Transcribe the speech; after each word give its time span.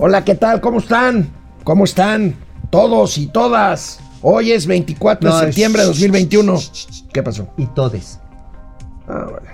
Hola, 0.00 0.24
¿qué 0.24 0.36
tal? 0.36 0.60
¿Cómo 0.60 0.78
están? 0.78 1.28
¿Cómo 1.64 1.82
están? 1.82 2.36
Todos 2.70 3.18
y 3.18 3.26
todas. 3.26 3.98
Hoy 4.22 4.52
es 4.52 4.66
24 4.68 5.34
de 5.34 5.46
septiembre 5.46 5.82
de 5.82 5.88
shh, 5.88 5.94
2021. 5.94 6.56
shh, 6.56 6.70
shh, 6.72 6.90
shh. 6.90 7.02
¿Qué 7.12 7.20
pasó? 7.20 7.48
Y 7.56 7.66
todes. 7.66 8.20
Ah, 9.08 9.26
vale. 9.28 9.48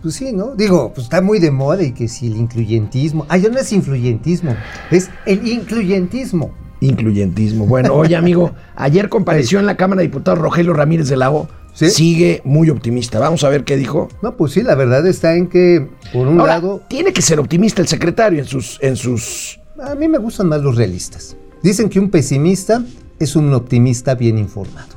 Pues 0.00 0.14
sí, 0.14 0.32
¿no? 0.32 0.54
Digo, 0.54 0.92
pues 0.94 1.04
está 1.04 1.20
muy 1.20 1.38
de 1.40 1.50
moda 1.50 1.82
y 1.82 1.92
que 1.92 2.08
si 2.08 2.28
el 2.28 2.36
incluyentismo. 2.36 3.26
Ah, 3.28 3.36
ya 3.36 3.50
no 3.50 3.58
es 3.58 3.70
influyentismo, 3.70 4.56
es 4.90 5.10
el 5.26 5.46
incluyentismo. 5.46 6.52
Incluyentismo. 6.80 7.66
Bueno, 7.66 7.92
oye, 7.92 8.16
amigo, 8.16 8.52
ayer 8.76 9.10
compareció 9.10 9.60
en 9.60 9.66
la 9.66 9.76
Cámara 9.76 10.00
de 10.00 10.06
Diputados 10.08 10.38
Rogelio 10.40 10.72
Ramírez 10.72 11.08
de 11.08 11.18
la 11.18 11.30
O. 11.30 11.48
¿Sí? 11.74 11.90
Sigue 11.90 12.40
muy 12.44 12.70
optimista. 12.70 13.18
Vamos 13.18 13.44
a 13.44 13.50
ver 13.50 13.64
qué 13.64 13.76
dijo. 13.76 14.08
No, 14.22 14.38
pues 14.38 14.52
sí, 14.52 14.62
la 14.62 14.74
verdad 14.74 15.06
está 15.06 15.36
en 15.36 15.48
que, 15.48 15.86
por 16.14 16.26
un 16.28 16.40
Ahora, 16.40 16.54
lado, 16.54 16.82
tiene 16.88 17.12
que 17.12 17.20
ser 17.22 17.38
optimista 17.38 17.82
el 17.82 17.88
secretario 17.88 18.38
en 18.38 18.46
sus, 18.46 18.78
en 18.82 18.96
sus. 18.96 19.58
A 19.82 19.94
mí 19.94 20.08
me 20.08 20.18
gustan 20.18 20.48
más 20.48 20.60
los 20.62 20.76
realistas. 20.76 21.36
Dicen 21.62 21.88
que 21.88 21.98
un 22.00 22.10
pesimista 22.10 22.84
es 23.18 23.36
un 23.36 23.52
optimista 23.54 24.14
bien 24.14 24.38
informado. 24.38 24.94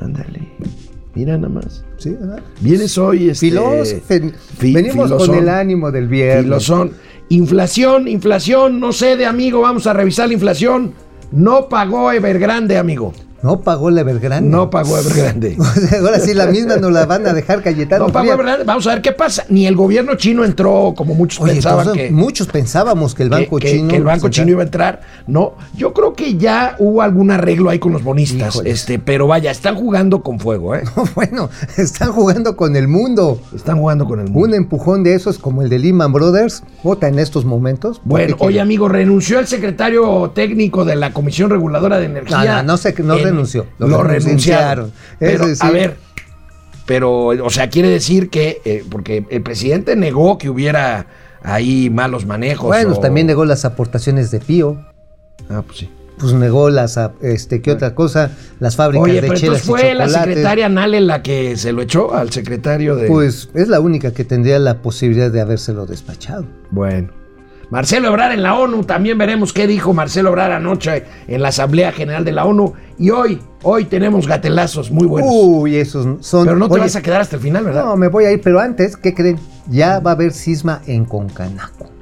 Ándale. 0.00 0.48
Mira 1.14 1.36
nada 1.36 1.48
más. 1.52 1.84
¿Sí? 1.98 2.10
¿verdad? 2.10 2.40
Vienes 2.60 2.96
hoy, 2.98 3.30
este. 3.30 3.48
Filósofo. 3.48 4.00
fi- 4.58 4.72
Venimos 4.72 5.06
filosón. 5.08 5.26
con 5.28 5.36
el 5.38 5.48
ánimo 5.48 5.90
del 5.90 6.08
viernes. 6.08 6.44
Filosón. 6.44 6.92
Inflación, 7.28 8.08
inflación, 8.08 8.80
no 8.80 8.92
sé 8.92 9.16
de 9.16 9.26
amigo, 9.26 9.60
vamos 9.60 9.86
a 9.86 9.92
revisar 9.92 10.28
la 10.28 10.34
inflación. 10.34 10.92
No 11.32 11.68
pagó 11.68 12.10
Evergrande, 12.10 12.76
amigo. 12.76 13.12
No 13.42 13.60
pagó 13.60 13.90
la 13.90 14.02
Evergrande. 14.02 14.48
No 14.50 14.68
pagó 14.70 14.98
Evergrande. 14.98 15.56
Ahora 16.00 16.20
sí, 16.20 16.34
la 16.34 16.46
misma 16.46 16.76
nos 16.76 16.92
la 16.92 17.06
van 17.06 17.26
a 17.26 17.32
dejar 17.32 17.62
Cayetano. 17.62 18.06
No 18.06 18.12
pagó 18.12 18.24
Frías. 18.24 18.34
Evergrande. 18.34 18.64
Vamos 18.64 18.86
a 18.86 18.90
ver 18.90 19.02
qué 19.02 19.12
pasa. 19.12 19.44
Ni 19.48 19.66
el 19.66 19.76
gobierno 19.76 20.14
chino 20.16 20.44
entró 20.44 20.92
como 20.96 21.14
muchos 21.14 21.40
Oye, 21.40 21.52
pensaban 21.54 21.80
entonces, 21.80 22.08
que, 22.08 22.12
muchos 22.12 22.46
pensábamos 22.48 23.14
que 23.14 23.22
el 23.22 23.30
banco 23.30 23.56
que- 23.58 23.70
chino. 23.70 23.88
que 23.88 23.96
el 23.96 24.04
banco 24.04 24.28
chino 24.28 24.50
iba 24.50 24.60
a 24.62 24.64
entrar. 24.66 25.00
No, 25.26 25.54
yo 25.74 25.92
creo 25.94 26.12
que 26.14 26.36
ya 26.36 26.76
hubo 26.78 27.00
algún 27.02 27.30
arreglo 27.30 27.70
ahí 27.70 27.78
con 27.78 27.92
los 27.92 28.02
bonistas. 28.02 28.54
Híjoles. 28.54 28.74
Este, 28.80 28.98
pero 28.98 29.26
vaya, 29.26 29.50
están 29.50 29.74
jugando 29.76 30.22
con 30.22 30.38
fuego, 30.38 30.74
¿eh? 30.74 30.82
Bueno, 31.14 31.48
están 31.76 32.12
jugando 32.12 32.56
con 32.56 32.76
el 32.76 32.88
mundo. 32.88 33.40
Están 33.54 33.78
jugando 33.78 34.04
con 34.06 34.20
el 34.20 34.26
mundo. 34.28 34.48
Un 34.48 34.54
empujón 34.54 35.02
de 35.02 35.14
esos 35.14 35.38
como 35.38 35.62
el 35.62 35.68
de 35.68 35.78
Lehman 35.78 36.12
Brothers, 36.12 36.62
vota 36.82 37.08
en 37.08 37.18
estos 37.18 37.44
momentos. 37.44 38.00
Bueno, 38.04 38.36
¿Por 38.36 38.38
qué 38.38 38.46
oye 38.46 38.60
amigo, 38.60 38.88
renunció 38.88 39.38
el 39.38 39.46
secretario 39.46 40.30
técnico 40.34 40.84
de 40.84 40.96
la 40.96 41.12
Comisión 41.12 41.50
Reguladora 41.50 41.98
de 41.98 42.06
Energía. 42.06 42.38
No, 42.44 42.44
no, 42.44 42.62
no 42.64 42.76
sé 42.76 42.94
no 43.02 43.14
En- 43.16 43.29
renunció, 43.30 43.66
Lo, 43.78 43.88
lo 43.88 44.02
renunciaron. 44.02 44.26
renunciaron. 44.28 44.86
Es 44.86 44.92
Pero, 45.18 45.46
decir- 45.46 45.66
a 45.66 45.70
ver, 45.70 45.96
pero, 46.86 47.26
o 47.28 47.50
sea, 47.50 47.70
quiere 47.70 47.88
decir 47.88 48.30
que, 48.30 48.60
eh, 48.64 48.84
porque 48.90 49.24
el 49.30 49.42
presidente 49.42 49.94
negó 49.96 50.38
que 50.38 50.50
hubiera 50.50 51.06
ahí 51.42 51.88
malos 51.90 52.26
manejos. 52.26 52.66
Bueno, 52.68 52.94
o- 52.94 53.00
también 53.00 53.26
negó 53.26 53.44
las 53.44 53.64
aportaciones 53.64 54.30
de 54.30 54.40
Pío. 54.40 54.76
Ah, 55.48 55.62
pues 55.66 55.78
sí. 55.78 55.90
Pues 56.18 56.34
negó 56.34 56.68
las, 56.68 56.98
ah, 56.98 57.12
este, 57.22 57.62
¿qué 57.62 57.70
otra 57.72 57.94
cosa? 57.94 58.32
Las 58.58 58.76
fábricas 58.76 59.04
Oye, 59.04 59.14
de 59.14 59.20
pero 59.22 59.34
entonces 59.36 59.64
y 59.64 59.66
fue 59.66 59.94
la 59.94 60.04
chocolates. 60.06 60.12
secretaria 60.34 60.68
Nale 60.68 61.00
la 61.00 61.22
que 61.22 61.56
se 61.56 61.72
lo 61.72 61.80
echó 61.80 62.12
al 62.14 62.30
secretario 62.30 62.94
de... 62.96 63.06
Pues 63.08 63.48
es 63.54 63.68
la 63.68 63.80
única 63.80 64.12
que 64.12 64.24
tendría 64.24 64.58
la 64.58 64.82
posibilidad 64.82 65.30
de 65.30 65.40
habérselo 65.40 65.86
despachado. 65.86 66.44
Bueno. 66.70 67.08
Marcelo 67.70 68.08
Ebrard 68.08 68.32
en 68.32 68.42
la 68.42 68.56
ONU, 68.56 68.82
también 68.82 69.16
veremos 69.16 69.52
qué 69.52 69.68
dijo 69.68 69.94
Marcelo 69.94 70.30
Ebrard 70.30 70.52
anoche 70.52 71.04
en 71.28 71.40
la 71.40 71.48
Asamblea 71.48 71.92
General 71.92 72.24
de 72.24 72.32
la 72.32 72.44
ONU. 72.44 72.72
Y 72.98 73.10
hoy, 73.10 73.40
hoy 73.62 73.84
tenemos 73.84 74.26
gatelazo 74.26 74.82
muy 74.90 75.06
buenos. 75.06 75.30
Uy, 75.32 75.76
esos 75.76 76.04
son. 76.20 76.44
pero 76.44 76.56
no 76.56 76.66
te 76.66 76.74
Oye, 76.74 76.82
vas 76.82 76.96
a 76.96 77.02
quedar 77.02 77.20
hasta 77.20 77.36
el 77.36 77.42
final, 77.42 77.64
¿verdad? 77.64 77.84
No, 77.84 77.96
me 77.96 78.08
voy 78.08 78.24
a 78.24 78.32
ir, 78.32 78.40
pero 78.40 78.58
antes, 78.58 78.96
¿qué 78.96 79.14
creen? 79.14 79.38
Ya 79.68 80.00
va 80.00 80.10
a 80.10 80.14
haber 80.14 80.32
cisma 80.32 80.82
en 80.86 81.04
Concanaco. 81.04 81.99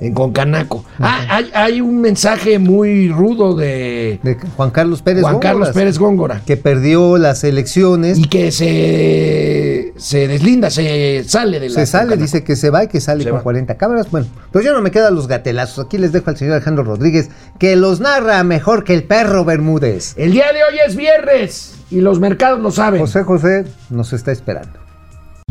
En 0.00 0.14
Concanaco. 0.14 0.84
Ah, 0.98 1.26
hay, 1.28 1.50
hay 1.52 1.80
un 1.82 2.00
mensaje 2.00 2.58
muy 2.58 3.10
rudo 3.10 3.54
de 3.54 4.18
De 4.22 4.36
Juan 4.56 4.70
Carlos 4.70 5.02
Pérez 5.02 5.22
Juan 5.22 5.38
Carlos 5.40 5.68
Góngora, 5.68 5.72
Pérez 5.74 5.98
Góngora. 5.98 6.42
Que 6.46 6.56
perdió 6.56 7.18
las 7.18 7.44
elecciones. 7.44 8.18
Y 8.18 8.24
que 8.24 8.50
se, 8.50 9.92
se 9.96 10.26
deslinda, 10.26 10.70
se 10.70 11.22
sale 11.24 11.60
de 11.60 11.68
la 11.68 11.74
se 11.74 11.86
sale, 11.86 12.04
Concanaco. 12.04 12.22
dice 12.22 12.44
que 12.44 12.56
se 12.56 12.70
va 12.70 12.84
y 12.84 12.88
que 12.88 13.00
sale 13.00 13.24
Se 13.24 13.30
con 13.30 13.40
va. 13.40 13.42
40 13.42 13.76
cámaras. 13.76 14.10
Bueno, 14.10 14.26
pues 14.50 14.64
yo 14.64 14.72
no 14.72 14.80
me 14.80 14.90
quedan 14.90 15.14
los 15.14 15.28
gatelazos. 15.28 15.84
Aquí 15.84 15.98
les 15.98 16.12
dejo 16.12 16.30
al 16.30 16.36
señor 16.38 16.54
Alejandro 16.54 16.82
Rodríguez, 16.84 17.28
que 17.58 17.76
los 17.76 18.00
narra 18.00 18.42
mejor 18.42 18.84
que 18.84 18.94
el 18.94 19.04
perro 19.04 19.44
Bermúdez. 19.44 20.14
El 20.16 20.32
día 20.32 20.46
de 20.52 20.64
hoy 20.64 20.78
es 20.86 20.96
viernes 20.96 21.74
y 21.90 22.00
los 22.00 22.20
mercados 22.20 22.60
lo 22.60 22.70
saben. 22.70 23.00
José 23.00 23.22
José 23.22 23.64
nos 23.90 24.12
está 24.14 24.32
esperando. 24.32 24.79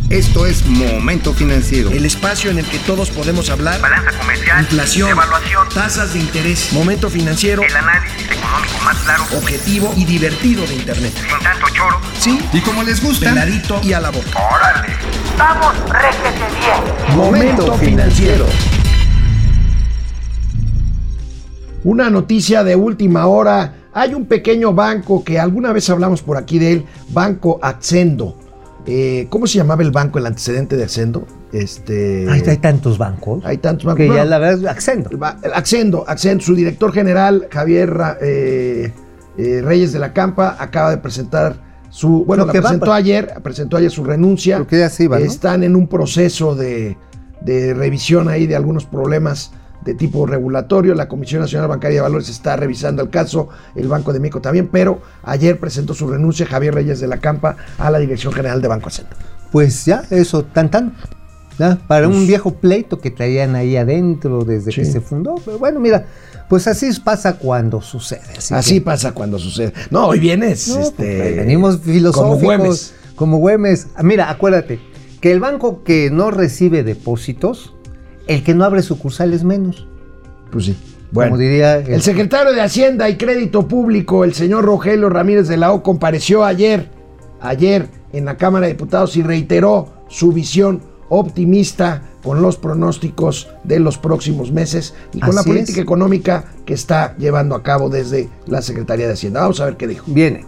Esto 0.10 0.48
es 0.48 0.66
Momento 0.66 1.34
Financiero. 1.36 1.92
El 1.92 2.04
espacio 2.06 2.50
en 2.50 2.58
el 2.58 2.66
que 2.66 2.80
todos 2.80 3.12
podemos 3.12 3.50
hablar. 3.52 3.80
balanza 3.80 4.12
comercial, 4.18 4.62
Inflación, 4.62 5.10
evaluación, 5.12 5.70
tasas 5.70 6.14
de 6.14 6.20
interés, 6.20 6.74
momento 6.74 7.12
financiero, 7.12 7.62
el 7.62 7.76
análisis 7.76 8.24
económico 8.32 8.74
más 8.84 8.98
claro, 8.98 9.24
objetivo 9.38 9.94
y 9.96 10.06
divertido 10.06 10.66
de 10.66 10.74
Internet. 10.76 11.14
sin 11.14 11.44
tanto 11.44 11.68
choro. 11.76 12.00
Sí, 12.20 12.40
Y 12.54 12.59
como 12.62 12.82
les 12.82 13.04
gusta, 13.04 13.30
peladito 13.30 13.80
y 13.84 13.94
a 13.94 14.00
la 14.00 14.09
boca. 14.09 14.30
¡Órale! 14.52 14.94
¡Vamos, 15.38 15.76
réjete 15.90 16.46
bien! 16.59 17.16
Momento 17.16 17.74
financiero. 17.78 18.48
Una 21.84 22.09
noticia 22.09 22.64
de 22.64 22.76
última 22.76 23.28
hora. 23.28 23.76
Hay 23.94 24.14
un 24.16 24.26
pequeño 24.26 24.74
banco 24.74 25.24
que 25.24 25.40
alguna 25.40 25.72
vez 25.72 25.88
hablamos 25.90 26.22
por 26.24 26.38
aquí 26.38 26.58
de 26.59 26.74
él, 26.74 26.86
Banco 27.09 27.59
Accendo. 27.62 28.38
Eh, 28.92 29.28
¿Cómo 29.30 29.46
se 29.46 29.58
llamaba 29.60 29.84
el 29.84 29.92
banco, 29.92 30.18
el 30.20 30.26
antecedente 30.26 30.76
de 30.76 30.84
Accendo? 30.84 31.26
Este, 31.54 32.26
Ay, 32.30 32.42
hay 32.46 32.58
tantos 32.58 32.98
bancos. 32.98 33.44
hay 33.46 33.58
tantos 33.58 33.86
bancos. 33.86 33.98
que 33.98 34.08
ya 34.08 34.12
Bueno, 34.14 34.26
la 34.30 34.38
verdad, 34.40 34.68
accendo. 34.72 35.10
Va- 35.18 35.38
Accendo, 35.54 36.04
Accendo, 36.08 36.44
su 36.44 36.56
director 36.56 36.92
general, 36.92 37.48
Javier 37.52 37.96
eh, 38.22 38.92
eh, 39.38 39.62
Reyes 39.64 39.94
de 39.94 40.00
la 40.00 40.12
Campa, 40.14 40.56
acaba 40.60 40.90
de 40.92 40.98
presentar 40.98 41.56
su. 41.92 42.26
Bueno, 42.26 42.46
la 42.46 42.54
va 42.54 42.60
presentó 42.62 42.86
pa- 42.88 42.96
ayer, 42.96 43.34
presentó 43.44 43.78
ayer 43.78 43.92
su 43.92 44.04
renuncia. 44.04 44.58
Lo 44.60 44.68
que 44.68 44.80
ya 44.80 44.90
se 44.90 45.04
iba, 45.04 45.20
¿no? 45.20 45.26
Están 45.26 45.64
en 45.64 45.76
un 45.76 45.88
proceso 45.88 46.56
de, 46.56 46.98
de 47.42 47.74
revisión 47.76 48.28
ahí 48.28 48.48
de 48.48 48.56
algunos 48.56 48.86
problemas 48.86 49.52
de 49.90 49.96
tipo 49.96 50.26
regulatorio. 50.26 50.94
La 50.96 51.08
Comisión 51.08 51.42
Nacional 51.42 51.68
Bancaria 51.68 51.98
de 51.98 52.02
Valores 52.02 52.30
está 52.30 52.56
revisando 52.56 53.02
el 53.02 53.10
caso, 53.10 53.50
el 53.76 53.88
Banco 53.88 54.14
de 54.14 54.20
México 54.20 54.40
también, 54.42 54.70
pero 54.72 55.02
ayer 55.24 55.60
presentó 55.60 55.94
su 55.94 56.08
renuncia 56.08 56.46
Javier 56.46 56.74
Reyes 56.76 57.00
de 57.00 57.08
la 57.08 57.18
Campa 57.18 57.56
a 57.78 57.90
la 57.92 58.00
Dirección 58.00 58.32
General 58.34 58.62
de 58.62 58.68
Banco 58.68 58.88
Accendo. 58.88 59.12
Pues 59.52 59.86
ya, 59.86 60.04
eso, 60.12 60.44
tan 60.44 60.70
tan. 60.70 60.96
Ya, 61.58 61.78
para 61.88 62.08
un 62.08 62.26
viejo 62.26 62.54
pleito 62.54 63.00
que 63.00 63.12
traían 63.12 63.56
ahí 63.56 63.76
adentro 63.76 64.46
desde 64.46 64.72
Sí. 64.72 64.82
que 64.82 64.86
se 64.86 65.02
fundó. 65.02 65.36
Pero 65.44 65.60
bueno, 65.60 65.80
mira, 65.82 66.06
pues 66.48 66.68
así 66.68 66.90
pasa 67.04 67.34
cuando 67.38 67.82
sucede. 67.82 68.22
Así, 68.38 68.54
Así 68.54 68.74
que- 68.76 68.82
pasa 68.82 69.12
cuando 69.12 69.38
sucede. 69.40 69.74
No, 69.90 70.08
hoy 70.08 70.20
vienes. 70.20 70.70
No, 70.70 70.80
este, 70.80 71.18
pues, 71.18 71.36
venimos 71.36 71.80
filosóficos. 71.82 72.38
Como 72.40 72.40
Güemes. 72.46 72.94
Como 73.16 73.38
Güemes. 73.40 73.88
Ah, 73.96 74.04
Mira, 74.04 74.30
acuérdate 74.30 74.80
que 75.20 75.34
el 75.34 75.42
banco 75.42 75.84
que 75.84 76.10
no 76.10 76.32
recibe 76.32 76.84
depósitos, 76.84 77.74
el 78.29 78.44
que 78.44 78.53
no 78.53 78.63
abre 78.63 78.81
sucursales 78.81 79.44
menos. 79.44 79.85
Pues 80.51 80.66
sí. 80.66 80.78
Bueno, 81.12 81.31
Como 81.31 81.41
diría 81.41 81.78
el- 81.78 81.91
el 81.94 82.01
secretario 82.01 82.53
de 82.53 82.62
Hacienda 82.62 83.09
y 83.09 83.17
Crédito 83.17 83.67
Público, 83.67 84.23
el 84.23 84.34
señor 84.35 84.63
Rogelio 84.66 85.09
Ramírez 85.09 85.47
de 85.47 85.57
la 85.57 85.72
O, 85.73 85.81
compareció 85.84 86.45
ayer, 86.45 86.90
ayer 87.41 87.88
en 88.13 88.25
la 88.25 88.38
Cámara 88.38 88.67
de 88.67 88.73
Diputados 88.73 89.17
y 89.17 89.23
reiteró 89.23 89.90
su 90.07 90.31
visión 90.31 90.81
optimista 91.09 92.03
con 92.23 92.41
los 92.44 92.57
pronósticos 92.57 93.50
de 93.63 93.79
los 93.79 93.97
próximos 93.97 94.51
meses 94.51 94.94
y 95.13 95.19
con 95.19 95.34
la 95.34 95.41
política 95.44 95.79
es. 95.79 95.84
económica 95.84 96.44
que 96.66 96.75
está 96.75 97.16
llevando 97.17 97.56
a 97.56 97.63
cabo 97.63 97.90
desde 97.90 98.29
la 98.46 98.61
Secretaría 98.61 99.07
de 99.07 99.13
Hacienda. 99.13 99.41
Vamos 99.41 99.59
a 99.61 99.66
ver 99.66 99.78
qué 99.78 99.88
dijo. 99.88 100.06
Viene. 100.07 100.46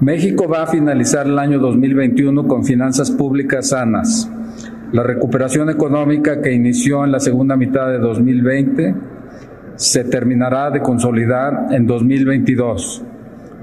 México 0.00 0.46
va 0.46 0.64
a 0.64 0.66
finalizar 0.66 1.26
el 1.26 1.38
año 1.38 1.58
2021 1.58 2.46
con 2.46 2.64
finanzas 2.64 3.10
públicas 3.10 3.70
sanas. 3.70 4.30
La 4.92 5.02
recuperación 5.02 5.68
económica 5.68 6.40
que 6.40 6.52
inició 6.52 7.04
en 7.04 7.10
la 7.10 7.18
segunda 7.18 7.56
mitad 7.56 7.88
de 7.88 7.98
2020 7.98 8.94
se 9.74 10.04
terminará 10.04 10.70
de 10.70 10.80
consolidar 10.80 11.66
en 11.70 11.86
2022, 11.86 13.04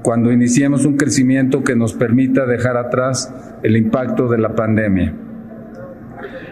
cuando 0.02 0.30
iniciemos 0.30 0.84
un 0.84 0.98
crecimiento 0.98 1.64
que 1.64 1.74
nos 1.74 1.94
permita 1.94 2.44
dejar 2.44 2.76
atrás 2.76 3.34
el 3.62 3.76
impacto 3.76 4.28
de 4.28 4.38
la 4.38 4.54
pandemia. 4.54 5.14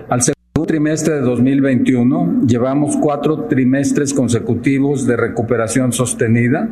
Al 0.08 0.23
segundo 0.23 0.67
trimestre 0.67 1.14
de 1.17 1.20
2021 1.20 2.47
llevamos 2.47 2.97
cuatro 2.97 3.44
trimestres 3.44 4.14
consecutivos 4.14 5.06
de 5.06 5.17
recuperación 5.17 5.93
sostenida 5.93 6.69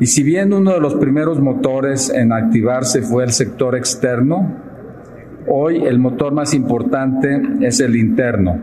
y 0.00 0.06
si 0.06 0.22
bien 0.22 0.54
uno 0.54 0.72
de 0.72 0.80
los 0.80 0.94
primeros 0.94 1.38
motores 1.38 2.10
en 2.10 2.32
activarse 2.32 3.02
fue 3.02 3.24
el 3.24 3.30
sector 3.30 3.76
externo, 3.76 4.73
hoy 5.46 5.84
el 5.84 5.98
motor 5.98 6.32
más 6.32 6.54
importante 6.54 7.40
es 7.60 7.80
el 7.80 7.96
interno, 7.96 8.58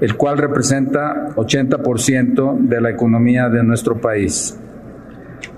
el 0.00 0.16
cual 0.16 0.38
representa 0.38 1.28
80% 1.36 2.58
de 2.58 2.80
la 2.80 2.90
economía 2.90 3.48
de 3.48 3.62
nuestro 3.62 4.00
país. 4.00 4.58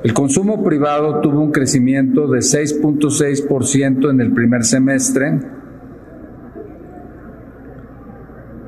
El 0.02 0.14
consumo 0.14 0.64
privado 0.64 1.20
tuvo 1.20 1.40
un 1.40 1.52
crecimiento 1.52 2.26
de 2.28 2.38
6.6% 2.40 4.10
en 4.10 4.20
el 4.20 4.32
primer 4.32 4.64
semestre 4.64 5.40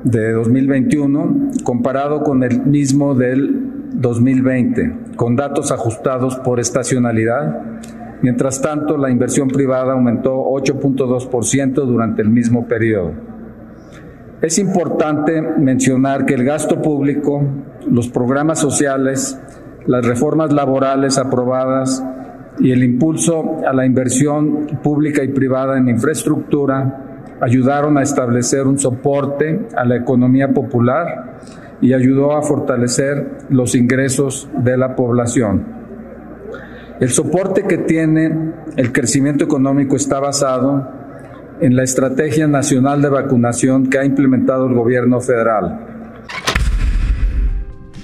de 0.05 0.31
2021 0.33 1.51
comparado 1.63 2.23
con 2.23 2.43
el 2.43 2.61
mismo 2.65 3.15
del 3.15 3.89
2020, 3.95 5.15
con 5.15 5.35
datos 5.35 5.71
ajustados 5.71 6.37
por 6.37 6.59
estacionalidad. 6.59 7.61
Mientras 8.25 8.59
tanto, 8.59 8.97
la 8.97 9.11
inversión 9.11 9.49
privada 9.49 9.93
aumentó 9.93 10.35
8.2% 10.45 11.73
durante 11.85 12.23
el 12.23 12.29
mismo 12.29 12.67
periodo. 12.67 13.11
Es 14.41 14.57
importante 14.57 15.43
mencionar 15.43 16.25
que 16.25 16.33
el 16.33 16.43
gasto 16.43 16.81
público, 16.81 17.43
los 17.87 18.09
programas 18.09 18.57
sociales, 18.57 19.39
las 19.85 20.03
reformas 20.03 20.51
laborales 20.51 21.19
aprobadas 21.19 22.03
y 22.57 22.71
el 22.71 22.83
impulso 22.83 23.59
a 23.63 23.71
la 23.73 23.85
inversión 23.85 24.79
pública 24.81 25.23
y 25.23 25.27
privada 25.27 25.77
en 25.77 25.87
infraestructura 25.87 27.27
ayudaron 27.41 27.95
a 27.99 28.01
establecer 28.01 28.65
un 28.65 28.79
soporte 28.79 29.67
a 29.77 29.85
la 29.85 29.97
economía 29.97 30.51
popular 30.51 31.41
y 31.79 31.93
ayudó 31.93 32.35
a 32.35 32.41
fortalecer 32.41 33.37
los 33.51 33.75
ingresos 33.75 34.49
de 34.63 34.77
la 34.77 34.95
población. 34.95 35.84
El 36.99 37.09
soporte 37.11 37.63
que 37.63 37.77
tiene 37.77 38.53
el 38.77 38.93
crecimiento 38.93 39.43
económico 39.43 39.97
está 39.97 40.19
basado 40.19 40.89
en 41.59 41.75
la 41.75 41.83
Estrategia 41.83 42.47
Nacional 42.47 43.01
de 43.01 43.09
Vacunación 43.09 43.89
que 43.89 43.99
ha 43.99 44.05
implementado 44.05 44.67
el 44.67 44.73
gobierno 44.73 45.19
federal. 45.19 45.95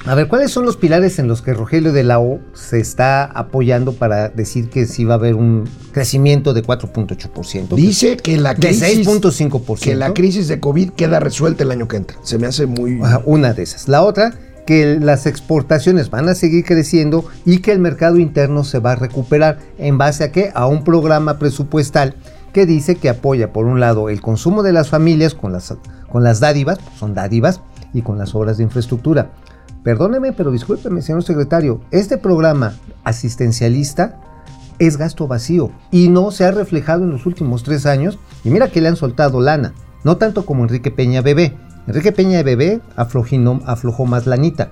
A 0.05 0.15
ver, 0.15 0.27
¿cuáles 0.27 0.51
son 0.51 0.65
los 0.65 0.77
pilares 0.77 1.19
en 1.19 1.27
los 1.27 1.41
que 1.41 1.53
Rogelio 1.53 1.93
de 1.93 2.03
la 2.03 2.19
O 2.19 2.39
se 2.53 2.79
está 2.79 3.23
apoyando 3.23 3.93
para 3.93 4.29
decir 4.29 4.69
que 4.69 4.87
sí 4.87 5.05
va 5.05 5.13
a 5.13 5.17
haber 5.17 5.35
un 5.35 5.69
crecimiento 5.93 6.53
de 6.53 6.63
4.8%? 6.63 7.75
Dice 7.75 8.17
que 8.17 8.37
la 8.37 8.55
de 8.55 8.67
crisis, 8.69 9.07
6.5%. 9.07 9.79
que 9.79 9.95
la 9.95 10.13
crisis 10.13 10.47
de 10.47 10.59
COVID 10.59 10.91
queda 10.91 11.19
resuelta 11.19 11.63
el 11.63 11.71
año 11.71 11.87
que 11.87 11.97
entra. 11.97 12.17
Se 12.23 12.39
me 12.39 12.47
hace 12.47 12.65
muy... 12.65 12.99
Ajá, 13.01 13.21
una 13.25 13.53
de 13.53 13.61
esas. 13.61 13.87
La 13.87 14.01
otra, 14.01 14.33
que 14.65 14.99
las 14.99 15.25
exportaciones 15.25 16.09
van 16.09 16.29
a 16.29 16.35
seguir 16.35 16.65
creciendo 16.65 17.25
y 17.45 17.59
que 17.59 17.71
el 17.71 17.79
mercado 17.79 18.17
interno 18.17 18.63
se 18.63 18.79
va 18.79 18.93
a 18.93 18.95
recuperar. 18.95 19.59
¿En 19.77 19.97
base 19.97 20.23
a 20.23 20.31
qué? 20.31 20.51
A 20.53 20.67
un 20.67 20.83
programa 20.83 21.39
presupuestal 21.39 22.15
que 22.53 22.65
dice 22.65 22.95
que 22.95 23.09
apoya, 23.09 23.53
por 23.53 23.65
un 23.65 23.79
lado, 23.79 24.09
el 24.09 24.21
consumo 24.21 24.63
de 24.63 24.73
las 24.73 24.89
familias 24.89 25.33
con 25.33 25.53
las, 25.53 25.73
con 26.09 26.23
las 26.23 26.39
dádivas, 26.39 26.79
son 26.97 27.13
dádivas, 27.13 27.61
y 27.93 28.01
con 28.01 28.17
las 28.17 28.35
obras 28.35 28.57
de 28.57 28.63
infraestructura. 28.63 29.31
Perdóneme, 29.83 30.31
pero 30.33 30.51
discúlpeme, 30.51 31.01
señor 31.01 31.23
secretario, 31.23 31.81
este 31.91 32.17
programa 32.17 32.75
asistencialista 33.03 34.19
es 34.79 34.97
gasto 34.97 35.27
vacío 35.27 35.71
y 35.91 36.09
no 36.09 36.31
se 36.31 36.45
ha 36.45 36.51
reflejado 36.51 37.03
en 37.03 37.11
los 37.11 37.25
últimos 37.25 37.63
tres 37.63 37.85
años. 37.85 38.19
Y 38.43 38.49
mira 38.49 38.69
que 38.69 38.81
le 38.81 38.89
han 38.89 38.95
soltado 38.95 39.41
lana, 39.41 39.73
no 40.03 40.17
tanto 40.17 40.45
como 40.45 40.63
Enrique 40.63 40.91
Peña 40.91 41.21
Bebé. 41.21 41.57
Enrique 41.87 42.11
Peña 42.11 42.41
Bebé 42.43 42.81
aflojó, 42.95 43.59
aflojó 43.65 44.05
más 44.05 44.27
lanita, 44.27 44.69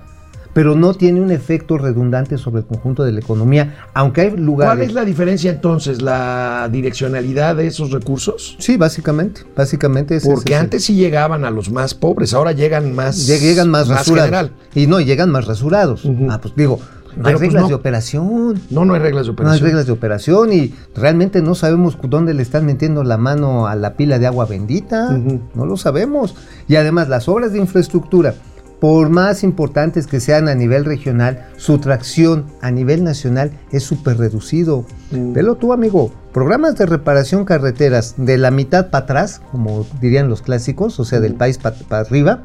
pero 0.52 0.74
no 0.74 0.94
tiene 0.94 1.20
un 1.20 1.30
efecto 1.30 1.78
redundante 1.78 2.36
sobre 2.36 2.60
el 2.62 2.66
conjunto 2.66 3.04
de 3.04 3.12
la 3.12 3.20
economía, 3.20 3.76
aunque 3.94 4.22
hay 4.22 4.36
lugares... 4.36 4.74
¿Cuál 4.78 4.88
es 4.88 4.94
la 4.94 5.04
diferencia 5.04 5.50
entonces? 5.50 6.02
¿La 6.02 6.68
direccionalidad 6.72 7.54
de 7.56 7.68
esos 7.68 7.90
recursos? 7.92 8.56
Sí, 8.58 8.76
básicamente, 8.76 9.42
básicamente 9.56 10.16
es 10.16 10.24
Porque 10.24 10.52
ese- 10.54 10.60
antes 10.60 10.84
sí 10.84 10.94
llegaban 10.94 11.44
a 11.44 11.50
los 11.50 11.70
más 11.70 11.94
pobres, 11.94 12.34
ahora 12.34 12.52
llegan 12.52 12.94
más... 12.94 13.28
Lleg- 13.28 13.40
llegan 13.40 13.70
más, 13.70 13.86
rasurados. 13.88 14.24
general. 14.28 14.52
Y 14.74 14.86
no, 14.88 15.00
llegan 15.00 15.30
más 15.30 15.46
rasurados. 15.46 16.02
Ah, 16.28 16.40
pues 16.42 16.54
digo, 16.56 16.80
no 17.16 17.24
Pero, 17.24 17.28
hay 17.28 17.32
pues, 17.34 17.40
reglas 17.42 17.62
no. 17.62 17.68
de 17.68 17.74
operación. 17.74 18.60
No, 18.70 18.84
no 18.84 18.94
hay 18.94 19.00
reglas 19.00 19.26
de 19.26 19.32
No 19.32 19.38
hay 19.38 19.44
operación. 19.44 19.66
reglas 19.66 19.86
de 19.86 19.92
operación 19.92 20.52
y 20.52 20.74
realmente 20.94 21.42
no 21.42 21.54
sabemos 21.54 21.98
dónde 22.02 22.34
le 22.34 22.42
están 22.42 22.66
metiendo 22.66 23.04
la 23.04 23.16
mano 23.16 23.66
a 23.66 23.74
la 23.74 23.94
pila 23.96 24.18
de 24.18 24.26
agua 24.26 24.46
bendita. 24.46 25.10
No 25.54 25.66
lo 25.66 25.76
sabemos. 25.76 26.34
Y 26.68 26.76
además 26.76 27.08
las 27.08 27.28
obras 27.28 27.52
de 27.52 27.58
infraestructura, 27.58 28.34
por 28.80 29.10
más 29.10 29.42
importantes 29.44 30.06
que 30.06 30.20
sean 30.20 30.48
a 30.48 30.54
nivel 30.54 30.86
regional, 30.86 31.46
su 31.58 31.78
tracción 31.78 32.46
a 32.62 32.70
nivel 32.70 33.04
nacional 33.04 33.50
es 33.72 33.82
súper 33.82 34.16
reducido. 34.16 34.86
Mm. 35.10 35.34
Velo 35.34 35.56
tú, 35.56 35.72
amigo. 35.74 36.12
Programas 36.32 36.76
de 36.76 36.86
reparación 36.86 37.44
carreteras 37.44 38.14
de 38.16 38.38
la 38.38 38.50
mitad 38.52 38.88
para 38.90 39.04
atrás, 39.04 39.42
como 39.50 39.84
dirían 40.00 40.28
los 40.28 40.42
clásicos, 40.42 40.98
o 41.00 41.04
sea, 41.04 41.18
del 41.20 41.34
país 41.34 41.58
para 41.58 41.76
arriba, 41.90 42.44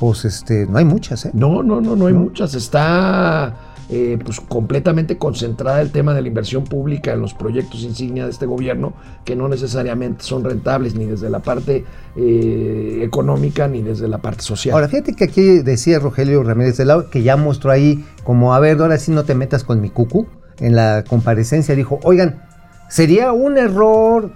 pues 0.00 0.24
este, 0.24 0.66
no 0.66 0.78
hay 0.78 0.84
muchas, 0.84 1.26
¿eh? 1.26 1.30
No, 1.34 1.62
no, 1.62 1.80
no, 1.80 1.94
no 1.94 2.06
hay 2.06 2.14
No. 2.14 2.20
muchas. 2.20 2.54
Está 2.54 3.54
eh, 3.90 4.18
pues 4.24 4.40
completamente 4.40 5.18
concentrada 5.18 5.80
el 5.82 5.90
tema 5.90 6.14
de 6.14 6.22
la 6.22 6.28
inversión 6.28 6.64
pública 6.64 7.12
en 7.12 7.20
los 7.20 7.34
proyectos 7.34 7.82
insignia 7.82 8.24
de 8.24 8.30
este 8.30 8.46
gobierno, 8.46 8.94
que 9.24 9.36
no 9.36 9.48
necesariamente 9.48 10.24
son 10.24 10.42
rentables 10.44 10.94
ni 10.94 11.04
desde 11.06 11.28
la 11.28 11.40
parte 11.40 11.84
eh, 12.16 13.00
económica 13.02 13.68
ni 13.68 13.82
desde 13.82 14.08
la 14.08 14.18
parte 14.18 14.42
social. 14.42 14.74
Ahora, 14.74 14.88
fíjate 14.88 15.14
que 15.14 15.24
aquí 15.24 15.58
decía 15.58 15.98
Rogelio 15.98 16.42
Ramírez 16.42 16.76
de 16.78 16.84
Lau, 16.86 17.10
que 17.10 17.22
ya 17.22 17.36
mostró 17.36 17.70
ahí, 17.70 18.04
como, 18.24 18.54
a 18.54 18.60
ver, 18.60 18.80
ahora 18.80 18.96
sí 18.96 19.10
no 19.12 19.24
te 19.24 19.34
metas 19.34 19.64
con 19.64 19.80
mi 19.80 19.90
cucu. 19.90 20.26
En 20.60 20.76
la 20.76 21.04
comparecencia 21.08 21.74
dijo, 21.74 21.98
oigan, 22.04 22.42
sería 22.88 23.32
un 23.32 23.58
error 23.58 24.30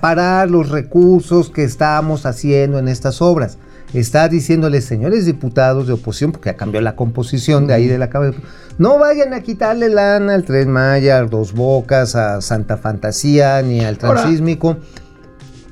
parar 0.00 0.50
los 0.50 0.68
recursos 0.70 1.50
que 1.50 1.64
estamos 1.64 2.26
haciendo 2.26 2.78
en 2.78 2.88
estas 2.88 3.22
obras. 3.22 3.58
Está 3.94 4.28
diciéndoles, 4.28 4.84
señores 4.84 5.26
diputados 5.26 5.86
de 5.86 5.92
oposición, 5.94 6.32
porque 6.32 6.50
ya 6.50 6.56
cambió 6.56 6.80
la 6.80 6.96
composición 6.96 7.66
de 7.66 7.74
ahí 7.74 7.86
de 7.86 7.98
la 7.98 8.10
Cámara, 8.10 8.32
no 8.78 8.98
vayan 8.98 9.32
a 9.32 9.40
quitarle 9.40 9.88
lana 9.88 10.34
al 10.34 10.44
Tren 10.44 10.70
Maya, 10.70 11.18
a 11.18 11.24
Dos 11.24 11.52
Bocas, 11.52 12.14
a 12.16 12.40
Santa 12.40 12.76
Fantasía, 12.76 13.62
ni 13.62 13.80
al 13.80 13.96
Transísmico. 13.96 14.76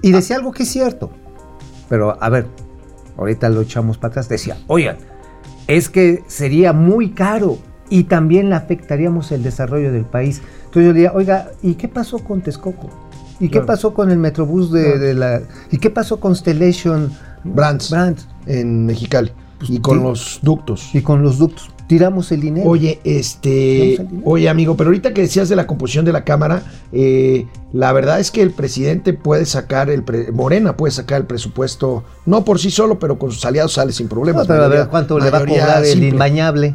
Y 0.01 0.13
decía 0.13 0.37
algo 0.37 0.53
que 0.53 0.63
es 0.63 0.69
cierto. 0.71 1.11
Pero, 1.89 2.17
a 2.23 2.29
ver, 2.31 2.47
ahorita 3.17 3.49
lo 3.49 3.61
echamos 3.63 3.99
para 3.99 4.13
atrás. 4.13 4.29
Decía, 4.29 4.57
oigan, 4.69 4.97
es 5.67 5.89
que 5.89 6.23
sería 6.29 6.73
muy 6.73 7.11
caro 7.11 7.59
y 7.91 8.05
también 8.05 8.49
le 8.49 8.55
afectaríamos 8.57 9.33
el 9.33 9.43
desarrollo 9.43 9.93
del 9.93 10.05
país. 10.05 10.41
Entonces 10.67 10.83
yo 10.85 10.89
le 10.89 10.95
diría, 10.95 11.13
oiga, 11.13 11.51
¿y 11.63 11.75
qué 11.75 11.89
pasó 11.89 12.19
con 12.19 12.43
Texcoco? 12.43 12.89
¿Y 13.41 13.49
qué 13.49 13.61
pasó 13.61 13.93
con 13.93 14.11
el 14.11 14.19
Metrobús 14.19 14.71
de, 14.73 14.83
Claro. 14.85 14.99
de 15.01 15.15
la... 15.15 15.43
¿Y 15.71 15.79
qué 15.79 15.91
pasó 15.91 16.21
con 16.21 16.37
Stellation 16.37 17.11
Brands, 17.45 17.91
Brands? 17.91 18.27
en 18.47 18.87
Mexicali 18.87 19.33
Pues, 19.59 19.71
y 19.71 19.79
con 19.81 20.03
los 20.03 20.41
ductos. 20.43 20.91
Y 20.95 21.01
con 21.03 21.23
los 21.23 21.39
ductos. 21.39 21.71
Tiramos 21.87 22.33
el 22.33 22.41
dinero. 22.41 22.69
Oye, 22.69 22.99
este, 23.05 23.49
dinero. 23.99 24.09
oye 24.25 24.49
amigo, 24.49 24.75
pero 24.77 24.89
ahorita 24.89 25.13
que 25.13 25.21
decías 25.21 25.51
de 25.51 25.57
la 25.57 25.67
composición 25.67 26.07
de 26.07 26.13
la 26.13 26.25
Cámara, 26.25 26.63
eh, 26.93 27.47
la 27.75 27.93
verdad 27.93 28.21
es 28.21 28.31
que 28.31 28.41
el 28.41 28.53
presidente 28.53 29.13
puede 29.13 29.45
sacar, 29.45 29.91
el 29.91 30.03
pre- 30.03 30.33
Morena 30.33 30.77
puede 30.79 30.93
sacar 30.93 31.21
el 31.21 31.27
presupuesto, 31.27 32.03
no 32.25 32.43
por 32.45 32.59
sí 32.59 32.71
solo, 32.71 32.99
pero 32.99 33.19
con 33.19 33.31
sus 33.33 33.45
aliados 33.45 33.75
sale 33.75 33.93
sin 33.93 34.07
No, 34.07 34.11
problemas. 34.11 34.49
a 34.49 34.69
ver 34.69 34.89
cuánto 34.89 35.19
le 35.19 35.31
va 35.31 35.39
a 35.39 35.47
cobrar 35.47 35.85
el 35.85 35.91
simple. 35.93 36.09
imbañable. 36.09 36.75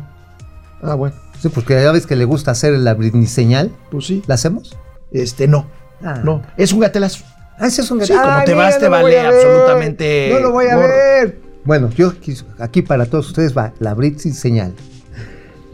Ah, 0.83 0.93
bueno, 0.93 1.15
Sí, 1.41 1.49
porque 1.49 1.73
ya 1.81 1.91
ves 1.91 2.05
que 2.05 2.15
le 2.15 2.25
gusta 2.25 2.51
hacer 2.51 2.77
la 2.77 2.93
Britney 2.93 3.25
señal. 3.25 3.71
pues 3.89 4.05
sí. 4.05 4.21
¿La 4.27 4.35
hacemos? 4.35 4.77
Este, 5.11 5.47
no, 5.47 5.65
Ah. 6.03 6.21
no, 6.23 6.43
es 6.55 6.71
un 6.71 6.81
gatelazo. 6.81 7.23
Ah, 7.59 7.67
ese 7.67 7.81
es 7.81 7.91
un 7.91 8.03
Sí, 8.05 8.13
como 8.13 8.23
Ay, 8.25 8.45
te 8.45 8.53
vas, 8.53 8.77
mira, 8.77 8.79
te 8.79 8.85
no 8.89 8.95
lo 8.95 9.01
voy 9.03 9.13
vale 9.15 9.19
absolutamente 9.27 10.29
No 10.31 10.39
lo 10.39 10.51
voy 10.51 10.65
a 10.67 10.75
gorro. 10.75 10.87
ver. 10.87 11.39
Bueno, 11.65 11.89
yo 11.95 12.13
aquí, 12.59 12.81
para 12.81 13.05
todos 13.05 13.27
ustedes 13.27 13.55
va 13.55 13.73
la 13.79 13.93
Britney 13.93 14.33
señal. 14.33 14.73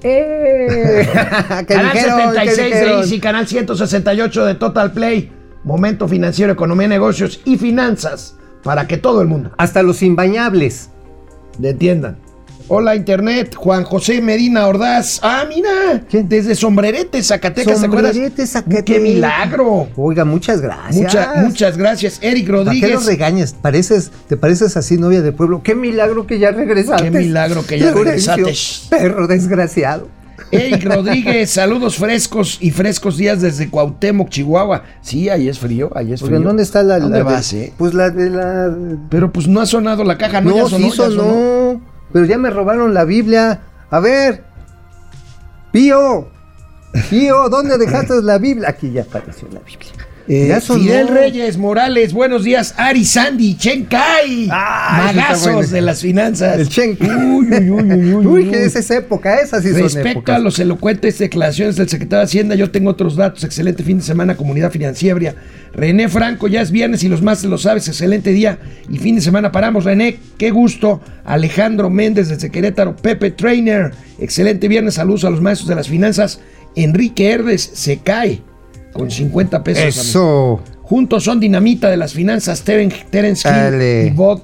¡Eh! 0.03 1.07
¿Qué 1.67 1.73
Canal 1.73 1.93
dijeron? 1.93 2.19
¿Qué 2.33 2.49
76 2.51 2.73
de? 2.73 2.99
Easy, 2.99 3.19
canal 3.19 3.47
168 3.47 4.45
de 4.45 4.55
Total 4.55 4.91
Play, 4.91 5.31
Momento 5.63 6.07
Financiero, 6.07 6.51
Economía, 6.53 6.87
Negocios 6.87 7.41
y 7.45 7.57
Finanzas, 7.57 8.35
para 8.63 8.87
que 8.87 8.97
todo 8.97 9.21
el 9.21 9.27
mundo 9.27 9.51
Hasta 9.57 9.81
los 9.83 10.01
imbañables. 10.03 10.89
le 11.59 11.69
entiendan. 11.69 12.17
Hola 12.67 12.95
Internet, 12.95 13.53
Juan 13.55 13.83
José 13.83 14.21
Medina 14.21 14.65
Ordaz. 14.67 15.19
Ah, 15.21 15.45
mira, 15.47 16.01
¿Quién? 16.09 16.27
desde 16.27 16.55
Sombrerete, 16.55 17.21
Zacatecas. 17.21 17.79
Sombrerete, 17.79 18.47
Zacatecas. 18.47 18.83
¡Qué 18.85 18.99
milagro! 18.99 19.87
Oiga, 19.95 20.25
muchas 20.25 20.61
gracias. 20.61 20.95
Mucha- 20.95 21.33
muchas 21.43 21.77
gracias, 21.77 22.17
Eric 22.21 22.47
¿Para 22.47 22.57
qué 22.57 22.63
Rodríguez. 22.65 22.91
los 22.91 23.05
regañas? 23.05 23.53
Pareces, 23.53 24.11
te 24.27 24.35
pareces 24.35 24.75
así 24.77 24.97
novia 24.97 25.21
de 25.21 25.31
pueblo. 25.31 25.61
Qué 25.63 25.75
milagro 25.75 26.25
que 26.25 26.39
ya 26.39 26.49
regresaste. 26.51 27.03
Qué 27.03 27.11
milagro 27.11 27.63
que 27.67 27.77
ya 27.77 27.91
regresaste. 27.91 28.51
Perro 28.89 29.27
desgraciado. 29.27 30.07
Eric 30.51 30.85
Rodríguez, 30.85 31.51
saludos 31.51 31.97
frescos 31.97 32.57
y 32.61 32.71
frescos 32.71 33.17
días 33.17 33.41
desde 33.41 33.69
Cuauhtémoc, 33.69 34.29
Chihuahua. 34.29 34.83
Sí, 35.01 35.29
ahí 35.29 35.49
es 35.49 35.59
frío, 35.59 35.91
ahí 35.95 36.13
es 36.13 36.19
frío. 36.21 36.31
Oigan, 36.37 36.43
¿dónde 36.43 36.63
está 36.63 36.81
la, 36.81 36.99
¿Dónde 36.99 37.19
la 37.19 37.25
de- 37.25 37.31
vas, 37.35 37.53
eh? 37.53 37.73
Pues 37.77 37.93
la 37.93 38.09
de 38.09 38.29
la 38.31 38.75
Pero 39.09 39.31
pues 39.31 39.47
no 39.47 39.61
ha 39.61 39.65
sonado 39.67 40.03
la 40.03 40.17
caja, 40.17 40.41
¿no? 40.41 40.49
No, 40.51 40.57
ya 40.63 40.69
sonó, 40.69 40.91
sí 40.91 40.97
ya 40.97 41.05
sonó. 41.09 41.94
Pero 42.11 42.25
ya 42.25 42.37
me 42.37 42.49
robaron 42.49 42.93
la 42.93 43.03
Biblia. 43.05 43.61
A 43.89 43.99
ver. 43.99 44.43
Pío. 45.71 46.29
Pío, 47.09 47.49
¿dónde 47.49 47.77
dejaste 47.77 48.21
la 48.21 48.37
Biblia? 48.37 48.69
Aquí 48.69 48.91
ya 48.91 49.01
apareció 49.01 49.47
la 49.51 49.59
Biblia. 49.59 50.04
Eh. 50.27 50.59
Fidel 50.59 51.07
Reyes 51.07 51.55
Morales, 51.57 52.11
buenos 52.11 52.43
días. 52.43 52.73
Ari 52.77 53.05
Sandy, 53.05 53.55
Chen 53.57 53.85
Kai, 53.85 54.47
Ah, 54.51 55.11
magazos 55.13 55.53
bueno. 55.53 55.67
de 55.67 55.81
las 55.81 56.01
finanzas. 56.01 56.57
El 56.59 56.67
Chen. 56.67 56.97
Uy, 56.99 57.45
uy, 57.47 57.69
uy, 57.69 57.69
uy, 57.69 57.93
uy, 57.93 58.13
Uy, 58.15 58.25
uy. 58.45 58.49
que 58.49 58.63
es 58.63 58.75
esa 58.75 58.97
época, 58.97 59.35
esas 59.39 59.61
sí 59.61 59.69
son 59.71 59.83
Respecto 59.83 60.09
épocas. 60.09 60.35
a 60.37 60.39
los 60.39 60.57
elocuentes 60.57 61.19
declaraciones 61.19 61.75
del 61.75 61.89
secretario 61.89 62.19
de 62.21 62.23
Hacienda, 62.25 62.55
yo 62.55 62.71
tengo 62.71 62.89
otros 62.89 63.15
datos. 63.15 63.43
Excelente 63.43 63.83
fin 63.83 63.97
de 63.99 64.03
semana, 64.03 64.35
comunidad 64.35 64.71
financiera. 64.71 65.35
René 65.73 66.09
Franco, 66.09 66.47
ya 66.47 66.61
es 66.61 66.71
viernes 66.71 67.03
y 67.03 67.07
los 67.09 67.21
más 67.21 67.43
lo 67.43 67.59
sabes. 67.59 67.87
Excelente 67.87 68.31
día 68.31 68.57
y 68.89 68.97
fin 68.97 69.13
de 69.15 69.21
semana 69.21 69.51
paramos. 69.51 69.83
René, 69.83 70.17
qué 70.39 70.49
gusto. 70.49 71.01
Alejandro 71.23 71.91
Méndez 71.91 72.29
desde 72.29 72.49
Querétaro. 72.49 72.95
Pepe 72.95 73.29
Trainer, 73.29 73.91
excelente 74.19 74.67
viernes. 74.67 74.95
Saludos 74.95 75.25
a 75.25 75.29
los 75.29 75.41
maestros 75.41 75.69
de 75.69 75.75
las 75.75 75.87
finanzas. 75.87 76.39
Enrique 76.75 77.29
Herdes 77.29 77.61
se 77.73 77.97
cae 77.99 78.41
con 78.95 79.11
50 79.11 79.63
pesos. 79.63 79.83
amigo. 79.83 79.99
Eso. 80.01 80.59
Juntos 80.83 81.23
son 81.23 81.39
dinamita 81.39 81.89
de 81.89 81.97
las 81.97 82.13
finanzas. 82.13 82.63
Teren- 82.65 82.93
Terence. 83.09 83.47
Hill 83.47 84.07
y 84.07 84.15
Bob, 84.15 84.41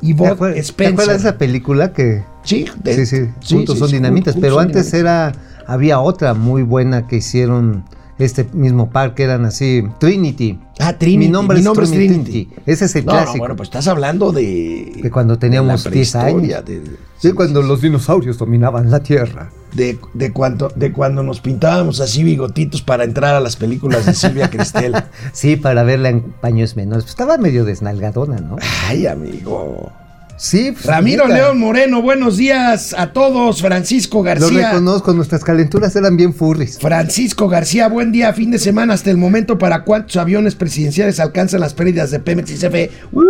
y 0.00 0.08
¿Te 0.08 0.14
Bob 0.14 0.38
acuer- 0.38 0.54
¿Te 0.54 0.60
Spencer. 0.60 0.92
acuerdas 0.94 1.22
de 1.22 1.28
esa 1.28 1.38
película 1.38 1.92
que 1.92 2.22
Sí, 2.44 2.64
de- 2.82 2.94
Sí, 2.96 3.06
sí, 3.06 3.26
sí, 3.40 3.54
juntos 3.54 3.78
son 3.78 3.90
dinamitas, 3.92 4.34
juntos 4.34 4.40
pero 4.48 4.54
son 4.56 4.64
antes 4.66 4.92
era 4.94 5.32
había 5.66 6.00
otra 6.00 6.34
muy 6.34 6.62
buena 6.64 7.06
que 7.06 7.16
hicieron 7.16 7.84
este 8.18 8.44
mismo 8.52 8.90
par 8.90 9.14
que 9.14 9.22
eran 9.22 9.44
así 9.44 9.84
Trinity. 10.00 10.58
Ah, 10.80 10.98
Trinity, 10.98 11.18
Mi 11.26 11.28
nombre, 11.28 11.54
mi 11.56 11.60
es, 11.60 11.64
nombre 11.64 11.84
es 11.84 11.92
Trinity. 11.92 12.22
Trinity. 12.46 12.48
Ese 12.66 12.86
es 12.86 12.96
el 12.96 13.04
No, 13.06 13.12
no, 13.12 13.18
clásico. 13.18 13.38
bueno, 13.38 13.54
pues 13.56 13.68
estás 13.68 13.86
hablando 13.86 14.32
de. 14.32 14.92
De 15.00 15.10
cuando 15.10 15.38
teníamos 15.38 15.84
de 15.84 15.90
la 15.90 15.94
10 15.94 16.14
años. 16.16 16.64
De, 16.64 16.82
sí, 17.18 17.32
cuando 17.32 17.62
los 17.62 17.80
dinosaurios 17.80 18.38
dominaban 18.38 18.90
la 18.90 19.00
Tierra. 19.00 19.50
De, 19.72 19.98
de 20.14 20.32
cuando, 20.32 20.72
de 20.74 20.92
cuando 20.92 21.22
nos 21.22 21.40
pintábamos 21.40 22.00
así 22.00 22.22
bigotitos 22.24 22.82
para 22.82 23.04
entrar 23.04 23.34
a 23.34 23.40
las 23.40 23.56
películas 23.56 24.06
de 24.06 24.14
Silvia 24.14 24.50
Cristel. 24.50 24.92
Sí, 25.32 25.56
para 25.56 25.82
verla 25.82 26.08
en 26.10 26.20
paños 26.20 26.76
menores. 26.76 27.04
Pues 27.04 27.10
estaba 27.12 27.38
medio 27.38 27.64
desnalgadona, 27.64 28.38
¿no? 28.38 28.56
Ay, 28.86 29.06
amigo. 29.06 29.90
Sí, 30.36 30.72
pues, 30.72 30.86
Ramiro. 30.86 31.26
León 31.28 31.58
Moreno, 31.58 32.02
buenos 32.02 32.36
días 32.36 32.94
a 32.98 33.12
todos. 33.12 33.62
Francisco 33.62 34.18
Lo 34.18 34.24
García. 34.24 34.70
reconozco, 34.70 35.12
nuestras 35.12 35.44
calenturas 35.44 35.94
eran 35.96 36.16
bien 36.16 36.34
furries. 36.34 36.78
Francisco 36.78 37.48
García, 37.48 37.88
buen 37.88 38.12
día, 38.12 38.32
fin 38.32 38.50
de 38.50 38.58
semana 38.58 38.94
hasta 38.94 39.10
el 39.10 39.16
momento 39.16 39.58
para 39.58 39.84
cuántos 39.84 40.16
aviones 40.16 40.54
presidenciales 40.54 41.20
alcanzan 41.20 41.60
las 41.60 41.74
pérdidas 41.74 42.10
de 42.10 42.18
Pemex 42.18 42.50
y 42.50 42.54
CFE. 42.56 42.90
¡Uh! 43.12 43.22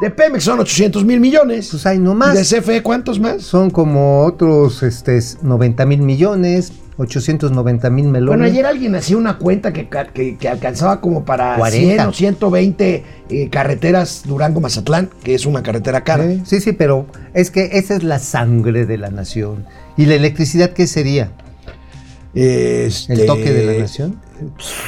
De 0.00 0.10
Pemex 0.10 0.44
son 0.44 0.60
800 0.60 1.04
mil 1.04 1.20
millones. 1.20 1.68
Pues 1.70 1.86
hay 1.86 1.98
no 1.98 2.12
¿Y 2.12 2.16
más. 2.16 2.34
de 2.50 2.60
CFE 2.60 2.82
cuántos 2.82 3.20
más? 3.20 3.42
Son 3.42 3.70
como 3.70 4.24
otros 4.24 4.82
este, 4.82 5.18
90 5.42 5.86
mil 5.86 6.02
millones, 6.02 6.72
890 6.96 7.90
mil 7.90 8.08
melones. 8.08 8.28
Bueno, 8.28 8.44
ayer 8.44 8.66
alguien 8.66 8.94
hacía 8.96 9.16
una 9.16 9.38
cuenta 9.38 9.72
que, 9.72 9.88
que- 10.12 10.36
que 10.36 10.48
alcanzaba 10.48 11.00
como 11.00 11.24
para 11.24 11.56
40. 11.56 11.94
100 11.96 12.08
o 12.08 12.12
120 12.12 13.04
eh, 13.30 13.48
carreteras 13.50 14.22
Durango-Mazatlán, 14.26 15.10
que 15.22 15.34
es 15.34 15.46
una 15.46 15.62
carretera 15.62 16.02
cara. 16.02 16.24
Sí, 16.28 16.42
Sí, 16.44 16.60
sí, 16.60 16.72
pero 16.72 17.06
es 17.32 17.50
que 17.50 17.70
esa 17.78 17.94
es 17.94 18.02
la 18.02 18.18
sangre 18.18 18.86
de 18.86 18.98
la 18.98 19.10
nación. 19.10 19.64
¿Y 19.96 20.06
la 20.06 20.14
electricidad 20.16 20.70
qué 20.70 20.86
sería? 20.88 21.30
Este, 22.34 23.12
¿El 23.12 23.26
toque 23.26 23.52
de 23.52 23.64
la 23.64 23.78
nación? 23.78 24.20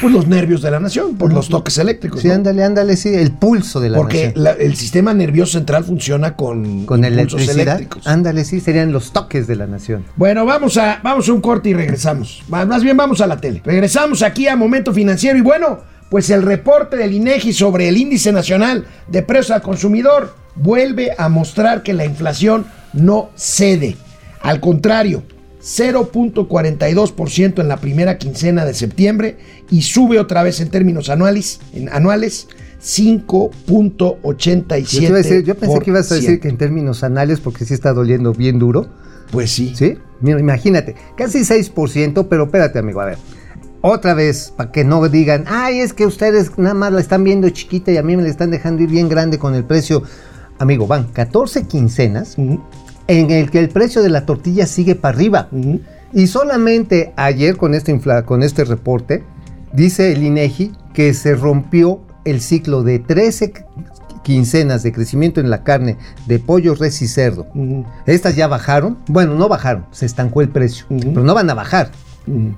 Pues 0.01 0.13
los 0.13 0.27
nervios 0.27 0.63
de 0.63 0.71
la 0.71 0.81
nación, 0.81 1.17
por 1.17 1.33
los 1.33 1.49
toques 1.49 1.79
eléctricos. 1.79 2.21
Sí, 2.21 2.29
¿no? 2.29 2.35
ándale, 2.35 2.65
ándale, 2.65 2.97
sí, 2.97 3.11
el 3.15 3.33
pulso 3.33 3.81
de 3.81 3.91
la 3.91 3.97
Porque 3.99 4.27
nación. 4.29 4.45
la- 4.45 4.51
el 4.53 4.77
sistema 4.77 5.15
nervioso 5.15 5.53
central 5.53 5.85
funciona 5.85 6.35
con, 6.37 6.85
Con 6.87 7.05
electricidad. 7.05 7.55
eléctricos. 7.61 8.07
Ándale, 8.07 8.45
sí, 8.45 8.61
serían 8.61 8.93
los 8.93 9.13
toques 9.13 9.47
de 9.47 9.57
la 9.57 9.67
nación. 9.67 10.05
Bueno, 10.17 10.45
vamos 10.45 10.77
a, 10.77 11.01
vamos 11.03 11.29
a 11.29 11.33
un 11.33 11.41
corte 11.41 11.69
y 11.71 11.75
regresamos. 11.75 12.43
Más 12.49 12.83
bien 12.83 12.97
vamos 12.97 13.21
a 13.21 13.27
la 13.27 13.37
tele. 13.41 13.63
Regresamos 13.65 14.23
aquí 14.23 14.49
a 14.49 14.57
Momento 14.57 14.93
Financiero 14.93 15.39
y 15.39 15.43
bueno, 15.43 15.81
pues 16.11 16.31
el 16.31 16.43
reporte 16.43 16.97
del 16.97 17.13
INEGI 17.13 17.53
sobre 17.53 17.89
el 17.89 17.97
índice 17.97 18.33
nacional 18.33 18.87
de 19.09 19.23
precios 19.23 19.51
al 19.53 19.63
consumidor 19.63 20.35
vuelve 20.55 21.11
a 21.17 21.29
mostrar 21.29 21.83
que 21.83 21.93
la 21.93 22.05
inflación 22.05 22.67
no 22.93 23.31
cede. 23.37 23.97
Al 24.41 24.61
contrario, 24.61 25.23
0.42% 25.67 27.61
en 27.61 27.69
la 27.69 27.79
primera 27.79 28.19
quincena 28.19 28.65
de 28.65 28.73
septiembre 28.73 29.37
y 29.69 29.83
sube 29.83 30.21
otra 30.21 30.45
vez 30.45 30.61
en 30.61 30.71
términos 30.71 31.09
anuales, 31.09 31.59
en 31.73 31.89
anuales 31.89 32.47
5.87%. 32.81 35.01
Yo, 35.01 35.09
yo 35.41 35.57
pensé 35.57 35.81
que 35.81 35.91
ibas 35.91 36.13
a 36.13 36.15
decir 36.15 36.39
que 36.39 36.49
en 36.49 36.57
términos 36.57 37.03
anales, 37.03 37.41
porque 37.41 37.65
sí 37.65 37.75
está 37.75 37.93
doliendo 37.93 38.33
bien 38.33 38.61
duro. 38.61 38.87
Pues 39.33 39.51
sí. 39.51 39.73
¿Sí? 39.75 39.99
Mira, 40.21 40.39
imagínate, 40.39 40.95
casi 41.17 41.41
6%, 41.41 42.29
pero 42.31 42.45
espérate, 42.45 42.79
amigo, 42.79 43.01
a 43.01 43.07
ver. 43.07 43.19
Otra 43.81 44.15
vez, 44.15 44.53
para 44.57 44.71
que 44.71 44.85
no 44.85 45.09
digan, 45.09 45.47
ay, 45.49 45.81
es 45.81 45.93
que 45.93 46.07
ustedes 46.07 46.57
nada 46.59 46.75
más 46.75 46.93
la 46.93 47.01
están 47.01 47.25
viendo 47.25 47.51
chiquita 47.51 47.91
y 47.91 47.97
a 47.97 48.05
mí 48.05 48.17
me 48.17 48.23
la 48.23 48.29
están 48.29 48.53
dejando 48.53 48.85
ir 48.85 48.91
bien 48.91 49.09
grande 49.09 49.41
con 49.41 49.57
el 49.57 49.65
precio. 49.65 50.05
Amigo, 50.59 50.87
van 50.87 51.09
14 51.09 51.67
quincenas 51.67 52.37
en 53.09 53.31
el 53.31 53.51
que 53.51 53.59
el 53.61 53.69
precio 53.69 54.03
de 54.03 54.11
la 54.11 54.27
tortilla 54.27 54.67
sigue 54.67 54.95
para 54.95 55.17
arriba. 55.17 55.49
Y 56.13 56.27
solamente 56.29 57.13
ayer 57.17 57.57
con 57.57 57.75
este, 57.75 57.99
con 58.25 58.43
este 58.43 58.65
reporte, 58.65 59.23
dice 59.73 60.13
el 60.13 60.23
INEGI 60.23 60.73
que 60.95 61.13
se 61.15 61.35
rompió 61.35 62.01
el 62.25 62.41
ciclo 62.41 62.83
de 62.83 62.99
13 62.99 63.53
qu- 63.53 63.65
quincenas 64.23 64.83
de 64.83 64.93
crecimiento 64.93 65.41
en 65.41 65.51
la 65.51 65.63
carne 65.63 65.99
de 66.27 66.39
pollo, 66.39 66.75
res 66.75 67.01
y 67.03 67.07
cerdo. 67.09 67.47
Estas 68.07 68.35
ya 68.35 68.49
bajaron. 68.49 68.99
Bueno, 69.09 69.35
no 69.35 69.49
bajaron, 69.49 69.87
se 69.93 70.07
estancó 70.07 70.41
el 70.41 70.49
precio, 70.49 70.87
pero 70.89 71.23
no 71.23 71.35
van 71.35 71.49
a 71.51 71.55
bajar. 71.55 71.91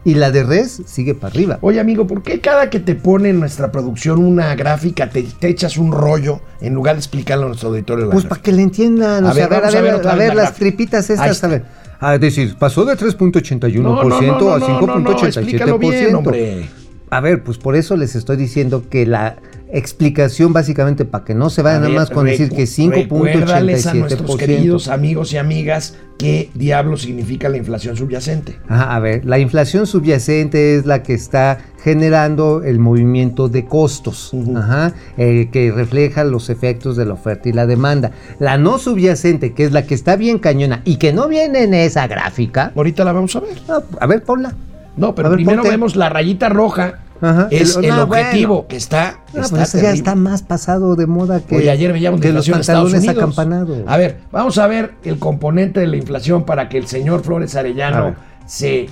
Y 0.05 0.15
la 0.15 0.31
de 0.31 0.45
res 0.45 0.83
sigue 0.87 1.15
para 1.15 1.33
arriba. 1.33 1.59
Oye, 1.61 1.79
amigo, 1.79 2.07
¿por 2.07 2.23
qué 2.23 2.41
cada 2.41 2.71
que 2.71 2.81
te 2.81 2.95
pone 2.95 3.29
en 3.31 3.41
nuestra 3.41 3.71
producción 3.71 4.19
una 4.25 4.55
gráfica 4.55 5.11
te, 5.11 5.23
te 5.23 5.49
echas 5.49 5.77
un 5.77 5.93
rollo 5.93 6.41
en 6.61 6.75
lugar 6.75 6.95
de 6.95 7.01
explicarlo 7.01 7.45
a 7.45 7.49
nuestro 7.49 7.69
auditorio? 7.69 8.09
Pues 8.11 8.25
para 8.25 8.41
que 8.41 8.53
le 8.53 8.63
entiendan. 8.63 9.27
A 9.27 9.31
o 9.31 9.35
sea, 9.35 9.47
ver, 9.49 9.65
a 9.65 9.71
ver, 9.71 9.77
a 9.77 9.79
a 9.79 9.81
ver, 9.83 9.91
a 9.91 10.15
la 10.15 10.17
las 10.17 10.35
gráfica. 10.35 10.59
tripitas 10.59 11.11
estas. 11.11 11.45
A 11.45 11.49
ver. 11.49 11.65
A 12.01 12.17
decir, 12.17 12.55
pasó 12.57 12.85
de 12.85 12.97
3.81% 12.97 14.55
a 14.55 14.61
5.87%. 14.61 15.27
explícalo 15.27 15.79
bien, 15.79 16.15
hombre. 16.15 16.69
A 17.11 17.21
ver, 17.21 17.43
pues 17.43 17.59
por 17.59 17.75
eso 17.77 17.97
les 17.97 18.15
estoy 18.17 18.37
diciendo 18.37 18.85
que 18.91 19.07
la 19.07 19.37
explicación 19.71 20.53
básicamente 20.55 21.05
para 21.05 21.25
que 21.25 21.35
no 21.35 21.51
se 21.51 21.61
vayan 21.63 21.83
A 21.85 21.89
nada 21.89 22.01
más 22.01 22.11
con 22.11 22.25
decir 22.27 22.49
que 22.49 22.63
recu- 22.65 22.91
Recuérdales 22.91 23.87
a 23.87 23.93
nuestros 23.95 24.37
queridos 24.37 24.89
5.87%. 24.89 24.93
amigos 24.95 25.33
y 25.33 25.37
amigas 25.37 25.97
qué 26.19 26.51
diablo 26.55 26.97
significa 26.97 27.49
la 27.49 27.59
inflación 27.59 27.97
subyacente. 27.97 28.59
Ajá, 28.69 28.97
a 28.97 28.99
ver, 28.99 29.25
la 29.25 29.39
inflación 29.39 29.87
subyacente 29.87 30.75
es 30.77 30.85
la 30.87 31.03
que 31.03 31.15
está 31.15 31.59
generando 31.83 32.63
el 32.65 32.79
movimiento 32.79 33.49
de 33.49 33.65
costos, 33.67 34.33
ajá, 34.57 34.93
eh, 35.17 35.49
que 35.53 35.71
refleja 35.71 36.25
los 36.25 36.51
efectos 36.51 36.97
de 36.97 37.05
la 37.05 37.15
oferta 37.15 37.49
y 37.49 37.53
la 37.53 37.67
demanda. 37.67 38.11
La 38.41 38.59
no 38.59 38.79
subyacente, 38.79 39.53
que 39.53 39.65
es 39.65 39.73
la 39.73 39.87
que 39.87 39.95
está 39.95 40.17
bien 40.17 40.39
cañona 40.39 40.83
y 40.85 40.97
que 40.97 41.13
no 41.13 41.29
viene 41.29 41.63
en 41.65 41.75
esa 41.75 42.07
gráfica, 42.07 42.73
Ahorita 42.75 43.05
la 43.05 43.13
vamos 43.13 43.37
a 43.37 43.41
ver. 43.41 43.51
ah, 43.69 43.81
a 44.01 44.07
ver, 44.07 44.23
ponla. 44.25 44.55
No, 44.99 45.15
pero 45.15 45.31
ver, 45.31 45.37
primero 45.37 45.59
ponte. 45.63 45.71
vemos 45.71 45.97
la 45.97 46.09
rayita 46.09 46.49
roja. 46.49 47.01
Ajá, 47.21 47.49
Es 47.51 47.77
el- 47.77 47.87
el, 47.87 47.97
no, 47.97 48.03
objetivo 48.05 48.55
bueno. 48.55 48.69
que 48.69 48.77
está. 48.77 49.21
Ah, 49.35 49.41
está 49.41 49.57
pues 49.57 49.73
ya 49.73 49.91
está 49.93 50.15
más 50.15 50.43
pasado 50.43 50.95
de 50.95 51.07
moda 51.09 51.41
que, 51.41 51.57
Oye, 51.57 51.71
ayer 51.71 51.93
veíamos 51.93 52.21
que 52.21 52.33
los 52.33 52.49
pantalones 52.49 53.09
acampanados. 53.09 53.79
A 53.87 53.97
ver, 53.97 54.19
vamos 54.31 54.57
a 54.59 54.67
ver 54.69 54.95
el 55.03 55.19
componente 55.19 55.81
de 55.81 55.89
la 55.89 55.97
inflación 55.97 56.45
para 56.45 56.69
que 56.69 56.79
el 56.79 56.87
señor 56.87 57.25
Flores 57.25 57.57
Arellano 57.57 58.15
se 58.47 58.89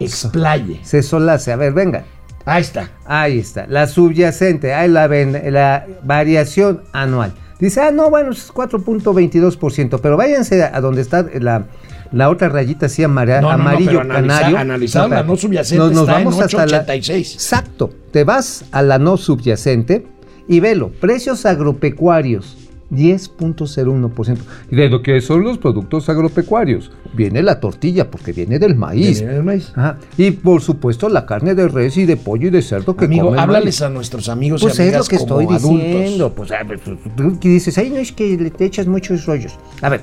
explaye. 0.00 0.80
Se 0.82 1.02
solace, 1.02 1.52
a 1.52 1.56
ver, 1.56 1.72
venga. 1.72 2.04
Ahí 2.44 2.62
está. 2.62 2.90
Ahí 3.04 3.38
está, 3.38 3.66
la 3.68 3.86
subyacente, 3.86 4.74
ahí 4.74 4.88
la 4.88 5.06
ven, 5.06 5.40
la 5.52 5.86
variación 6.02 6.82
anual. 6.92 7.32
Dice, 7.60 7.82
ah, 7.82 7.90
no, 7.90 8.08
bueno, 8.10 8.32
es 8.32 8.50
4.22%, 8.52 10.00
pero 10.00 10.16
váyanse 10.16 10.64
a 10.64 10.80
donde 10.80 11.02
está 11.02 11.26
la, 11.38 11.66
la 12.12 12.28
otra 12.30 12.48
rayita 12.48 12.86
así 12.86 13.02
No, 13.02 13.08
no, 13.08 13.40
no, 13.42 13.50
amarillo 13.50 13.86
pero 13.90 14.00
analiza- 14.02 14.40
canario. 14.40 14.56
la 14.56 14.62
espérate. 14.84 15.28
no 15.28 15.36
subyacente 15.36 15.84
está 15.94 16.20
en 16.20 16.26
8.86. 16.28 17.34
Exacto, 17.34 17.90
te 18.12 18.24
vas 18.24 18.64
a 18.72 18.82
la 18.82 18.98
no 18.98 19.16
subyacente 19.16 20.06
y 20.48 20.60
velo, 20.60 20.90
precios 21.00 21.46
agropecuarios. 21.46 22.56
10.01%. 22.92 24.38
¿Y 24.70 24.74
de 24.76 24.88
lo 24.88 25.00
que 25.02 25.20
son 25.20 25.44
los 25.44 25.58
productos 25.58 26.08
agropecuarios? 26.08 26.90
Viene 27.14 27.40
la 27.42 27.60
tortilla 27.60 28.10
porque 28.10 28.32
viene 28.32 28.58
del 28.58 28.74
maíz. 28.74 29.20
Viene 29.20 29.34
del 29.34 29.42
maíz. 29.44 29.70
Ajá. 29.76 29.98
Y 30.16 30.32
por 30.32 30.60
supuesto 30.60 31.08
la 31.08 31.24
carne 31.26 31.54
de 31.54 31.68
res 31.68 31.96
y 31.96 32.04
de 32.06 32.16
pollo 32.16 32.48
y 32.48 32.50
de 32.50 32.62
cerdo 32.62 32.96
que 32.96 33.04
Amigo, 33.04 33.26
comen 33.26 33.40
háblales 33.40 33.80
maíz. 33.80 33.82
a 33.82 33.88
nuestros 33.90 34.28
amigos 34.28 34.60
Pues 34.60 34.74
y 34.74 34.76
es 34.76 34.80
amigas 34.80 35.00
lo 35.00 35.08
que 35.08 35.16
como 35.24 35.40
estoy 35.40 35.56
adultos. 35.56 35.86
diciendo. 35.86 36.34
Pues 36.34 36.50
a 36.52 36.62
ver, 36.64 36.80
tú- 36.80 36.98
dices, 37.40 37.78
ay, 37.78 37.90
no 37.90 37.96
es 37.98 38.10
que 38.12 38.36
le 38.36 38.50
te 38.50 38.64
echas 38.64 38.86
muchos 38.86 39.24
rollos. 39.26 39.52
A 39.82 39.88
ver, 39.88 40.00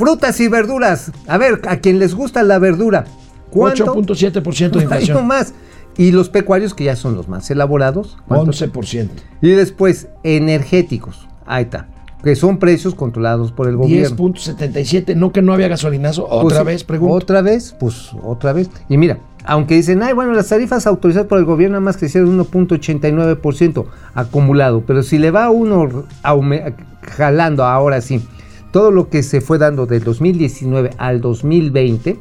frutas 0.00 0.40
y 0.40 0.48
verduras. 0.48 1.12
A 1.28 1.36
ver, 1.38 1.60
a 1.68 1.76
quien 1.76 1.98
les 1.98 2.14
gusta 2.14 2.42
la 2.42 2.58
verdura. 2.58 3.04
¿Cuánto? 3.50 3.94
8.7% 3.94 4.32
de 4.32 4.40
Ay, 4.64 4.70
no 4.72 4.80
inflación. 4.82 5.26
más. 5.26 5.54
Y 5.98 6.12
los 6.12 6.30
pecuarios, 6.30 6.72
que 6.72 6.84
ya 6.84 6.96
son 6.96 7.14
los 7.14 7.28
más 7.28 7.50
elaborados. 7.50 8.16
¿cuánto? 8.26 8.52
11%. 8.52 9.08
Y 9.42 9.50
después, 9.50 10.08
energéticos. 10.22 11.28
Ahí 11.46 11.64
está. 11.64 11.88
que 12.24 12.36
son 12.36 12.58
precios 12.58 12.94
controlados 12.94 13.50
por 13.52 13.68
el 13.68 13.76
gobierno. 13.76 14.16
10.77, 14.16 15.14
no 15.16 15.32
que 15.32 15.42
no 15.42 15.52
había 15.52 15.68
gasolinazo. 15.68 16.26
Otra 16.28 16.62
Pues, 16.62 16.64
vez, 16.64 16.84
pregunto. 16.84 17.14
Otra 17.14 17.42
vez, 17.42 17.74
pues 17.78 18.10
otra 18.22 18.52
vez. 18.52 18.70
Y 18.88 18.96
mira, 18.98 19.18
aunque 19.44 19.74
dicen, 19.74 20.02
ay, 20.02 20.12
bueno, 20.14 20.32
las 20.32 20.48
tarifas 20.48 20.86
autorizadas 20.86 21.26
por 21.28 21.38
el 21.38 21.44
gobierno 21.44 21.74
nada 21.74 21.84
más 21.84 21.96
crecieron 21.96 22.38
1.89% 22.38 23.86
acumulado, 24.14 24.82
pero 24.86 25.02
si 25.02 25.18
le 25.18 25.30
va 25.30 25.44
a 25.46 25.50
uno 25.50 26.04
jalando 27.16 27.64
ahora 27.64 28.00
sí 28.00 28.22
todo 28.72 28.90
lo 28.90 29.08
que 29.08 29.22
se 29.22 29.40
fue 29.40 29.58
dando 29.58 29.86
del 29.86 30.02
2019 30.04 30.90
al 30.98 31.20
2020, 31.20 32.18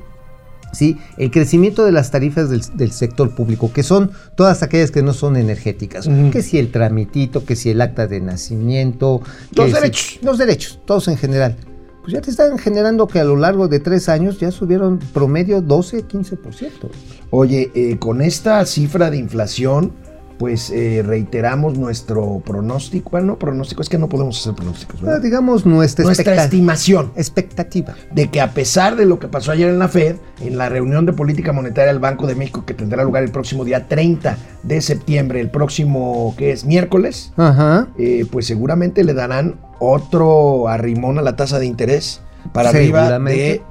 ¿sí? 0.73 0.97
el 1.17 1.31
crecimiento 1.31 1.85
de 1.85 1.91
las 1.91 2.11
tarifas 2.11 2.49
del, 2.49 2.61
del 2.75 2.91
sector 2.91 3.33
público, 3.35 3.71
que 3.73 3.83
son 3.83 4.11
todas 4.35 4.63
aquellas 4.63 4.91
que 4.91 5.01
no 5.03 5.13
son 5.13 5.35
energéticas, 5.37 6.07
que 6.31 6.41
si 6.41 6.57
el 6.57 6.71
tramitito, 6.71 7.45
que 7.45 7.55
si 7.55 7.69
el 7.69 7.81
acta 7.81 8.07
de 8.07 8.19
nacimiento, 8.21 9.21
Los 9.55 9.67
si- 9.67 9.73
derechos. 9.73 10.19
los 10.21 10.37
derechos, 10.37 10.79
todos 10.85 11.07
en 11.07 11.17
general. 11.17 11.55
Pues 12.01 12.13
ya 12.13 12.21
te 12.21 12.31
están 12.31 12.57
generando 12.57 13.07
que 13.07 13.19
a 13.19 13.23
lo 13.25 13.35
largo 13.35 13.67
de 13.67 13.79
tres 13.81 14.07
años 14.09 14.39
ya 14.39 14.51
subieron 14.51 14.99
promedio 15.13 15.61
12, 15.61 16.05
15%. 16.07 16.89
Oye, 17.29 17.71
eh, 17.75 17.97
con 17.99 18.21
esta 18.21 18.65
cifra 18.65 19.11
de 19.11 19.17
inflación, 19.17 19.91
pues 20.39 20.69
eh, 20.71 21.03
reiteramos 21.05 21.77
nuestro 21.77 22.41
pronóstico. 22.45 23.11
Bueno, 23.11 23.27
no 23.27 23.37
pronóstico, 23.37 23.81
es 23.83 23.89
que 23.89 23.97
no 23.99 24.07
podemos 24.09 24.39
hacer 24.39 24.55
pronósticos, 24.55 24.95
Ah, 25.01 25.05
¿verdad? 25.05 25.21
digamos 25.21 25.65
nuestra, 25.65 26.05
Nuestra 26.05 26.23
expecta- 26.33 26.45
estimación 26.45 27.11
expectativa. 27.17 27.93
de 28.11 28.29
que 28.31 28.39
a 28.41 28.53
pesar 28.53 28.95
de 28.95 29.05
lo 29.05 29.19
que 29.19 29.27
pasó 29.27 29.51
ayer 29.51 29.67
en 29.69 29.77
la 29.79 29.89
Fed, 29.89 30.15
en 30.39 30.57
la 30.57 30.69
reunión 30.69 31.05
de 31.05 31.11
política 31.13 31.51
monetaria 31.51 31.91
del 31.91 31.99
Banco 32.01 32.25
de 32.25 32.35
México 32.35 32.63
que 32.65 32.73
tendrá 32.73 33.03
lugar 33.03 33.21
el 33.23 33.31
próximo 33.31 33.65
día 33.65 33.87
30 33.89 34.37
de 34.63 34.81
septiembre, 34.81 35.41
el 35.41 35.49
próximo 35.49 36.33
que 36.37 36.51
es 36.53 36.63
miércoles, 36.63 37.33
Ajá. 37.35 37.89
eh, 37.97 38.25
pues 38.31 38.47
seguramente 38.47 39.03
le 39.03 39.13
darán 39.13 39.55
otro 39.79 40.69
arrimón 40.69 41.19
a 41.19 41.21
la 41.21 41.35
tasa 41.35 41.59
de 41.59 41.65
interés 41.65 42.21
para 42.53 42.69
arriba 42.69 43.19
de. 43.19 43.61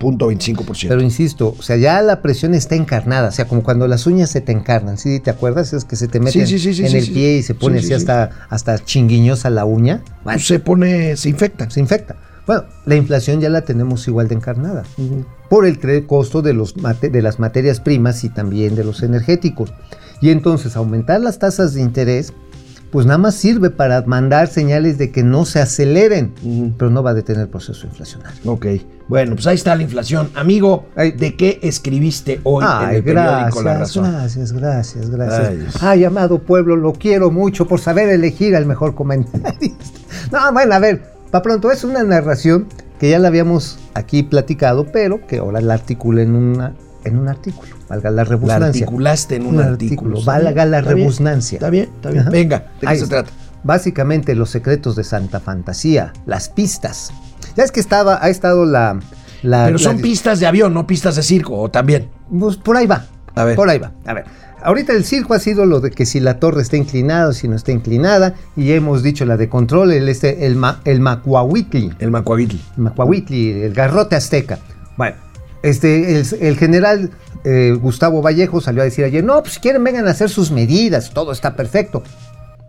0.25%. 0.00 0.86
Pero 0.88 1.00
insisto, 1.02 1.54
o 1.58 1.62
sea, 1.62 1.76
ya 1.76 2.00
la 2.02 2.22
presión 2.22 2.54
está 2.54 2.74
encarnada, 2.74 3.28
o 3.28 3.32
sea, 3.32 3.46
como 3.46 3.62
cuando 3.62 3.88
las 3.88 4.06
uñas 4.06 4.30
se 4.30 4.40
te 4.40 4.52
encarnan, 4.52 4.98
¿sí? 4.98 5.20
¿Te 5.20 5.30
acuerdas? 5.30 5.72
Es 5.72 5.84
que 5.84 5.96
se 5.96 6.08
te 6.08 6.20
meten 6.20 6.46
sí, 6.46 6.58
sí, 6.58 6.74
sí, 6.74 6.84
en 6.86 6.94
el 6.96 7.06
pie 7.10 7.38
y 7.38 7.42
se 7.42 7.54
pone 7.54 7.80
Sí, 7.80 7.88
sí, 7.88 7.94
así 7.94 8.04
sí. 8.04 8.10
hasta, 8.10 8.46
hasta 8.50 8.84
chinguiñosa 8.84 9.50
la 9.50 9.64
uña. 9.64 10.02
Bueno, 10.24 10.38
se 10.40 10.58
pone, 10.60 11.16
se 11.16 11.28
infecta. 11.28 11.68
se 11.70 11.80
infecta. 11.80 12.16
Bueno, 12.46 12.64
la 12.84 12.94
inflación 12.94 13.40
ya 13.40 13.48
la 13.48 13.62
tenemos 13.62 14.06
igual 14.06 14.28
de 14.28 14.36
encarnada. 14.36 14.84
Por 15.50 15.66
el 15.66 15.78
costo 16.06 16.42
de, 16.42 16.52
los 16.52 16.76
mate- 16.76 17.10
de 17.10 17.22
las 17.22 17.40
materias 17.40 17.80
primas 17.80 18.22
y 18.22 18.28
también 18.28 18.76
de 18.76 18.84
los 18.84 19.02
energéticos. 19.02 19.72
Y 20.20 20.30
entonces 20.30 20.76
aumentar 20.76 21.20
las 21.20 21.38
tasas 21.40 21.74
de 21.74 21.82
interés, 21.82 22.32
pues 22.96 23.04
nada 23.04 23.18
más 23.18 23.34
sirve 23.34 23.68
para 23.68 24.00
mandar 24.06 24.48
señales 24.48 24.96
de 24.96 25.10
que 25.10 25.22
no 25.22 25.44
se 25.44 25.60
aceleren, 25.60 26.32
pero 26.78 26.90
no 26.90 27.02
va 27.02 27.10
a 27.10 27.12
detener 27.12 27.42
el 27.42 27.48
proceso 27.50 27.86
inflacionario. 27.86 28.50
Ok. 28.50 28.68
Bueno, 29.06 29.34
pues 29.34 29.46
ahí 29.46 29.56
está 29.56 29.76
la 29.76 29.82
inflación. 29.82 30.30
Amigo. 30.34 30.86
¿de 30.96 31.36
qué 31.36 31.58
escribiste 31.62 32.40
hoy 32.42 32.64
en 32.64 32.70
Ay, 32.72 32.96
el 32.96 33.04
periódico 33.04 33.60
gracias, 33.60 33.64
La 33.64 33.78
Razón? 33.78 34.12
gracias, 34.12 34.52
gracias, 34.52 35.10
gracias. 35.10 35.76
Ay. 35.82 35.98
Ay, 35.98 36.04
amado 36.06 36.38
pueblo, 36.38 36.74
lo 36.74 36.94
quiero 36.94 37.30
mucho 37.30 37.68
por 37.68 37.80
saber 37.80 38.08
elegir 38.08 38.56
al 38.56 38.64
mejor 38.64 38.94
comentarista. 38.94 39.92
No, 40.32 40.50
bueno, 40.54 40.74
a 40.74 40.78
ver, 40.78 41.02
para 41.30 41.42
pronto 41.42 41.70
es 41.70 41.84
una 41.84 42.02
narración 42.02 42.66
que 42.98 43.10
ya 43.10 43.18
la 43.18 43.28
habíamos 43.28 43.78
aquí 43.92 44.22
platicado, 44.22 44.86
pero 44.90 45.26
que 45.26 45.36
ahora 45.36 45.60
la 45.60 45.74
articulé 45.74 46.22
en, 46.22 46.34
una, 46.34 46.72
en 47.06 47.18
un 47.18 47.28
artículo, 47.28 47.68
valga 47.88 48.10
la 48.10 48.16
La 48.16 48.24
rebusnancia. 48.24 48.66
articulaste 48.84 49.36
en 49.36 49.46
un, 49.46 49.56
Un 49.56 49.62
artículo. 49.62 50.22
valga 50.24 50.64
la 50.64 50.78
está 50.78 50.88
bien, 50.92 50.98
rebusnancia. 51.04 51.56
Está 51.56 51.70
bien, 51.70 51.88
está 51.94 52.10
bien. 52.10 52.24
Venga, 52.30 52.58
¿de 52.58 52.64
qué 52.80 52.86
Ahí 52.88 52.98
se 52.98 53.04
está. 53.04 53.22
trata? 53.22 53.30
Básicamente 53.62 54.34
los 54.34 54.50
secretos 54.50 54.94
de 54.96 55.04
Santa 55.04 55.40
Fantasía, 55.40 56.12
las 56.26 56.48
pistas. 56.48 57.10
Ya 57.56 57.64
es 57.64 57.72
que 57.72 57.80
estaba, 57.80 58.18
ha 58.22 58.28
estado 58.28 58.64
la... 58.64 58.98
la 59.42 59.64
Pero 59.66 59.78
la 59.78 59.82
son 59.84 60.00
pistas 60.00 60.38
de 60.40 60.46
avión, 60.46 60.72
no 60.74 60.86
pistas 60.86 61.16
de 61.16 61.22
circo, 61.22 61.58
o 61.58 61.70
también. 61.70 62.08
Pues 62.38 62.56
por 62.56 62.76
ahí 62.76 62.86
va. 62.86 63.06
A 63.34 63.44
ver. 63.44 63.56
Por 63.56 63.68
ahí 63.68 63.78
va. 63.78 63.92
A 64.04 64.12
ver. 64.14 64.24
Ahorita 64.62 64.92
el 64.94 65.04
circo 65.04 65.34
ha 65.34 65.38
sido 65.38 65.64
lo 65.66 65.80
de 65.80 65.90
que 65.90 66.06
si 66.06 66.18
la 66.18 66.38
torre 66.40 66.62
está 66.62 66.76
inclinada 66.76 67.28
o 67.28 67.32
si 67.32 67.46
no 67.46 67.54
está 67.56 67.72
inclinada. 67.72 68.34
Y 68.56 68.72
hemos 68.72 69.02
dicho 69.02 69.24
la 69.24 69.36
de 69.36 69.48
control, 69.48 69.92
el, 69.92 70.08
este, 70.08 70.46
el, 70.46 70.56
ma- 70.56 70.80
el 70.84 71.00
macuahuitli. 71.00 71.92
El 71.98 72.10
Macuavitli. 72.10 72.60
El 72.76 72.82
macuahuitli, 72.82 73.50
el 73.62 73.72
garrote 73.74 74.16
azteca. 74.16 74.58
Bueno, 74.96 75.16
este, 75.66 76.18
el, 76.18 76.26
el 76.40 76.56
general 76.56 77.10
eh, 77.44 77.76
Gustavo 77.80 78.22
Vallejo 78.22 78.60
salió 78.60 78.82
a 78.82 78.84
decir 78.84 79.04
ayer, 79.04 79.22
no, 79.24 79.40
pues 79.42 79.54
si 79.54 79.60
quieren 79.60 79.84
vengan 79.84 80.06
a 80.08 80.10
hacer 80.10 80.28
sus 80.30 80.50
medidas, 80.50 81.10
todo 81.12 81.32
está 81.32 81.56
perfecto. 81.56 82.02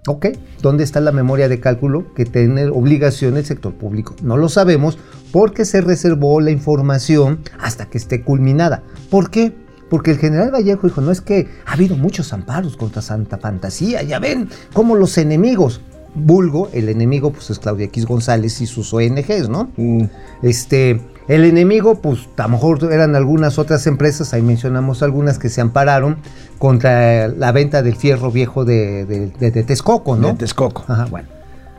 Ok, 0.09 0.27
¿dónde 0.61 0.85
está 0.85 1.01
la 1.01 1.11
memoria 1.11 1.49
de 1.49 1.59
cálculo 1.59 2.13
que 2.13 2.25
tiene 2.25 2.67
obligación 2.67 3.35
el 3.35 3.45
sector 3.45 3.73
público? 3.73 4.15
No 4.21 4.37
lo 4.37 4.47
sabemos 4.47 4.97
porque 5.33 5.65
se 5.65 5.81
reservó 5.81 6.39
la 6.39 6.51
información 6.51 7.39
hasta 7.59 7.87
que 7.87 7.97
esté 7.97 8.21
culminada. 8.23 8.83
¿Por 9.09 9.29
qué? 9.29 9.53
Porque 9.89 10.11
el 10.11 10.17
general 10.17 10.51
Vallejo 10.51 10.87
dijo, 10.87 11.01
no 11.01 11.11
es 11.11 11.19
que 11.19 11.49
ha 11.65 11.73
habido 11.73 11.97
muchos 11.97 12.31
amparos 12.31 12.77
contra 12.77 13.01
Santa 13.01 13.37
Fantasía, 13.37 14.01
ya 14.03 14.19
ven, 14.19 14.49
como 14.73 14.95
los 14.95 15.17
enemigos. 15.17 15.81
Vulgo, 16.15 16.69
el 16.73 16.89
enemigo 16.89 17.31
pues 17.31 17.49
es 17.49 17.59
Claudia 17.59 17.85
X 17.85 18.05
González 18.05 18.59
y 18.61 18.65
sus 18.65 18.93
ONGs, 18.93 19.49
¿no? 19.49 19.71
Mm, 19.75 20.05
Este, 20.41 21.01
el 21.27 21.43
enemigo, 21.45 21.95
pues 22.01 22.27
a 22.37 22.43
lo 22.43 22.49
mejor 22.49 22.79
eran 22.91 23.15
algunas 23.15 23.59
otras 23.59 23.85
empresas, 23.87 24.33
ahí 24.33 24.41
mencionamos 24.41 25.03
algunas 25.03 25.37
que 25.39 25.49
se 25.49 25.59
ampararon 25.61 26.17
contra 26.57 27.27
la 27.27 27.51
venta 27.51 27.81
del 27.81 27.95
fierro 27.95 28.31
viejo 28.31 28.65
de, 28.65 29.05
de, 29.05 29.27
de- 29.27 29.51
de 29.51 29.63
Texcoco, 29.63 30.15
¿no? 30.15 30.29
De 30.29 30.33
Texcoco. 30.35 30.83
Ajá, 30.87 31.05
bueno. 31.05 31.27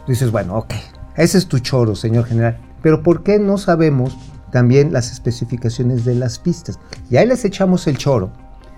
Dices, 0.06 0.30
bueno, 0.30 0.56
ok, 0.56 0.72
ese 1.16 1.38
es 1.38 1.46
tu 1.46 1.58
choro, 1.58 1.94
señor 1.94 2.24
general. 2.26 2.58
Pero 2.82 3.02
¿por 3.02 3.22
qué 3.22 3.38
no 3.38 3.58
sabemos 3.58 4.16
también 4.52 4.92
las 4.92 5.11
especificaciones 5.12 6.04
de 6.04 6.14
las 6.14 6.38
pistas? 6.38 6.78
Y 7.11 7.16
ahí 7.16 7.26
les 7.26 7.44
echamos 7.44 7.87
el 7.87 7.98
choro 7.98 8.30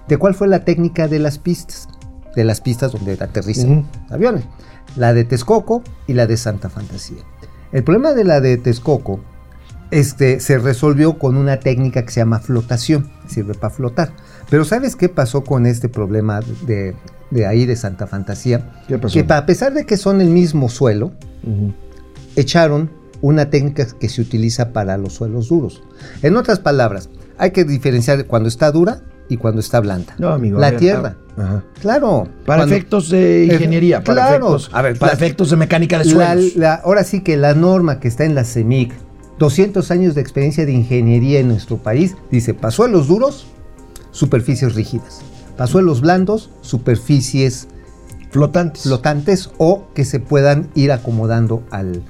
de 0.09 0.17
cuál 0.17 0.35
fue 0.35 0.49
la 0.49 0.65
técnica 0.65 1.07
de 1.09 1.19
las 1.19 1.39
pistas, 1.39 1.89
de 2.35 2.45
las 2.45 2.61
pistas 2.61 2.93
donde 2.93 3.13
aterrizan 3.21 3.71
Ujú. 3.79 3.85
aviones. 4.15 4.45
La 4.97 5.13
de 5.15 5.23
Texcoco 5.25 5.83
y 6.09 6.15
la 6.15 6.27
de 6.27 6.37
Santa 6.37 6.69
Fantasía. 6.69 7.19
El 7.73 7.85
problema 7.85 8.13
de 8.13 8.25
la 8.25 8.41
de 8.41 8.57
Texcoco 8.57 9.21
este, 9.91 10.41
se 10.41 10.59
resolvió 10.59 11.19
con 11.19 11.37
una 11.37 11.59
técnica 11.59 12.05
que 12.05 12.11
se 12.13 12.21
llama 12.21 12.39
flotación, 12.41 13.11
sirve 13.27 13.55
para 13.55 13.73
flotar. 13.75 14.13
Pero 14.49 14.65
¿sabes 14.65 14.97
qué 14.97 15.09
pasó 15.09 15.43
con 15.45 15.67
este 15.67 15.89
problema 15.89 16.41
de, 16.67 16.95
de 17.31 17.47
ahí 17.47 17.67
de 17.67 17.77
Santa 17.77 18.07
Fantasía? 18.07 18.71
¿Qué 18.89 18.99
pasó? 18.99 19.13
Que 19.15 19.33
a 19.33 19.47
pesar 19.47 19.73
de 19.75 19.87
que 19.87 19.97
son 19.97 20.21
el 20.21 20.29
mismo 20.29 20.69
suelo, 20.69 21.13
echaron 22.37 22.91
una 23.21 23.51
técnica 23.51 23.87
que 23.99 24.09
se 24.09 24.21
utiliza 24.23 24.73
para 24.73 24.97
los 24.97 25.15
suelos 25.15 25.49
duros. 25.49 25.83
En 26.23 26.37
otras 26.37 26.59
palabras, 26.59 27.11
hay 27.39 27.51
que 27.51 27.65
diferenciar 27.65 28.27
cuando 28.27 28.49
está 28.49 28.71
dura 28.73 29.03
y 29.29 29.37
cuando 29.37 29.61
está 29.61 29.79
blanda. 29.81 30.15
No, 30.19 30.29
amigo. 30.31 30.59
La 30.59 30.71
ver, 30.71 30.81
tierra. 30.81 31.17
ah, 31.37 31.43
Ajá. 31.43 31.65
Claro. 31.81 32.27
Para 32.47 32.61
cuando- 32.63 32.75
efectos 32.75 33.11
de 33.11 33.45
Eh, 33.45 33.53
ingeniería, 33.53 34.03
para, 34.03 34.27
claro. 34.27 34.57
efectos, 34.57 34.71
A 34.73 34.83
ver, 34.83 34.99
para 34.99 35.13
la- 35.13 35.17
efectos 35.17 35.51
de 35.51 35.57
mecánica 35.57 35.99
de 35.99 36.05
La- 36.07 36.11
suelos. 36.35 36.57
la- 36.57 36.75
ahora 36.77 37.05
sí 37.05 37.21
que 37.21 37.37
la 37.37 37.55
norma 37.55 38.01
que 38.01 38.09
está 38.09 38.25
en 38.25 38.35
la 38.35 38.45
CEMIC, 38.45 38.93
200 39.41 39.91
años 39.91 40.15
de 40.15 40.21
experiencia 40.21 40.67
de 40.67 40.73
ingeniería 40.73 41.41
en 41.41 41.49
nuestro 41.49 41.79
país, 41.79 42.15
dice, 42.31 42.53
para 42.53 42.71
suelos 42.71 43.09
duros, 43.09 43.47
superficies 44.11 44.75
rígidas. 44.75 45.23
Para 45.57 45.67
suelos 45.67 46.03
blandos, 46.03 46.51
superficies 46.61 47.67
flotantes. 48.31 48.83
flotantes 48.83 49.51
o 49.57 49.87
que 49.95 50.05
se 50.05 50.21
puedan 50.21 50.69
ir 50.75 50.93
acomodando 50.93 51.65
al 51.71 52.03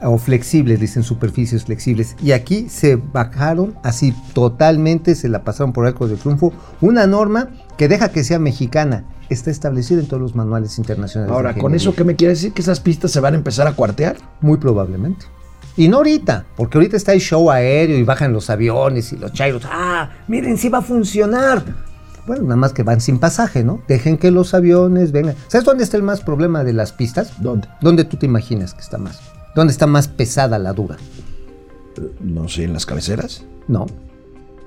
o 0.00 0.16
flexibles, 0.18 0.78
dicen 0.78 1.02
superficies 1.02 1.64
flexibles. 1.64 2.14
Y 2.22 2.30
aquí 2.30 2.68
se 2.68 2.94
bajaron 2.94 3.74
así 3.82 4.14
totalmente, 4.32 5.16
se 5.16 5.28
la 5.28 5.42
pasaron 5.42 5.72
por 5.72 5.84
arco 5.84 6.06
de 6.06 6.14
triunfo, 6.14 6.52
una 6.80 7.08
norma 7.08 7.48
que 7.76 7.88
deja 7.88 8.10
que 8.10 8.22
sea 8.22 8.38
mexicana, 8.38 9.04
está 9.28 9.50
establecida 9.50 9.98
en 9.98 10.06
todos 10.06 10.22
los 10.22 10.36
manuales 10.36 10.78
internacionales. 10.78 11.34
Ahora, 11.34 11.54
¿con 11.54 11.74
eso 11.74 11.96
qué 11.96 12.04
me 12.04 12.14
quiere 12.14 12.34
decir? 12.34 12.52
¿Que 12.52 12.62
esas 12.62 12.78
pistas 12.78 13.10
se 13.10 13.18
van 13.18 13.34
a 13.34 13.36
empezar 13.36 13.66
a 13.66 13.72
cuartear? 13.72 14.16
Muy 14.40 14.58
probablemente. 14.58 15.26
Y 15.78 15.86
no 15.88 15.98
ahorita, 15.98 16.44
porque 16.56 16.76
ahorita 16.76 16.96
está 16.96 17.12
el 17.12 17.20
show 17.20 17.52
aéreo 17.52 17.96
y 17.96 18.02
bajan 18.02 18.32
los 18.32 18.50
aviones 18.50 19.12
y 19.12 19.16
los 19.16 19.32
chairos. 19.32 19.62
Ah, 19.64 20.10
miren, 20.26 20.58
sí 20.58 20.68
va 20.68 20.78
a 20.78 20.82
funcionar. 20.82 21.62
Bueno, 22.26 22.42
nada 22.42 22.56
más 22.56 22.72
que 22.72 22.82
van 22.82 23.00
sin 23.00 23.20
pasaje, 23.20 23.62
¿no? 23.62 23.80
Dejen 23.86 24.18
que 24.18 24.32
los 24.32 24.54
aviones 24.54 25.12
vengan. 25.12 25.36
¿Sabes 25.46 25.64
dónde 25.64 25.84
está 25.84 25.96
el 25.96 26.02
más 26.02 26.20
problema 26.20 26.64
de 26.64 26.72
las 26.72 26.92
pistas? 26.92 27.40
¿Dónde? 27.40 27.68
¿Dónde 27.80 28.02
tú 28.02 28.16
te 28.16 28.26
imaginas 28.26 28.74
que 28.74 28.80
está 28.80 28.98
más? 28.98 29.20
¿Dónde 29.54 29.70
está 29.70 29.86
más 29.86 30.08
pesada 30.08 30.58
la 30.58 30.72
dura? 30.72 30.96
No 32.18 32.48
sé, 32.48 32.64
en 32.64 32.72
las 32.72 32.84
cabeceras. 32.84 33.44
No. 33.68 33.86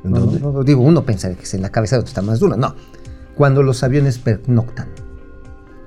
¿En 0.06 0.12
no, 0.12 0.21
dónde? 0.21 0.39
no, 0.39 0.54
no, 0.54 0.63
digo, 0.63 0.82
uno 0.82 1.04
pensaría 1.06 1.36
que 1.36 1.43
es 1.43 1.54
en 1.54 1.62
la 1.62 1.71
donde 1.71 2.06
está 2.06 2.21
más 2.21 2.39
dura. 2.39 2.56
No. 2.56 2.74
Cuando 3.36 3.63
los 3.63 3.84
aviones 3.84 4.17
pernoctan. 4.17 4.88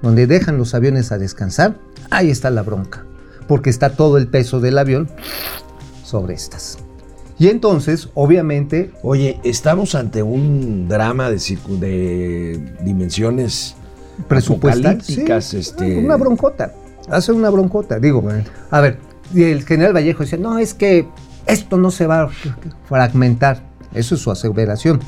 Donde 0.02 0.26
dejan 0.26 0.58
los 0.58 0.74
aviones 0.74 1.12
a 1.12 1.16
descansar, 1.16 1.78
ahí 2.10 2.28
está 2.28 2.50
la 2.50 2.60
bronca. 2.60 3.06
Porque 3.46 3.70
está 3.70 3.90
todo 3.90 4.18
el 4.18 4.28
peso 4.28 4.60
del 4.60 4.78
avión 4.78 5.08
sobre 6.04 6.34
estas. 6.34 6.78
Y 7.38 7.48
entonces, 7.48 8.08
obviamente, 8.14 8.92
Oye, 9.02 9.40
estamos 9.42 9.94
ante 9.94 10.22
un 10.22 10.88
drama 10.88 11.30
de, 11.30 12.76
dimensiones 12.82 13.74
presupuestal. 14.28 14.94
apocalípticas, 14.94 15.44
sí, 15.46 15.56
este, 15.58 15.98
Una 15.98 16.16
broncota. 16.16 16.72
Hace 17.08 17.32
una 17.32 17.50
broncota. 17.50 17.98
Digo, 17.98 18.22
Bueno. 18.22 18.44
a 18.70 18.80
ver, 18.80 18.98
Y 19.34 19.42
el 19.44 19.64
general 19.64 19.94
Vallejo 19.94 20.22
decía, 20.22 20.38
no, 20.38 20.58
es 20.58 20.74
que 20.74 21.08
esto 21.46 21.76
no 21.76 21.90
se 21.90 22.06
va 22.06 22.22
a 22.22 22.28
fragmentar. 22.88 23.62
Eso 23.92 24.14
es 24.14 24.20
su 24.20 24.30
aseveración. 24.30 25.00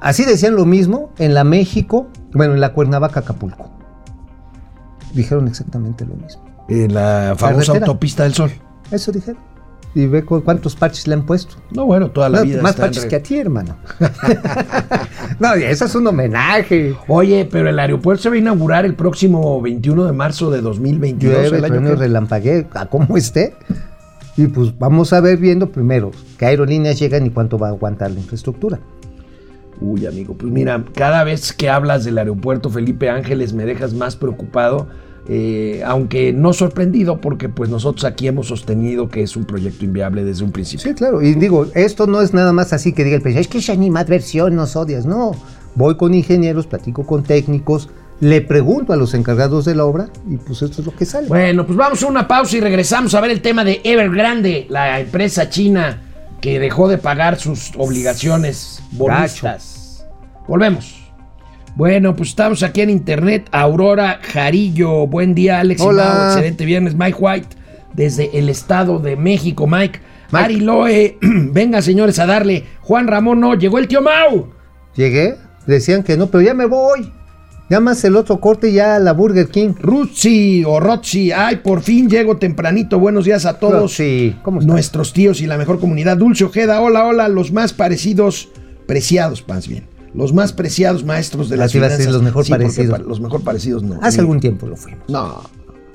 Así 0.00 0.24
decían 0.24 0.54
lo 0.54 0.64
mismo 0.64 1.10
en 1.18 1.34
la 1.34 1.44
México, 1.44 2.06
bueno, 2.32 2.54
en 2.54 2.60
la 2.60 2.72
Cuernavaca, 2.72 3.20
Acapulco. 3.20 3.70
Dijeron 5.12 5.48
exactamente 5.48 6.04
lo 6.04 6.14
mismo. 6.14 6.47
En 6.68 6.92
la 6.94 7.34
famosa 7.36 7.66
Carretera. 7.72 7.86
autopista 7.86 8.22
del 8.24 8.34
sol. 8.34 8.50
Eso 8.90 9.10
dijeron. 9.12 9.40
Y 9.94 10.06
ve 10.06 10.22
cu- 10.22 10.42
cuántos 10.44 10.76
parches 10.76 11.06
le 11.08 11.14
han 11.14 11.24
puesto. 11.24 11.56
No, 11.70 11.86
bueno, 11.86 12.10
toda 12.10 12.28
la 12.28 12.38
No, 12.40 12.44
vida. 12.44 12.62
más 12.62 12.76
parches 12.76 13.04
re- 13.04 13.08
que 13.08 13.16
a 13.16 13.22
ti, 13.22 13.38
hermano. 13.38 13.76
no, 15.40 15.56
y 15.56 15.64
eso 15.64 15.86
es 15.86 15.94
un 15.94 16.06
homenaje. 16.06 16.94
Oye, 17.08 17.48
pero 17.50 17.68
el 17.70 17.78
aeropuerto 17.78 18.24
se 18.24 18.28
va 18.28 18.34
a 18.34 18.38
inaugurar 18.38 18.84
el 18.84 18.94
próximo 18.94 19.60
21 19.62 20.04
de 20.04 20.12
marzo 20.12 20.50
de 20.50 20.60
2022. 20.60 21.34
Llueve, 21.50 21.58
el 21.58 21.64
año 21.64 21.88
que- 21.90 21.96
relampaguee, 21.96 22.66
a 22.74 22.86
cómo 22.86 23.16
esté. 23.16 23.54
Y 24.36 24.46
pues 24.46 24.78
vamos 24.78 25.12
a 25.12 25.20
ver 25.20 25.38
viendo 25.38 25.70
primero 25.72 26.12
qué 26.38 26.46
aerolíneas 26.46 26.98
llegan 26.98 27.26
y 27.26 27.30
cuánto 27.30 27.58
va 27.58 27.68
a 27.68 27.70
aguantar 27.70 28.10
la 28.10 28.20
infraestructura. 28.20 28.78
Uy, 29.80 30.06
amigo, 30.06 30.34
pues 30.34 30.52
mira, 30.52 30.84
cada 30.94 31.24
vez 31.24 31.52
que 31.52 31.68
hablas 31.70 32.04
del 32.04 32.18
aeropuerto 32.18 32.68
Felipe 32.70 33.10
Ángeles 33.10 33.52
me 33.52 33.64
dejas 33.64 33.94
más 33.94 34.16
preocupado, 34.16 34.88
eh, 35.30 35.82
aunque 35.84 36.32
no 36.32 36.54
sorprendido, 36.54 37.20
porque 37.20 37.50
pues 37.50 37.68
nosotros 37.68 38.04
aquí 38.04 38.28
hemos 38.28 38.48
sostenido 38.48 39.10
que 39.10 39.22
es 39.22 39.36
un 39.36 39.44
proyecto 39.44 39.84
inviable 39.84 40.24
desde 40.24 40.42
un 40.42 40.52
principio. 40.52 40.88
Sí, 40.88 40.94
claro. 40.94 41.20
Y 41.20 41.34
digo, 41.34 41.66
esto 41.74 42.06
no 42.06 42.22
es 42.22 42.32
nada 42.32 42.54
más 42.54 42.72
así 42.72 42.94
que 42.94 43.04
diga 43.04 43.16
el 43.16 43.22
presidente, 43.22 43.42
es 43.42 43.48
que 43.48 43.58
es 43.58 43.68
animadversión, 43.68 44.56
nos 44.56 44.74
odias. 44.74 45.04
No, 45.04 45.32
voy 45.74 45.96
con 45.96 46.14
ingenieros, 46.14 46.66
platico 46.66 47.04
con 47.04 47.24
técnicos, 47.24 47.90
le 48.20 48.40
pregunto 48.40 48.92
a 48.92 48.96
los 48.96 49.12
encargados 49.14 49.64
de 49.66 49.74
la 49.74 49.84
obra 49.84 50.08
y 50.28 50.38
pues 50.38 50.62
esto 50.62 50.80
es 50.80 50.86
lo 50.86 50.96
que 50.96 51.04
sale. 51.04 51.28
Bueno, 51.28 51.66
pues 51.66 51.76
vamos 51.76 52.02
a 52.02 52.06
una 52.06 52.26
pausa 52.26 52.56
y 52.56 52.60
regresamos 52.60 53.14
a 53.14 53.20
ver 53.20 53.30
el 53.30 53.42
tema 53.42 53.64
de 53.64 53.80
Evergrande, 53.84 54.66
la 54.70 54.98
empresa 54.98 55.50
china 55.50 56.02
que 56.40 56.58
dejó 56.58 56.88
de 56.88 56.98
pagar 56.98 57.38
sus 57.38 57.72
obligaciones 57.76 58.82
bonistas. 58.92 60.06
Volvemos. 60.46 60.97
Bueno, 61.78 62.16
pues 62.16 62.30
estamos 62.30 62.64
aquí 62.64 62.80
en 62.80 62.90
internet. 62.90 63.48
Aurora 63.52 64.18
Jarillo, 64.20 65.06
buen 65.06 65.32
día, 65.32 65.60
Alex. 65.60 65.80
y 65.80 65.84
Hola. 65.84 66.12
Mau, 66.12 66.26
excelente 66.32 66.64
viernes. 66.64 66.96
Mike 66.96 67.16
White, 67.20 67.48
desde 67.94 68.36
el 68.36 68.48
Estado 68.48 68.98
de 68.98 69.14
México. 69.14 69.68
Mike, 69.68 70.00
Mike. 70.32 70.44
Ari 70.44 70.58
Loe, 70.58 71.18
venga 71.22 71.80
señores 71.80 72.18
a 72.18 72.26
darle. 72.26 72.64
Juan 72.80 73.06
Ramón, 73.06 73.38
no, 73.38 73.54
llegó 73.54 73.78
el 73.78 73.86
tío 73.86 74.02
Mau. 74.02 74.48
Llegué, 74.96 75.36
decían 75.68 76.02
que 76.02 76.16
no, 76.16 76.26
pero 76.26 76.42
ya 76.42 76.52
me 76.52 76.66
voy. 76.66 77.12
Ya 77.70 77.78
más 77.78 78.02
el 78.02 78.16
otro 78.16 78.40
corte 78.40 78.72
ya 78.72 78.96
a 78.96 78.98
la 78.98 79.12
Burger 79.12 79.46
King. 79.46 79.74
Rutzi 79.78 80.64
o 80.66 80.80
Rotzi, 80.80 81.30
ay, 81.30 81.58
por 81.58 81.82
fin 81.82 82.10
llego 82.10 82.38
tempranito. 82.38 82.98
Buenos 82.98 83.24
días 83.24 83.46
a 83.46 83.60
todos. 83.60 83.94
Sí, 83.94 84.36
¿cómo 84.42 84.58
estás? 84.58 84.72
Nuestros 84.72 85.12
tíos 85.12 85.40
y 85.40 85.46
la 85.46 85.56
mejor 85.56 85.78
comunidad. 85.78 86.16
Dulce 86.16 86.42
Ojeda, 86.44 86.80
hola, 86.80 87.04
hola, 87.04 87.28
los 87.28 87.52
más 87.52 87.72
parecidos, 87.72 88.48
preciados, 88.88 89.46
más 89.46 89.68
bien. 89.68 89.87
Los 90.14 90.32
más 90.32 90.52
preciados 90.52 91.04
maestros 91.04 91.48
de 91.48 91.56
las 91.56 91.66
Así 91.66 91.78
iba 91.78 91.86
a 91.86 91.90
ser, 91.90 91.98
finanzas. 91.98 92.14
los 92.14 92.22
mejor 92.22 92.44
Sí, 92.44 92.50
parecidos. 92.50 92.98
pa- 92.98 93.04
los 93.04 93.20
mejor 93.20 93.42
parecidos 93.42 93.82
no. 93.82 93.98
Hace 94.02 94.18
Ni- 94.18 94.20
algún 94.22 94.40
tiempo 94.40 94.66
lo 94.66 94.76
fuimos. 94.76 95.02
No. 95.08 95.42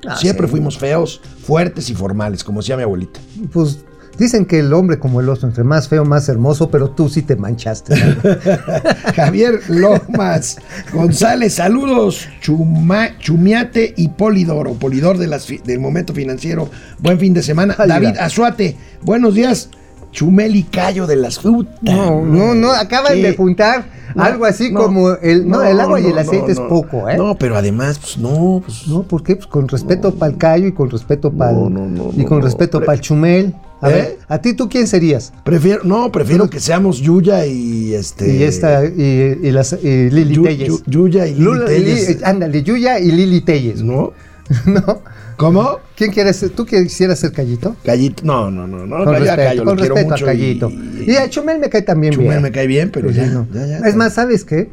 Ah, 0.06 0.16
Siempre 0.16 0.46
sí. 0.46 0.50
fuimos 0.52 0.78
feos, 0.78 1.20
fuertes 1.44 1.88
y 1.90 1.94
formales, 1.94 2.44
como 2.44 2.60
decía 2.60 2.76
mi 2.76 2.82
abuelita. 2.82 3.18
Pues 3.52 3.80
dicen 4.18 4.44
que 4.44 4.58
el 4.60 4.72
hombre 4.72 4.98
como 4.98 5.20
el 5.20 5.28
oso, 5.28 5.46
entre 5.46 5.64
más 5.64 5.88
feo, 5.88 6.04
más 6.04 6.28
hermoso, 6.28 6.70
pero 6.70 6.90
tú 6.90 7.08
sí 7.08 7.22
te 7.22 7.36
manchaste. 7.36 7.96
Javier 9.16 9.60
Lomas 9.68 10.58
González, 10.92 11.54
saludos. 11.54 12.28
Chuma- 12.42 13.18
Chumiate 13.18 13.94
y 13.96 14.08
Polidor, 14.08 14.68
o 14.68 14.74
Polidor 14.74 15.18
de 15.18 15.26
las 15.26 15.46
del 15.64 15.80
momento 15.80 16.12
financiero. 16.14 16.70
Buen 16.98 17.18
fin 17.18 17.34
de 17.34 17.42
semana. 17.42 17.74
Ay, 17.78 17.88
David. 17.88 18.16
Azuate, 18.18 18.76
buenos 19.02 19.34
días. 19.34 19.70
Chumel 20.14 20.54
y 20.56 20.62
Cayo 20.62 21.06
de 21.06 21.16
las 21.16 21.38
frutas. 21.40 21.74
No, 21.82 22.22
no, 22.24 22.54
no, 22.54 22.70
acaban 22.70 23.14
¿Qué? 23.14 23.22
de 23.22 23.36
juntar 23.36 23.84
No, 24.14 24.22
algo 24.22 24.44
así 24.44 24.70
no, 24.70 24.80
como 24.84 25.10
el, 25.14 25.46
no, 25.48 25.62
el 25.64 25.78
agua 25.80 26.00
y 26.00 26.06
el 26.06 26.16
aceite 26.18 26.52
es 26.52 26.60
poco, 26.60 27.08
¿eh? 27.10 27.16
No, 27.18 27.34
pero 27.36 27.56
además, 27.56 27.98
pues 27.98 28.16
no, 28.16 28.62
pues. 28.64 28.86
No, 28.86 29.02
¿por 29.02 29.22
qué? 29.24 29.34
Pues 29.36 29.48
con 29.48 29.66
respeto 29.68 30.14
para 30.14 30.30
el 30.32 30.38
Cayo 30.38 30.68
y 30.68 30.72
con 30.72 30.88
respeto 30.88 31.32
para 31.32 31.52
No, 31.52 31.68
no, 31.68 31.86
no, 31.86 32.12
y 32.16 32.24
con 32.24 32.40
respeto 32.40 32.80
para 32.80 32.94
el 32.94 33.00
Chumel. 33.00 33.54
A 33.80 33.90
¿Eh? 33.90 33.92
ver, 33.92 34.18
¿a 34.28 34.38
ti 34.38 34.54
tú 34.54 34.68
quién 34.68 34.86
serías? 34.86 35.32
Prefiero, 35.44 35.82
no, 35.84 36.10
prefiero 36.12 36.48
que 36.48 36.58
seamos 36.60 36.98
Yuya 36.98 37.44
y 37.44 37.92
este. 37.92 38.34
Y 38.34 38.42
esta 38.44 38.84
y, 38.86 39.40
y 39.42 39.50
las 39.50 39.72
y 39.82 40.08
Lili 40.10 40.36
Yu- 40.36 40.44
Telles. 40.44 40.68
Yu- 40.68 40.82
Yuya 40.86 41.26
y 41.26 41.34
Lili 41.34 41.64
Telles. 41.66 42.22
Ándale, 42.24 42.62
Yuya 42.62 42.98
y 43.00 43.10
Lili 43.10 43.40
Telles. 43.42 43.82
¿No? 43.82 44.12
¿No? 44.66 45.00
¿Cómo? 45.36 45.78
¿Quién 45.96 46.12
quieres 46.12 46.36
ser? 46.36 46.50
¿Tú 46.50 46.64
quisieras 46.64 47.18
ser 47.18 47.32
Callito? 47.32 47.76
Callito. 47.84 48.22
No, 48.24 48.50
no, 48.50 48.66
no, 48.66 48.86
no. 48.86 49.04
Con 49.04 49.14
respeto, 49.14 49.36
Callo, 49.36 49.64
lo 49.64 49.70
con 49.70 49.78
respeto 49.78 50.14
a 50.14 50.18
Callito. 50.18 50.70
Y, 50.70 51.10
Y, 51.12 51.16
a 51.16 51.28
Chumel 51.28 51.58
me 51.58 51.68
cae 51.68 51.82
también 51.82 52.12
Chumel 52.12 52.28
bien. 52.30 52.42
me 52.42 52.50
cae 52.52 52.66
bien, 52.66 52.90
pero 52.90 53.10
ya, 53.10 53.26
no. 53.26 53.46
ya, 53.52 53.66
ya. 53.66 53.78
Es 53.78 53.96
más, 53.96 54.14
¿sabes 54.14 54.44
qué? 54.44 54.70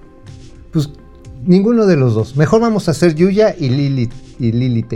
Pues 0.71 0.89
ninguno 1.45 1.85
de 1.85 1.97
los 1.97 2.13
dos. 2.13 2.35
Mejor 2.37 2.61
vamos 2.61 2.87
a 2.87 2.91
hacer 2.91 3.15
Yuya 3.15 3.55
y 3.57 3.69
Lili 3.69 4.09
y. 4.39 4.51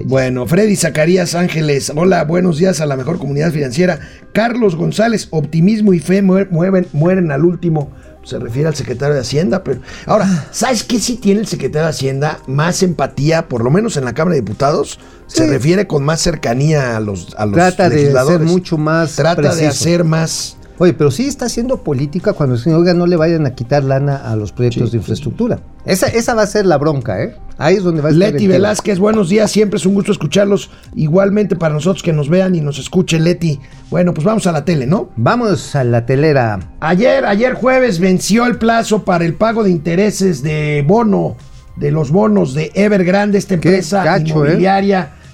Bueno, 0.06 0.48
Freddy 0.48 0.76
Zacarías 0.76 1.36
Ángeles, 1.36 1.92
hola, 1.96 2.24
buenos 2.24 2.58
días 2.58 2.82
a 2.82 2.86
la 2.88 2.96
mejor 2.96 3.20
comunidad 3.20 3.52
financiera. 3.52 4.00
Carlos 4.34 4.76
González, 4.76 5.28
optimismo 5.32 5.94
y 5.94 6.00
fe 6.00 6.24
muer- 6.24 6.50
mueven- 6.50 6.88
mueren 6.94 7.32
al 7.32 7.46
último. 7.46 7.92
Se 8.26 8.40
refiere 8.40 8.68
al 8.68 8.76
secretario 8.76 9.14
de 9.14 9.22
Hacienda, 9.22 9.64
pero 9.64 9.82
ahora, 10.08 10.48
¿sabes 10.52 10.84
qué 10.84 11.00
sí 11.00 11.16
tiene 11.16 11.42
el 11.42 11.48
secretario 11.48 11.84
de 11.84 11.92
Hacienda? 11.92 12.40
Más 12.48 12.82
empatía, 12.84 13.48
por 13.48 13.64
lo 13.64 13.70
menos 13.70 13.98
en 13.98 14.06
la 14.06 14.14
Cámara 14.14 14.36
de 14.36 14.42
Diputados, 14.42 15.00
se 15.28 15.48
refiere 15.48 15.88
con 15.88 16.04
más 16.04 16.22
cercanía 16.22 16.98
a 16.98 17.00
los, 17.00 17.36
a 17.38 17.46
los 17.46 17.54
Trata 17.54 17.88
de 17.88 18.12
ser 18.12 18.40
mucho 18.42 18.78
más 18.78 19.16
Trata 19.16 19.54
de 19.54 19.68
hacer 19.68 20.04
más. 20.04 20.55
Oye, 20.78 20.94
pero 20.94 21.10
sí 21.10 21.26
está 21.26 21.46
haciendo 21.46 21.84
política 21.84 22.34
cuando 22.34 22.56
dicen, 22.58 22.74
oiga, 22.74 22.94
no 22.94 23.08
le 23.08 23.16
vayan 23.16 23.46
a 23.46 23.56
quitar 23.56 23.84
lana 23.84 24.18
a 24.18 24.36
los 24.36 24.52
proyectos 24.52 24.92
de 24.92 24.98
infraestructura. 24.98 25.60
Esa, 25.86 26.08
esa 26.08 26.34
va 26.34 26.42
a 26.42 26.48
ser 26.48 26.66
la 26.66 26.78
bronca, 26.78 27.24
¿eh? 27.24 27.36
Ahí 27.58 27.76
es 27.76 27.84
donde 27.84 28.02
va 28.02 28.10
a 28.10 28.12
estar 28.12 28.34
Leti. 28.34 28.48
Velázquez, 28.48 29.00
buenos 29.00 29.30
días, 29.30 29.50
siempre 29.52 29.78
es 29.78 29.86
un 29.86 29.94
gusto 29.94 30.12
escucharlos. 30.12 30.70
Igualmente 30.94 31.56
para 31.56 31.74
nosotros 31.74 32.04
que 32.04 32.12
nos 32.12 32.28
vean 32.28 32.56
y 32.56 32.62
nos 32.62 32.78
escuchen, 32.78 33.24
Leti. 33.24 33.60
Bueno, 33.90 34.14
pues 34.14 34.26
vamos 34.26 34.48
a 34.48 34.52
la 34.52 34.66
tele, 34.66 34.86
¿no? 34.86 35.10
Vamos 35.16 35.76
a 35.76 35.86
la 35.86 36.06
telera. 36.06 36.60
Ayer, 36.82 37.26
ayer 37.26 37.54
jueves 37.54 38.00
venció 38.00 38.46
el 38.46 38.58
plazo 38.58 39.06
para 39.06 39.24
el 39.24 39.36
pago 39.36 39.64
de 39.64 39.72
intereses 39.72 40.44
de 40.44 40.84
bono, 40.86 41.38
de 41.78 41.92
los 41.92 42.12
bonos 42.12 42.54
de 42.54 42.72
Evergrande, 42.74 43.38
esta 43.38 43.54
empresa 43.54 44.04
¿eh? 44.18 44.58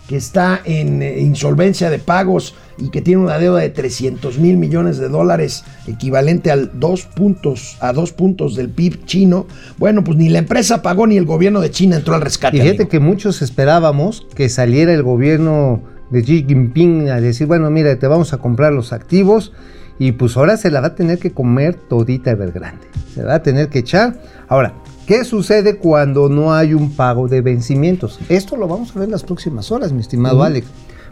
Que 0.08 0.18
está 0.18 0.62
en 0.66 1.02
eh, 1.02 1.20
insolvencia 1.20 1.90
de 1.90 2.00
pagos 2.00 2.56
y 2.78 2.90
que 2.90 3.02
tiene 3.02 3.22
una 3.22 3.38
deuda 3.38 3.60
de 3.60 3.70
300 3.70 4.38
mil 4.40 4.58
millones 4.58 4.98
de 4.98 5.08
dólares, 5.08 5.64
equivalente 5.88 6.52
al 6.52 6.80
dos 6.80 7.06
puntos, 7.06 7.78
a 7.80 7.94
dos 7.94 8.12
puntos 8.12 8.56
del 8.56 8.70
PIB 8.70 9.06
chino. 9.06 9.46
Bueno, 9.78 10.04
pues 10.04 10.18
ni 10.18 10.30
la 10.30 10.40
empresa 10.40 10.82
pagó 10.82 11.08
ni 11.08 11.18
el 11.18 11.26
gobierno 11.26 11.62
de 11.62 11.72
China 11.72 11.98
entró 11.98 12.16
al 12.16 12.22
rescate. 12.22 12.58
Y 12.58 12.62
fíjate 12.62 12.84
amigo. 12.84 12.90
que 12.90 13.00
muchos 13.00 13.42
esperábamos 13.42 14.28
que 14.36 14.50
saliera 14.50 14.94
el 14.94 15.04
gobierno 15.04 15.82
de 16.10 16.24
Xi 16.24 16.46
Jinping 16.48 17.10
a 17.10 17.22
decir, 17.22 17.48
bueno, 17.48 17.70
mira, 17.70 17.98
te 17.98 18.08
vamos 18.08 18.34
a 18.34 18.38
comprar 18.38 18.74
los 18.74 18.94
activos 18.94 19.54
y 20.02 20.14
pues 20.14 20.36
ahora 20.36 20.58
se 20.58 20.72
la 20.72 20.82
va 20.82 20.88
a 20.88 20.96
tener 20.96 21.20
que 21.20 21.32
comer 21.32 21.76
todita 21.76 22.32
Evergrande. 22.32 22.88
Se 23.14 23.22
la 23.22 23.28
va 23.28 23.36
a 23.36 23.44
tener 23.44 23.70
que 23.70 23.78
echar. 23.78 24.20
Ahora, 24.48 24.74
¿qué 25.06 25.24
sucede 25.24 25.78
cuando 25.78 26.28
no 26.28 26.56
hay 26.56 26.74
un 26.74 26.96
pago 26.96 27.28
de 27.28 27.42
vencimientos? 27.42 28.18
Esto 28.28 28.58
lo 28.58 28.68
vamos 28.68 28.96
a 28.96 29.00
ver 29.00 29.04
en 29.04 29.12
las 29.12 29.22
próximas 29.22 29.72
horas, 29.72 29.94
mi 29.94 30.02
estimado 30.02 30.42
Alex. 30.42 30.66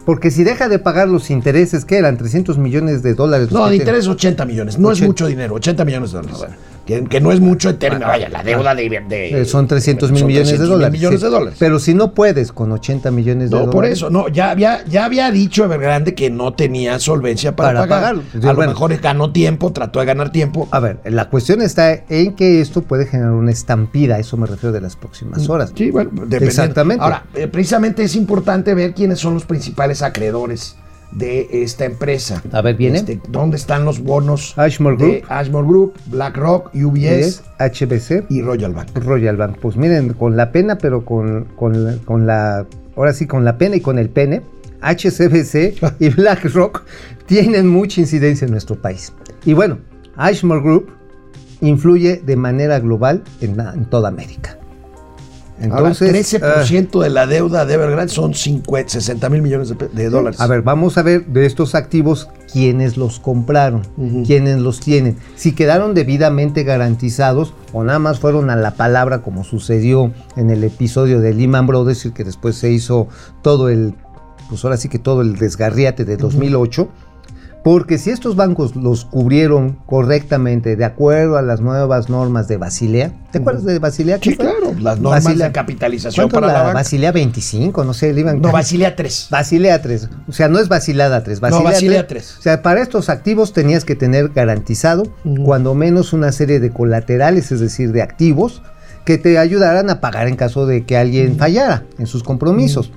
Porque 0.08 0.32
si 0.32 0.44
deja 0.44 0.70
de 0.70 0.80
pagar 0.80 1.08
los 1.08 1.30
intereses, 1.30 1.86
que 1.86 1.98
eran 1.98 2.18
300 2.18 2.58
millones 2.58 3.04
de 3.04 3.14
dólares. 3.14 3.52
No, 3.52 3.70
de 3.70 3.76
interés 3.76 4.08
80 4.08 4.44
millones. 4.46 4.80
No 4.80 4.90
es 4.90 4.98
80. 4.98 5.08
mucho 5.08 5.28
dinero, 5.28 5.54
80 5.54 5.86
millones 5.86 6.12
de 6.12 6.22
dólares. 6.24 6.58
Que, 6.90 7.04
que 7.04 7.22
no 7.22 7.32
es 7.32 7.40
mucho 7.40 7.70
en 7.70 7.78
términos. 7.78 8.08
Vaya, 8.08 8.30
la 8.30 8.42
deuda 8.42 8.74
de. 8.74 8.90
de- 9.08 9.42
Eh, 9.42 9.46
son 9.46 9.68
300 9.68 10.12
mil 10.12 10.26
millones 10.26 10.48
de 10.48 10.54
300 10.58 10.68
mil 10.70 10.78
dólares. 10.80 10.92
millones 10.92 11.20
sí. 11.20 11.26
de 11.26 11.32
dólares. 11.32 11.56
Pero 11.60 11.78
si 11.80 11.94
no 11.94 12.14
puedes 12.16 12.52
con 12.52 12.72
80 12.72 13.12
millones 13.12 13.52
de 13.52 13.56
No, 13.56 13.60
dólares. 13.66 13.74
por 13.76 13.86
eso, 13.86 14.10
no, 14.10 14.28
ya 14.28 14.50
había, 14.50 14.84
ya 14.86 15.06
había 15.06 15.30
dicho 15.30 15.64
Evergrande 15.66 16.16
que 16.16 16.30
no 16.32 16.54
tenía 16.54 16.98
solvencia 17.00 17.56
para, 17.56 17.70
Para 17.70 17.80
pagar. 17.82 18.16
pagarlo. 18.24 18.50
A 18.50 18.54
lo 18.54 18.60
mejor 18.68 18.98
ganó 18.98 19.32
tiempo, 19.32 19.72
trató 19.72 20.00
de 20.00 20.08
ganar 20.08 20.32
tiempo. 20.32 20.68
A 20.72 20.80
ver, 20.80 21.00
la 21.06 21.30
cuestión 21.30 21.62
está 21.62 21.94
en 22.10 22.34
que 22.36 22.60
esto 22.60 22.82
puede 22.82 23.06
generar 23.06 23.34
una 23.34 23.52
estampida, 23.52 24.16
a 24.16 24.20
eso 24.20 24.36
me 24.38 24.48
refiero 24.48 24.72
de 24.74 24.82
las 24.82 24.96
próximas 24.96 25.48
horas. 25.48 25.72
Sí, 25.76 25.92
bueno, 25.92 26.10
dependiendo. 26.12 26.46
Exactamente. 26.48 27.04
Ahora, 27.04 27.26
eh, 27.36 27.48
precisamente 27.48 28.02
es 28.04 28.16
importante 28.16 28.74
ver 28.74 28.96
quiénes 28.96 29.20
son 29.20 29.36
los 29.36 29.46
principales 29.46 30.02
acreedores 30.02 30.76
de 31.12 31.48
esta 31.64 31.86
empresa. 31.86 32.42
A 32.52 32.62
ver, 32.62 32.76
¿viene? 32.76 33.00
Este, 33.00 33.20
¿Dónde 33.30 33.58
están 33.58 33.84
los 33.86 34.00
bonos 34.02 34.54
Ashmore 34.58 34.96
de 34.98 35.06
Group. 35.20 35.26
Ashmore 35.30 35.68
Group, 35.68 35.94
BlackRock, 36.08 36.72
UBS 36.76 37.44
HBC, 37.60 38.26
y 38.30 38.42
Royal 38.42 38.74
Bank? 38.74 38.90
Royal 38.96 39.36
Bank. 39.38 39.58
Pues 39.62 39.76
miren, 39.76 40.14
con 40.14 40.38
la 40.38 40.52
pena, 40.52 40.78
pero 40.78 41.04
con, 41.06 41.46
con, 41.56 41.86
la- 41.86 41.98
con 42.06 42.28
la, 42.28 42.66
ahora 42.96 43.14
sí, 43.14 43.26
con 43.26 43.44
la 43.44 43.58
pena 43.58 43.76
y 43.76 43.82
con 43.82 43.98
el 43.98 44.10
pene, 44.10 44.42
HCBC 44.82 45.82
y 46.00 46.10
BlackRock 46.16 46.84
tienen 47.26 47.68
mucha 47.68 48.02
incidencia 48.02 48.46
en 48.46 48.52
nuestro 48.52 48.80
país. 48.82 49.12
Y 49.46 49.54
bueno, 49.54 49.80
Ashmore 50.16 50.62
Group 50.62 50.92
influye 51.62 52.22
de 52.26 52.36
manera 52.36 52.80
global 52.80 53.24
en 53.42 53.86
toda 53.86 54.10
América. 54.10 54.59
Entonces, 55.60 56.34
Ahora, 56.42 56.64
13% 56.64 57.02
de 57.02 57.10
la 57.10 57.28
deuda 57.28 57.66
de 57.66 57.74
Evergrande 57.74 58.14
son 58.14 58.34
50, 58.34 58.90
60 58.90 59.30
mil 59.30 59.42
millones 59.42 59.70
de, 59.70 59.88
de 59.88 60.10
dólares. 60.10 60.40
A 60.40 60.48
ver, 60.48 60.62
vamos 60.62 60.98
a 60.98 61.04
ver 61.04 61.26
de 61.26 61.46
estos 61.46 61.76
activos 61.76 62.30
quiénes 62.52 62.98
los 62.98 63.20
compraron, 63.20 63.84
quiénes 64.26 64.60
los 64.60 64.80
tienen, 64.80 65.18
si 65.36 65.54
quedaron 65.54 65.94
debidamente 65.94 66.64
garantizados 66.64 67.54
o 67.74 67.84
nada 67.84 68.00
más 68.00 68.20
fueron 68.20 68.50
a 68.50 68.56
la 68.56 68.72
palabra 68.72 69.22
como 69.22 69.44
sucedió 69.44 70.12
en 70.36 70.50
el 70.50 70.64
episodio 70.64 71.20
de 71.20 71.34
Lehman 71.34 71.68
Brothers 71.68 72.06
y 72.06 72.12
que 72.12 72.24
después 72.24 72.56
se 72.56 72.72
hizo 72.72 73.08
todo 73.42 73.70
el, 73.70 73.94
pues 74.50 74.64
ahora 74.64 74.78
sí 74.78 74.90
que 74.90 75.00
todo 75.00 75.22
el 75.22 75.36
desgarriate 75.36 76.06
de 76.06 76.18
2008. 76.18 76.90
Porque 77.64 77.98
si 77.98 78.10
estos 78.10 78.38
bancos 78.38 78.76
los 78.78 79.04
cubrieron 79.04 79.78
correctamente 79.86 80.78
de 80.78 80.86
acuerdo 80.86 81.36
a 81.38 81.42
las 81.42 81.60
nuevas 81.60 82.10
normas 82.10 82.48
de 82.48 82.56
Basilea, 82.56 83.12
¿te 83.32 83.40
acuerdas 83.40 83.66
de 83.66 83.80
Basilea? 83.80 84.18
Sí, 84.22 84.38
claro, 84.38 84.74
las 84.80 85.00
normas 85.02 85.26
Basilea. 85.26 85.48
de 85.48 85.52
capitalización 85.54 86.30
¿Cuánto 86.30 86.36
para 86.36 86.48
la, 86.48 86.54
la 86.54 86.60
banca. 86.68 86.74
Basilea 86.76 87.12
25, 87.12 87.84
no 87.84 87.94
sé, 87.94 88.14
le 88.14 88.22
iban 88.22 88.42
No, 88.42 88.52
Basilea 88.54 88.96
3. 88.96 89.28
Basilea 89.30 89.82
3. 89.82 90.10
O 90.30 90.32
sea, 90.32 90.48
no 90.48 90.58
es 90.60 90.70
Basilada 90.70 91.22
3. 91.22 91.42
Basilea, 91.42 91.64
Basilea 91.64 92.08
3. 92.08 92.26
3. 92.26 92.38
O 92.40 92.42
sea, 92.42 92.62
para 92.62 92.82
estos 92.82 93.10
activos 93.10 93.52
tenías 93.52 93.84
que 93.84 93.96
tener 93.96 94.30
garantizado 94.30 95.04
cuando 95.44 95.76
menos 95.76 96.14
una 96.14 96.32
serie 96.32 96.62
de 96.62 96.72
colaterales, 96.72 97.52
es 97.52 97.60
decir, 97.60 97.92
de 97.92 98.02
activos, 98.02 98.62
que 99.04 99.18
te 99.18 99.38
ayudaran 99.38 99.90
a 99.90 100.00
pagar 100.00 100.30
en 100.30 100.38
caso 100.38 100.66
de 100.66 100.86
que 100.86 100.96
alguien 100.96 101.38
fallara 101.38 101.84
en 101.98 102.08
sus 102.08 102.24
compromisos. 102.24 102.92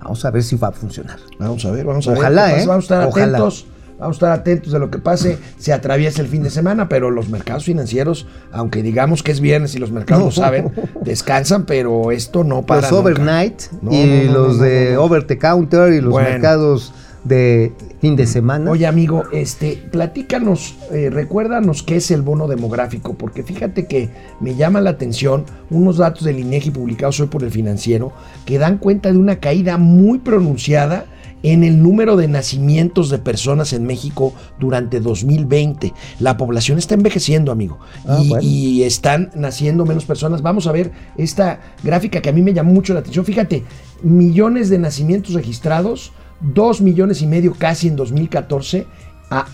Vamos 0.00 0.24
a 0.24 0.30
ver 0.32 0.42
si 0.42 0.56
va 0.56 0.68
a 0.68 0.72
funcionar. 0.72 1.16
Vamos 1.38 1.64
a 1.64 1.70
ver, 1.70 1.84
vamos 1.86 2.06
a 2.08 2.12
Ojalá, 2.12 2.46
ver. 2.46 2.50
qué 2.50 2.56
pasa. 2.56 2.64
¿eh? 2.64 2.66
Vamos 2.66 2.82
a 2.82 2.86
estar 2.94 3.08
Ojalá. 3.08 3.26
atentos. 3.38 3.66
Vamos 3.98 4.16
a 4.16 4.18
estar 4.18 4.32
atentos 4.32 4.72
de 4.72 4.78
lo 4.78 4.90
que 4.90 4.98
pase. 4.98 5.38
Se 5.58 5.72
atraviesa 5.72 6.20
el 6.20 6.28
fin 6.28 6.42
de 6.42 6.50
semana, 6.50 6.88
pero 6.88 7.10
los 7.10 7.28
mercados 7.28 7.64
financieros, 7.64 8.26
aunque 8.52 8.82
digamos 8.82 9.22
que 9.22 9.32
es 9.32 9.40
viernes 9.40 9.74
y 9.74 9.78
los 9.78 9.90
mercados 9.92 10.24
lo 10.24 10.30
saben, 10.42 10.72
descansan, 11.02 11.64
pero 11.64 12.10
esto 12.10 12.44
no 12.44 12.62
para. 12.66 12.80
los 12.82 12.90
nunca. 12.90 13.00
overnight 13.10 13.62
No, 13.82 13.92
y 13.92 14.04
no, 14.26 14.32
no, 14.32 14.32
los 14.32 14.58
de 14.58 14.96
over 14.96 15.24
the 15.26 15.38
counter 15.38 15.92
y 15.92 16.00
los 16.00 16.10
Bueno. 16.12 16.28
mercados 16.28 16.92
de 17.22 17.72
fin 18.02 18.16
de 18.16 18.26
semana. 18.26 18.70
Oye, 18.70 18.86
amigo, 18.86 19.22
este, 19.32 19.82
platícanos, 19.90 20.74
eh, 20.92 21.08
recuérdanos 21.10 21.82
qué 21.82 21.96
es 21.96 22.10
el 22.10 22.20
bono 22.20 22.48
demográfico, 22.48 23.14
porque 23.14 23.42
fíjate 23.42 23.86
que 23.86 24.10
me 24.40 24.56
llama 24.56 24.82
la 24.82 24.90
atención 24.90 25.44
unos 25.70 25.96
datos 25.96 26.24
del 26.24 26.38
INEGI 26.38 26.70
publicados 26.72 27.18
hoy 27.20 27.28
por 27.28 27.42
el 27.42 27.50
financiero 27.50 28.12
que 28.44 28.58
dan 28.58 28.76
cuenta 28.76 29.10
de 29.10 29.16
una 29.16 29.36
caída 29.40 29.78
muy 29.78 30.18
pronunciada 30.18 31.06
en 31.44 31.62
el 31.62 31.80
número 31.82 32.16
de 32.16 32.26
nacimientos 32.26 33.10
de 33.10 33.18
personas 33.18 33.72
en 33.74 33.84
México 33.84 34.32
durante 34.58 34.98
2020. 34.98 35.92
La 36.18 36.36
población 36.38 36.78
está 36.78 36.94
envejeciendo, 36.94 37.52
amigo, 37.52 37.78
Ah, 38.08 38.18
y, 38.20 38.28
bueno. 38.30 38.42
y 38.42 38.82
están 38.82 39.30
naciendo 39.36 39.84
menos 39.84 40.06
personas. 40.06 40.40
Vamos 40.42 40.66
a 40.66 40.72
ver 40.72 40.90
esta 41.18 41.60
gráfica 41.82 42.22
que 42.22 42.30
a 42.30 42.32
mí 42.32 42.40
me 42.42 42.54
llamó 42.54 42.72
mucho 42.72 42.94
la 42.94 43.00
atención. 43.00 43.26
Fíjate, 43.26 43.62
millones 44.02 44.70
de 44.70 44.78
nacimientos 44.78 45.34
registrados, 45.34 46.12
2 46.40 46.80
millones 46.80 47.20
y 47.20 47.26
medio 47.26 47.52
casi 47.52 47.88
en 47.88 47.96
2014 47.96 48.86
a 49.30 49.46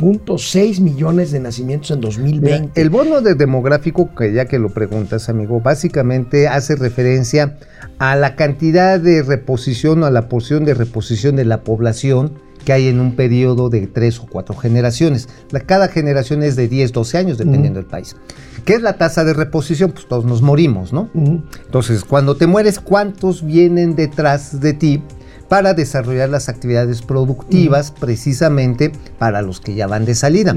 1.6 0.00 0.80
millones 0.80 1.30
de 1.30 1.40
nacimientos 1.40 1.90
en 1.90 2.00
Mira, 2.00 2.08
2020. 2.10 2.80
el 2.80 2.90
bono 2.90 3.20
de 3.20 3.34
demográfico, 3.34 4.10
que 4.14 4.32
ya 4.32 4.44
que 4.46 4.58
lo 4.58 4.68
preguntas, 4.70 5.28
amigo, 5.28 5.60
básicamente 5.60 6.48
hace 6.48 6.74
referencia 6.76 7.58
a 7.98 8.16
la 8.16 8.34
cantidad 8.36 8.98
de 8.98 9.22
reposición 9.22 10.02
o 10.02 10.06
a 10.06 10.10
la 10.10 10.28
porción 10.28 10.64
de 10.64 10.74
reposición 10.74 11.36
de 11.36 11.44
la 11.44 11.62
población 11.62 12.32
que 12.64 12.72
hay 12.72 12.88
en 12.88 12.98
un 12.98 13.14
periodo 13.14 13.68
de 13.68 13.86
tres 13.86 14.18
o 14.20 14.26
cuatro 14.26 14.56
generaciones. 14.56 15.28
La- 15.50 15.60
cada 15.60 15.88
generación 15.88 16.42
es 16.42 16.56
de 16.56 16.66
10, 16.66 16.92
12 16.92 17.18
años, 17.18 17.36
dependiendo 17.38 17.78
del 17.78 17.86
país. 17.88 18.16
¿Qué 18.64 18.72
es 18.72 18.80
la 18.80 18.94
tasa 18.96 19.22
de 19.22 19.34
reposición? 19.34 19.92
Pues 19.92 20.08
todos 20.08 20.24
nos 20.24 20.40
morimos, 20.40 20.90
¿no? 20.90 21.10
Entonces, 21.14 22.04
cuando 22.06 22.36
te 22.36 22.46
mueres, 22.46 22.80
¿cuántos 22.80 23.44
vienen 23.44 23.94
detrás 23.94 24.60
de 24.60 24.72
ti 24.72 25.02
para 25.48 25.74
desarrollar 25.74 26.28
las 26.28 26.48
actividades 26.48 27.02
productivas 27.02 27.90
precisamente 27.90 28.92
para 29.18 29.42
los 29.42 29.60
que 29.60 29.74
ya 29.74 29.86
van 29.86 30.04
de 30.04 30.14
salida? 30.14 30.54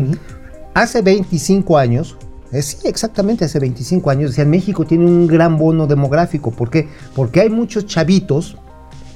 Hace 0.73 1.01
25 1.01 1.77
años, 1.77 2.17
eh, 2.51 2.61
sí, 2.61 2.77
exactamente 2.85 3.45
hace 3.45 3.59
25 3.59 4.09
años, 4.09 4.31
decían 4.31 4.49
México 4.49 4.85
tiene 4.85 5.05
un 5.05 5.27
gran 5.27 5.57
bono 5.57 5.87
demográfico. 5.87 6.51
¿Por 6.51 6.69
qué? 6.69 6.87
Porque 7.15 7.41
hay 7.41 7.49
muchos 7.49 7.85
chavitos 7.87 8.57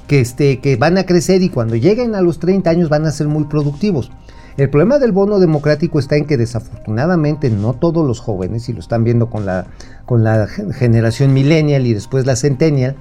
que, 0.06 0.20
este, 0.20 0.60
que 0.60 0.76
van 0.76 0.98
a 0.98 1.06
crecer 1.06 1.40
y 1.42 1.48
cuando 1.48 1.76
lleguen 1.76 2.14
a 2.14 2.20
los 2.20 2.38
30 2.40 2.68
años 2.68 2.88
van 2.88 3.06
a 3.06 3.12
ser 3.12 3.28
muy 3.28 3.44
productivos. 3.44 4.10
El 4.58 4.68
problema 4.68 4.98
del 4.98 5.12
bono 5.12 5.38
democrático 5.38 5.98
está 5.98 6.16
en 6.16 6.26
que 6.26 6.36
desafortunadamente 6.36 7.48
no 7.48 7.72
todos 7.72 8.06
los 8.06 8.20
jóvenes, 8.20 8.68
y 8.68 8.74
lo 8.74 8.80
están 8.80 9.02
viendo 9.02 9.30
con 9.30 9.46
la, 9.46 9.66
con 10.04 10.24
la 10.24 10.46
gen- 10.46 10.72
generación 10.74 11.32
millennial 11.32 11.86
y 11.86 11.94
después 11.94 12.26
la 12.26 12.36
centennial, 12.36 12.96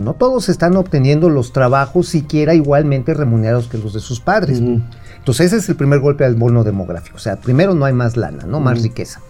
no 0.00 0.14
todos 0.14 0.48
están 0.48 0.76
obteniendo 0.76 1.30
los 1.30 1.52
trabajos 1.52 2.08
siquiera 2.08 2.54
igualmente 2.54 3.14
remunerados 3.14 3.68
que 3.68 3.78
los 3.78 3.92
de 3.92 4.00
sus 4.00 4.20
padres. 4.20 4.58
Entonces 4.58 5.46
ese 5.46 5.56
es 5.56 5.68
el 5.68 5.76
primer 5.76 6.00
golpe 6.00 6.24
al 6.24 6.34
bono 6.34 6.64
demográfico. 6.64 7.16
O 7.16 7.20
sea, 7.20 7.36
primero 7.36 7.74
no 7.74 7.84
hay 7.84 7.92
más 7.92 8.16
lana, 8.16 8.44
no 8.46 8.60
más 8.60 8.82
riqueza. 8.82 9.20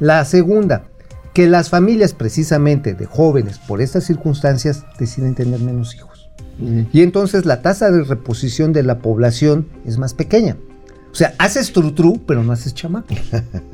La 0.00 0.24
segunda, 0.24 0.84
que 1.32 1.46
las 1.46 1.70
familias 1.70 2.12
precisamente 2.12 2.94
de 2.94 3.06
jóvenes 3.06 3.58
por 3.58 3.80
estas 3.80 4.04
circunstancias 4.04 4.84
deciden 4.98 5.34
tener 5.34 5.60
menos 5.60 5.94
hijos. 5.94 6.30
Y 6.92 7.02
entonces 7.02 7.44
la 7.44 7.60
tasa 7.60 7.90
de 7.90 8.02
reposición 8.02 8.72
de 8.72 8.82
la 8.82 8.98
población 8.98 9.68
es 9.84 9.98
más 9.98 10.14
pequeña. 10.14 10.56
O 11.12 11.14
sea, 11.14 11.34
haces 11.38 11.72
trutru, 11.72 12.20
pero 12.26 12.42
no 12.42 12.52
haces 12.52 12.74
chamaco. 12.74 13.14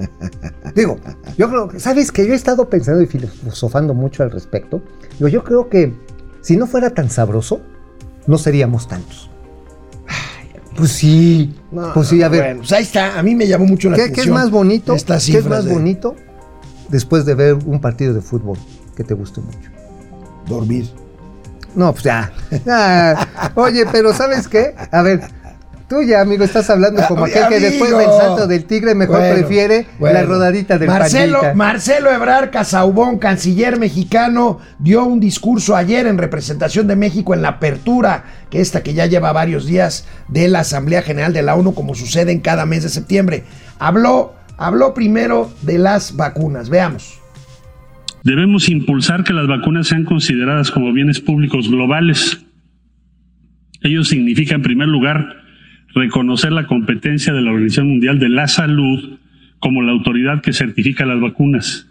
Digo, 0.77 0.99
yo 1.37 1.49
creo 1.49 1.69
que, 1.69 1.81
¿sabes 1.81 2.13
que 2.13 2.25
Yo 2.25 2.33
he 2.33 2.37
estado 2.37 2.69
pensando 2.69 3.03
y 3.03 3.07
filosofando 3.07 3.95
mucho 3.95 4.23
al 4.23 4.31
respecto. 4.31 4.81
Digo, 5.19 5.27
yo 5.29 5.43
creo 5.43 5.69
que 5.69 5.93
si 6.43 6.57
no 6.57 6.67
fuera 6.67 6.91
tan 6.91 7.09
sabroso, 7.11 7.61
no 8.27 8.37
seríamos 8.39 8.87
tantos. 8.89 9.31
Pues 10.77 10.91
sí, 10.93 11.55
No, 11.71 11.93
pues 11.93 12.09
sí, 12.09 12.23
a 12.23 12.29
ver. 12.29 12.41
bueno, 12.43 12.59
pues 12.61 12.73
ahí 12.73 12.83
está, 12.83 13.19
a 13.19 13.23
mí 13.23 13.35
me 13.35 13.47
llamó 13.47 13.67
mucho 13.67 13.91
la 13.91 13.97
¿Qué, 13.97 14.03
atención. 14.05 14.25
qué 14.25 14.31
es 14.31 14.35
más 14.35 14.51
bonito? 14.51 14.95
¿Qué 14.97 15.39
es 15.39 15.45
más 15.47 15.65
de 15.67 15.73
bonito 15.75 16.17
después 16.89 17.25
de 17.27 17.35
ver 17.35 17.55
un 17.67 17.81
partido 17.81 18.15
de 18.15 18.21
fútbol 18.23 18.57
que 18.97 19.05
te 19.05 19.13
guste 19.15 19.41
mucho? 19.43 19.71
Dormir. 20.49 20.89
No, 21.75 21.93
pues 21.93 22.05
ya. 22.05 22.33
Ah, 22.69 23.53
oye, 23.55 23.85
pero 23.93 24.13
¿sabes 24.15 24.49
qué? 24.49 24.75
A 24.91 25.03
ver, 25.03 25.21
tú 25.93 26.03
ya, 26.03 26.23
amigo, 26.23 26.43
estás 26.43 26.71
hablando 26.71 27.03
como 27.07 27.25
Oye, 27.25 27.39
aquel 27.39 27.49
que 27.59 27.61
después 27.69 27.91
del 27.91 28.07
salto 28.07 28.47
del 28.47 28.65
tigre 28.65 28.95
mejor 28.95 29.19
Bueno, 29.19 29.35
prefiere 29.35 29.83
la 29.83 29.87
bueno. 29.99 30.23
rodadita 30.23 30.79
del 30.79 30.89
Marcelo. 30.89 31.41
Marcelo 31.55 32.11
Ebrard 32.11 32.51
Casaubón, 32.51 33.19
canciller 33.19 33.79
mexicano, 33.79 34.59
dio 34.79 35.05
un 35.05 35.21
discurso 35.21 35.77
ayer 35.77 36.07
en 36.07 36.17
representación 36.17 36.87
de 36.87 36.97
México 36.97 37.35
en 37.35 37.43
la 37.43 37.49
apertura, 37.49 38.25
que 38.49 38.63
esta 38.63 38.83
que 38.83 38.95
ya 38.95 39.05
lleva 39.05 39.33
varios 39.33 39.67
días 39.67 40.07
de 40.29 40.49
la 40.49 40.61
Asamblea 40.61 41.03
General 41.03 41.35
de 41.35 41.43
la 41.43 41.57
ONU, 41.57 41.75
como 41.75 41.95
sucede 41.95 42.33
en 42.33 42.41
cada 42.41 42.65
mes 42.65 42.85
de 42.85 42.89
septiembre. 42.89 43.45
Habló, 43.79 44.33
habló 44.57 44.95
primero 44.95 45.53
de 45.61 45.77
las 45.77 46.17
vacunas. 46.17 46.71
Veamos. 46.71 47.21
Debemos 48.25 48.71
impulsar 48.71 49.25
que 49.25 49.35
las 49.35 49.47
vacunas 49.47 49.89
sean 49.89 50.07
consideradas 50.07 50.71
como 50.71 50.91
bienes 50.95 51.21
públicos 51.21 51.69
globales. 51.69 52.39
Ello 53.83 54.05
significa, 54.05 54.55
en 54.55 54.63
primer 54.63 54.89
lugar, 54.89 55.42
reconocer 55.95 56.53
la 56.53 56.67
competencia 56.67 57.33
de 57.33 57.43
la 57.43 57.51
Organización 57.51 57.89
Mundial 57.89 58.19
de 58.19 58.29
la 58.29 58.49
Salud 58.49 59.19
como 59.59 59.83
la 59.83 59.93
autoridad 59.93 60.43
que 60.43 60.53
certifica 60.53 61.07
las 61.07 61.21
vacunas. 61.21 61.89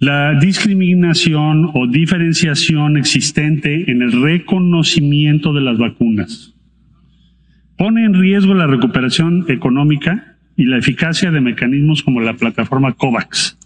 La 0.00 0.38
discriminación 0.38 1.70
o 1.74 1.86
diferenciación 1.88 2.96
existente 2.96 3.90
en 3.90 4.02
el 4.02 4.22
reconocimiento 4.22 5.52
de 5.52 5.60
las 5.60 5.78
vacunas 5.78 6.54
pone 7.76 8.04
en 8.04 8.14
riesgo 8.14 8.54
la 8.54 8.66
recuperación 8.66 9.44
económica 9.48 10.36
y 10.56 10.64
la 10.64 10.78
eficacia 10.78 11.30
de 11.30 11.40
mecanismos 11.40 12.02
como 12.02 12.20
la 12.20 12.34
plataforma 12.34 12.92
COVAX. 12.94 13.56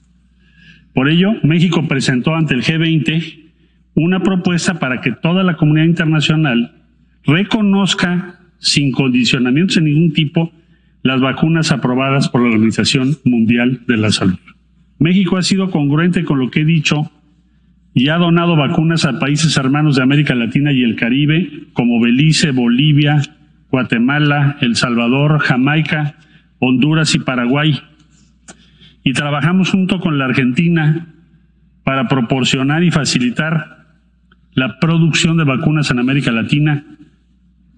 Por 0.95 1.09
ello, 1.09 1.33
México 1.43 1.89
presentó 1.89 2.35
ante 2.35 2.55
el 2.55 2.63
G20 2.63 3.53
una 3.95 4.23
propuesta 4.23 4.79
para 4.79 5.01
que 5.01 5.13
toda 5.13 5.43
la 5.43 5.57
comunidad 5.57 5.87
internacional 5.87 6.83
reconozca 7.25 8.42
sin 8.63 8.93
condicionamientos 8.93 9.77
de 9.77 9.83
ningún 9.83 10.13
tipo 10.13 10.53
las 11.03 11.21
vacunas 11.21 11.73
aprobadas 11.73 12.29
por 12.29 12.41
la 12.41 12.55
Organización 12.55 13.17
Mundial 13.25 13.83
de 13.87 13.97
la 13.97 14.11
Salud. 14.11 14.39
México 14.99 15.37
ha 15.37 15.43
sido 15.43 15.71
congruente 15.71 16.25
con 16.25 16.39
lo 16.39 16.51
que 16.51 16.61
he 16.61 16.65
dicho 16.65 17.11
y 17.93 18.09
ha 18.09 18.17
donado 18.17 18.57
vacunas 18.57 19.05
a 19.05 19.19
países 19.19 19.57
hermanos 19.57 19.97
de 19.97 20.03
América 20.03 20.35
Latina 20.35 20.73
y 20.73 20.83
el 20.83 20.97
Caribe, 20.97 21.67
como 21.73 22.01
Belice, 22.01 22.53
Bolivia, 22.53 23.21
Guatemala, 23.71 24.57
El 24.61 24.77
Salvador, 24.77 25.41
Jamaica, 25.41 26.17
Honduras 26.59 27.15
y 27.15 27.19
Paraguay 27.19 27.79
y 29.05 29.13
trabajamos 29.13 29.71
junto 29.71 30.01
con 30.01 30.19
la 30.19 30.27
Argentina 30.27 31.09
para 31.85 32.07
proporcionar 32.07 32.85
y 32.85 32.91
facilitar 32.91 33.87
la 34.53 34.79
producción 34.79 35.37
de 35.37 35.45
vacunas 35.45 35.91
en 35.91 35.99
América 35.99 36.31
Latina 36.31 36.85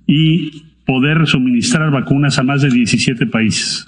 y 0.06 0.73
poder 0.86 1.26
suministrar 1.26 1.90
vacunas 1.90 2.38
a 2.38 2.42
más 2.42 2.62
de 2.62 2.70
17 2.70 3.26
países. 3.26 3.86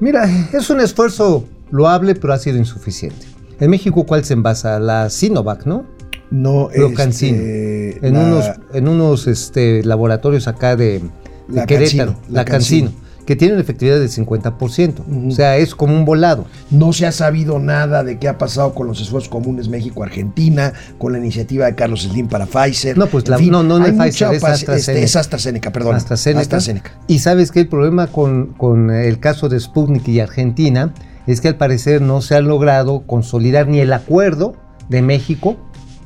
Mira, 0.00 0.28
es 0.52 0.68
un 0.70 0.80
esfuerzo 0.80 1.48
loable, 1.70 2.14
pero 2.14 2.32
ha 2.32 2.38
sido 2.38 2.58
insuficiente. 2.58 3.26
En 3.60 3.70
México, 3.70 4.04
¿cuál 4.04 4.24
se 4.24 4.34
envasa? 4.34 4.78
La 4.78 5.08
Sinovac, 5.08 5.64
¿no? 5.64 5.86
No, 6.30 6.68
Lo 6.76 6.86
este, 6.88 6.94
Cancino. 6.94 7.38
En 7.40 8.14
la- 8.14 8.20
unos, 8.24 8.50
en 8.74 8.88
unos 8.88 9.26
este, 9.26 9.82
laboratorios 9.84 10.48
acá 10.48 10.76
de, 10.76 10.98
de 10.98 11.10
La 11.48 11.66
Querétaro, 11.66 12.12
Cancino, 12.12 12.28
la 12.28 12.34
la 12.40 12.44
Cancino, 12.44 12.90
Cancino. 12.90 13.05
Que 13.26 13.36
tiene 13.36 13.54
una 13.54 13.62
efectividad 13.62 13.98
del 13.98 14.08
50%. 14.08 15.00
Ujú. 15.00 15.28
O 15.28 15.30
sea, 15.32 15.56
es 15.56 15.74
como 15.74 15.94
un 15.94 16.04
volado. 16.04 16.46
No 16.70 16.92
se 16.92 17.06
ha 17.06 17.12
sabido 17.12 17.58
nada 17.58 18.04
de 18.04 18.18
qué 18.18 18.28
ha 18.28 18.38
pasado 18.38 18.72
con 18.74 18.86
los 18.86 19.00
esfuerzos 19.00 19.28
comunes 19.28 19.68
México-Argentina, 19.68 20.72
con 20.98 21.12
la 21.12 21.18
iniciativa 21.18 21.66
de 21.66 21.74
Carlos 21.74 22.02
Slim 22.02 22.28
para 22.28 22.46
Pfizer. 22.46 22.96
No, 22.96 23.06
pues 23.06 23.28
la- 23.28 23.38
fin, 23.38 23.50
no, 23.50 23.62
no, 23.62 23.78
no 23.78 23.86
es 23.86 23.92
Pfizer, 23.92 24.32
es 24.34 24.42
opa- 24.42 24.52
AstraZeneca. 24.52 24.76
este, 24.76 25.02
es 25.02 25.16
AstraZeneca, 25.16 25.72
perdón. 25.72 25.96
AstraZeneca. 25.96 26.40
AstraZeneca. 26.42 26.92
Y 27.08 27.18
sabes 27.18 27.50
que 27.50 27.60
el 27.60 27.68
problema 27.68 28.06
con, 28.06 28.54
con 28.56 28.90
el 28.90 29.18
caso 29.18 29.48
de 29.48 29.58
Sputnik 29.60 30.06
y 30.08 30.20
Argentina 30.20 30.94
es 31.26 31.40
que 31.40 31.48
al 31.48 31.56
parecer 31.56 32.02
no 32.02 32.20
se 32.22 32.36
ha 32.36 32.40
logrado 32.40 33.00
consolidar 33.06 33.66
ni 33.66 33.80
el 33.80 33.92
acuerdo 33.92 34.54
de 34.88 35.02
México 35.02 35.56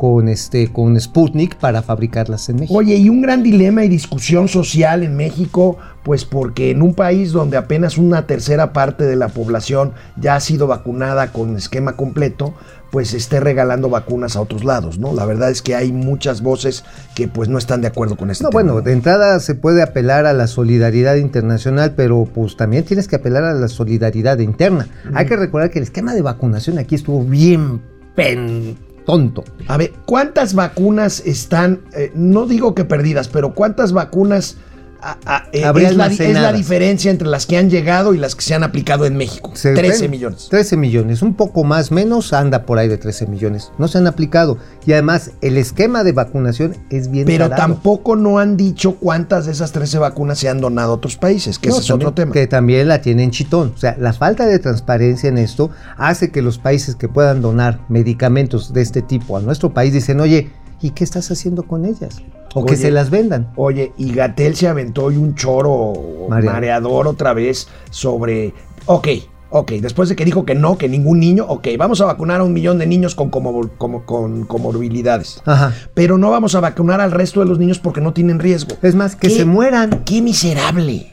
con, 0.00 0.30
este, 0.30 0.72
con 0.72 0.98
Sputnik 0.98 1.56
para 1.56 1.82
fabricarlas 1.82 2.48
en 2.48 2.56
México. 2.56 2.78
Oye, 2.78 2.96
y 2.96 3.10
un 3.10 3.20
gran 3.20 3.42
dilema 3.42 3.84
y 3.84 3.88
discusión 3.90 4.48
social 4.48 5.02
en 5.02 5.14
México, 5.14 5.76
pues 6.02 6.24
porque 6.24 6.70
en 6.70 6.80
un 6.80 6.94
país 6.94 7.32
donde 7.32 7.58
apenas 7.58 7.98
una 7.98 8.26
tercera 8.26 8.72
parte 8.72 9.04
de 9.04 9.16
la 9.16 9.28
población 9.28 9.92
ya 10.16 10.36
ha 10.36 10.40
sido 10.40 10.66
vacunada 10.66 11.32
con 11.32 11.54
esquema 11.54 11.96
completo, 11.96 12.54
pues 12.90 13.12
esté 13.12 13.40
regalando 13.40 13.90
vacunas 13.90 14.36
a 14.36 14.40
otros 14.40 14.64
lados, 14.64 14.98
¿no? 14.98 15.12
La 15.12 15.26
verdad 15.26 15.50
es 15.50 15.60
que 15.60 15.74
hay 15.74 15.92
muchas 15.92 16.40
voces 16.40 16.82
que 17.14 17.28
pues 17.28 17.50
no 17.50 17.58
están 17.58 17.82
de 17.82 17.88
acuerdo 17.88 18.16
con 18.16 18.30
este 18.30 18.44
No, 18.44 18.48
tema, 18.48 18.62
bueno, 18.62 18.74
¿no? 18.76 18.80
de 18.80 18.94
entrada 18.94 19.38
se 19.40 19.54
puede 19.54 19.82
apelar 19.82 20.24
a 20.24 20.32
la 20.32 20.46
solidaridad 20.46 21.16
internacional, 21.16 21.92
pero 21.94 22.24
pues 22.24 22.56
también 22.56 22.84
tienes 22.84 23.06
que 23.06 23.16
apelar 23.16 23.44
a 23.44 23.52
la 23.52 23.68
solidaridad 23.68 24.38
interna. 24.38 24.88
Hay 25.12 25.26
que 25.26 25.36
recordar 25.36 25.70
que 25.70 25.78
el 25.78 25.82
esquema 25.82 26.14
de 26.14 26.22
vacunación 26.22 26.78
aquí 26.78 26.94
estuvo 26.94 27.22
bien 27.22 27.82
pen 28.16 28.76
A 29.66 29.76
ver, 29.76 29.92
¿cuántas 30.06 30.54
vacunas 30.54 31.20
están, 31.26 31.80
eh, 31.96 32.12
no 32.14 32.46
digo 32.46 32.74
que 32.74 32.84
perdidas, 32.84 33.28
pero 33.28 33.54
cuántas 33.54 33.92
vacunas 33.92 34.56
a- 35.02 35.18
a- 35.26 35.42
eh, 35.52 35.64
es, 35.76 35.96
la, 35.96 36.06
es 36.06 36.18
la 36.34 36.52
diferencia 36.52 37.10
entre 37.10 37.28
las 37.28 37.46
que 37.46 37.56
han 37.56 37.70
llegado 37.70 38.14
y 38.14 38.18
las 38.18 38.34
que 38.34 38.42
se 38.42 38.54
han 38.54 38.62
aplicado 38.62 39.06
en 39.06 39.16
México? 39.16 39.50
Se 39.54 39.72
13 39.74 40.02
ven- 40.02 40.10
millones. 40.10 40.48
13 40.50 40.76
millones, 40.76 41.22
un 41.22 41.34
poco 41.34 41.64
más, 41.64 41.90
menos, 41.90 42.32
anda 42.32 42.64
por 42.64 42.78
ahí 42.78 42.88
de 42.88 42.98
13 42.98 43.26
millones. 43.26 43.72
No 43.78 43.88
se 43.88 43.98
han 43.98 44.06
aplicado. 44.06 44.58
Y 44.86 44.92
además, 44.92 45.32
el 45.40 45.56
esquema 45.56 46.04
de 46.04 46.12
vacunación 46.12 46.76
es 46.90 47.10
bien 47.10 47.26
Pero 47.26 47.48
tarado. 47.48 47.62
tampoco 47.72 48.16
no 48.16 48.38
han 48.38 48.56
dicho 48.56 48.96
cuántas 48.96 49.46
de 49.46 49.52
esas 49.52 49.72
13 49.72 49.98
vacunas 49.98 50.38
se 50.38 50.48
han 50.48 50.60
donado 50.60 50.92
a 50.92 50.94
otros 50.94 51.16
países, 51.16 51.58
que 51.58 51.68
No, 51.68 51.74
ese 51.74 51.82
es 51.82 51.88
también- 51.88 52.06
otro 52.08 52.14
tema. 52.14 52.32
Que 52.32 52.46
también 52.46 52.88
la 52.88 53.00
tienen 53.00 53.30
chitón. 53.30 53.72
O 53.74 53.78
sea, 53.78 53.96
la 53.98 54.12
falta 54.12 54.46
de 54.46 54.58
transparencia 54.58 55.28
en 55.28 55.38
esto 55.38 55.70
hace 55.96 56.30
que 56.30 56.42
los 56.42 56.58
países 56.58 56.94
que 56.96 57.08
puedan 57.08 57.40
donar 57.42 57.80
medicamentos 57.88 58.72
de 58.72 58.82
este 58.82 59.02
tipo 59.02 59.36
a 59.36 59.40
nuestro 59.40 59.72
país 59.72 59.92
dicen, 59.92 60.20
oye, 60.20 60.50
¿y 60.80 60.90
qué 60.90 61.04
estás 61.04 61.30
haciendo 61.30 61.62
con 61.64 61.84
ellas? 61.84 62.22
O 62.54 62.64
que 62.66 62.72
Oye, 62.74 62.82
se 62.82 62.90
las 62.90 63.10
vendan. 63.10 63.52
Oye, 63.56 63.92
y 63.96 64.12
Gatel 64.12 64.56
se 64.56 64.66
aventó 64.68 65.04
hoy 65.04 65.16
un 65.16 65.34
choro 65.36 65.92
Mareador. 66.28 66.52
mareador 66.54 67.06
otra 67.08 67.32
vez 67.32 67.68
sobre. 67.90 68.52
Ok, 68.86 69.06
ok, 69.50 69.72
después 69.80 70.08
de 70.08 70.16
que 70.16 70.24
dijo 70.24 70.44
que 70.44 70.54
no, 70.56 70.76
que 70.76 70.88
ningún 70.88 71.20
niño, 71.20 71.44
ok, 71.48 71.68
vamos 71.78 72.00
a 72.00 72.06
vacunar 72.06 72.40
a 72.40 72.44
un 72.44 72.52
millón 72.52 72.78
de 72.78 72.86
niños 72.86 73.14
con, 73.14 73.30
como, 73.30 73.68
como- 73.78 74.04
con 74.04 74.44
comorbilidades. 74.46 75.42
Ajá. 75.46 75.72
Pero 75.94 76.18
no 76.18 76.30
vamos 76.30 76.54
a 76.56 76.60
vacunar 76.60 77.00
al 77.00 77.12
resto 77.12 77.38
de 77.40 77.46
los 77.46 77.58
niños 77.60 77.78
porque 77.78 78.00
no 78.00 78.12
tienen 78.12 78.40
riesgo. 78.40 78.76
Es 78.82 78.94
más, 78.96 79.14
que 79.16 79.30
se 79.30 79.44
mueran. 79.44 80.02
¡Qué 80.04 80.20
miserable! 80.20 81.06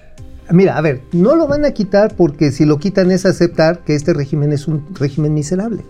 Mira, 0.49 0.77
a 0.77 0.82
ver, 0.82 1.01
no 1.12 1.36
lo 1.36 1.45
van 1.47 1.65
a 1.65 1.71
quitar 1.71 2.15
porque 2.15 2.51
si 2.53 2.63
lo 2.65 2.80
quitan 2.80 3.12
es 3.12 3.25
aceptar 3.25 3.80
que 3.80 3.95
este 3.95 4.13
régimen 4.13 4.53
es 4.53 4.67
un 4.67 4.86
régimen 4.95 5.34
miserable. 5.34 5.84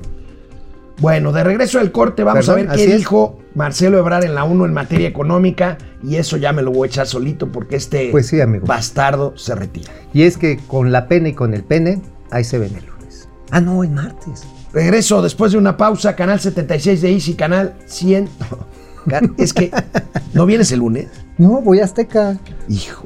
Bueno, 1.00 1.32
de 1.32 1.44
regreso 1.44 1.80
al 1.80 1.92
corte, 1.92 2.24
vamos 2.24 2.46
Perdón, 2.48 2.68
a 2.70 2.72
ver 2.74 2.76
qué 2.80 2.92
es. 2.92 2.98
dijo 2.98 3.38
Marcelo 3.54 4.00
Ebrard 4.00 4.24
en 4.24 4.34
la 4.34 4.44
1 4.46 4.66
en 4.66 4.74
materia 4.74 5.08
económica. 5.08 5.78
Y 6.04 6.16
eso 6.16 6.38
ya 6.38 6.54
me 6.54 6.62
lo 6.64 6.72
voy 6.72 6.88
a 6.88 6.90
echar 6.90 7.06
solito 7.08 7.52
porque 7.52 7.76
este 7.76 8.10
Pues 8.12 8.28
sí, 8.28 8.42
amigo. 8.42 8.66
bastardo 8.66 9.38
se 9.38 9.54
retira. 9.56 9.92
Y 10.14 10.24
es 10.24 10.38
que 10.38 10.58
con 10.68 10.92
la 10.92 11.08
pena 11.08 11.30
y 11.30 11.34
con 11.34 11.54
el 11.54 11.64
pene, 11.64 12.02
ahí 12.32 12.44
se 12.44 12.58
ven 12.58 12.76
el 12.76 12.86
lunes. 12.86 13.30
Ah, 13.52 13.62
no, 13.62 13.84
el 13.84 13.92
martes. 13.92 14.44
Regreso 14.74 15.22
después 15.22 15.52
de 15.52 15.58
una 15.60 15.78
pausa, 15.78 16.16
canal 16.16 16.40
76 16.40 17.02
de 17.02 17.12
Easy, 17.14 17.34
canal 17.36 17.76
100. 17.86 18.30
Es 19.38 19.54
que, 19.54 19.72
¿no 20.34 20.46
vienes 20.46 20.70
el 20.74 20.80
lunes? 20.80 21.08
No, 21.38 21.62
voy 21.62 21.80
a 21.80 21.86
Azteca. 21.86 22.38
Hijo. 22.68 23.06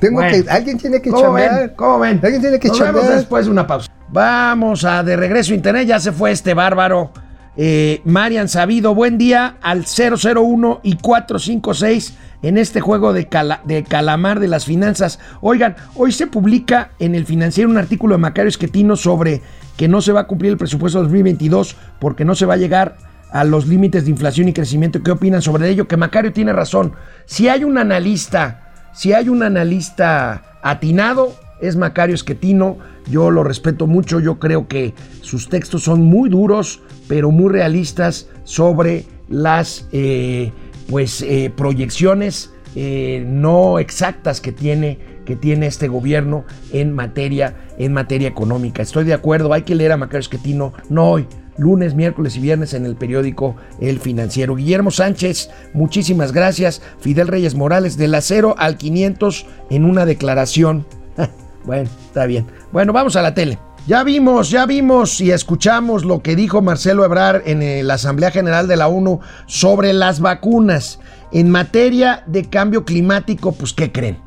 Tengo 0.00 0.16
Bueno. 0.20 0.44
que, 0.44 0.50
alguien 0.50 0.76
tiene 0.76 1.00
que 1.00 1.08
¿Cómo 1.10 1.34
ven? 1.34 1.72
¿Cómo 1.76 2.00
ven? 2.00 2.20
Alguien 2.22 2.40
tiene 2.42 2.58
que 2.58 2.66
Nos 2.68 2.80
vemos 2.80 3.08
después 3.08 3.44
de 3.46 3.52
una 3.52 3.64
pausa. 3.66 3.88
Vamos 4.08 4.84
a 4.84 5.04
de 5.04 5.14
regreso 5.16 5.52
a 5.52 5.56
internet. 5.56 5.86
Ya 5.86 6.00
se 6.00 6.10
fue 6.10 6.32
este 6.32 6.52
bárbaro. 6.52 7.12
Eh, 7.58 8.02
Marian 8.04 8.48
Sabido, 8.48 8.94
buen 8.94 9.16
día 9.16 9.56
al 9.62 9.84
001 9.86 10.80
y 10.82 10.96
456 10.96 12.14
en 12.42 12.58
este 12.58 12.80
juego 12.80 13.14
de, 13.14 13.28
de 13.64 13.82
calamar 13.84 14.40
de 14.40 14.48
las 14.48 14.66
finanzas. 14.66 15.18
Oigan, 15.40 15.76
hoy 15.94 16.12
se 16.12 16.26
publica 16.26 16.90
en 16.98 17.14
el 17.14 17.24
financiero 17.24 17.70
un 17.70 17.78
artículo 17.78 18.14
de 18.14 18.18
Macario 18.18 18.48
Esquetino 18.48 18.94
sobre 18.96 19.40
que 19.76 19.88
no 19.88 20.02
se 20.02 20.12
va 20.12 20.20
a 20.20 20.26
cumplir 20.26 20.52
el 20.52 20.58
presupuesto 20.58 21.02
2022 21.02 21.76
porque 21.98 22.26
no 22.26 22.34
se 22.34 22.44
va 22.44 22.54
a 22.54 22.58
llegar 22.58 22.98
a 23.32 23.44
los 23.44 23.66
límites 23.66 24.04
de 24.04 24.10
inflación 24.10 24.48
y 24.48 24.52
crecimiento. 24.52 25.02
¿Qué 25.02 25.10
opinan 25.10 25.42
sobre 25.42 25.68
ello? 25.68 25.88
Que 25.88 25.96
Macario 25.96 26.32
tiene 26.32 26.52
razón. 26.52 26.92
Si 27.24 27.48
hay 27.48 27.64
un 27.64 27.78
analista, 27.78 28.90
si 28.94 29.12
hay 29.12 29.28
un 29.28 29.42
analista 29.42 30.58
atinado, 30.62 31.34
es 31.60 31.76
Macario 31.76 32.14
Esquetino. 32.14 32.78
Yo 33.10 33.30
lo 33.30 33.44
respeto 33.44 33.86
mucho. 33.86 34.20
Yo 34.20 34.38
creo 34.38 34.68
que 34.68 34.94
sus 35.22 35.48
textos 35.48 35.82
son 35.84 36.02
muy 36.02 36.28
duros, 36.28 36.80
pero 37.08 37.30
muy 37.30 37.52
realistas 37.52 38.28
sobre 38.44 39.04
las 39.28 39.88
eh, 39.92 40.52
pues, 40.88 41.22
eh, 41.22 41.52
proyecciones 41.54 42.50
eh, 42.78 43.24
no 43.26 43.78
exactas 43.78 44.42
que 44.42 44.52
tiene, 44.52 44.98
que 45.24 45.34
tiene 45.34 45.66
este 45.66 45.88
gobierno 45.88 46.44
en 46.72 46.92
materia, 46.92 47.56
en 47.78 47.94
materia 47.94 48.28
económica. 48.28 48.82
Estoy 48.82 49.04
de 49.04 49.14
acuerdo, 49.14 49.54
hay 49.54 49.62
que 49.62 49.74
leer 49.74 49.92
a 49.92 49.96
Macario 49.96 50.20
Esquetino, 50.20 50.74
no 50.90 51.10
hoy, 51.10 51.26
lunes, 51.56 51.94
miércoles 51.94 52.36
y 52.36 52.40
viernes 52.40 52.74
en 52.74 52.84
el 52.84 52.94
periódico 52.94 53.56
El 53.80 53.98
Financiero. 53.98 54.56
Guillermo 54.56 54.90
Sánchez, 54.90 55.48
muchísimas 55.72 56.32
gracias. 56.32 56.82
Fidel 57.00 57.28
Reyes 57.28 57.54
Morales, 57.54 57.96
del 57.96 58.14
acero 58.14 58.54
al 58.58 58.76
500 58.76 59.46
en 59.70 59.86
una 59.86 60.04
declaración. 60.04 60.84
bueno, 61.64 61.88
está 62.08 62.26
bien. 62.26 62.44
Bueno, 62.72 62.92
vamos 62.92 63.16
a 63.16 63.22
la 63.22 63.32
tele. 63.32 63.58
Ya 63.86 64.02
vimos, 64.02 64.50
ya 64.50 64.66
vimos 64.66 65.20
y 65.20 65.30
escuchamos 65.30 66.04
lo 66.04 66.20
que 66.20 66.34
dijo 66.34 66.60
Marcelo 66.60 67.04
Ebrard 67.04 67.42
en 67.46 67.62
eh, 67.62 67.84
la 67.84 67.94
Asamblea 67.94 68.32
General 68.32 68.66
de 68.66 68.76
la 68.76 68.88
ONU 68.88 69.20
sobre 69.46 69.92
las 69.92 70.18
vacunas. 70.18 70.98
En 71.30 71.50
materia 71.50 72.24
de 72.26 72.46
cambio 72.46 72.84
climático, 72.84 73.52
pues 73.52 73.72
¿qué 73.72 73.92
creen? 73.92 74.18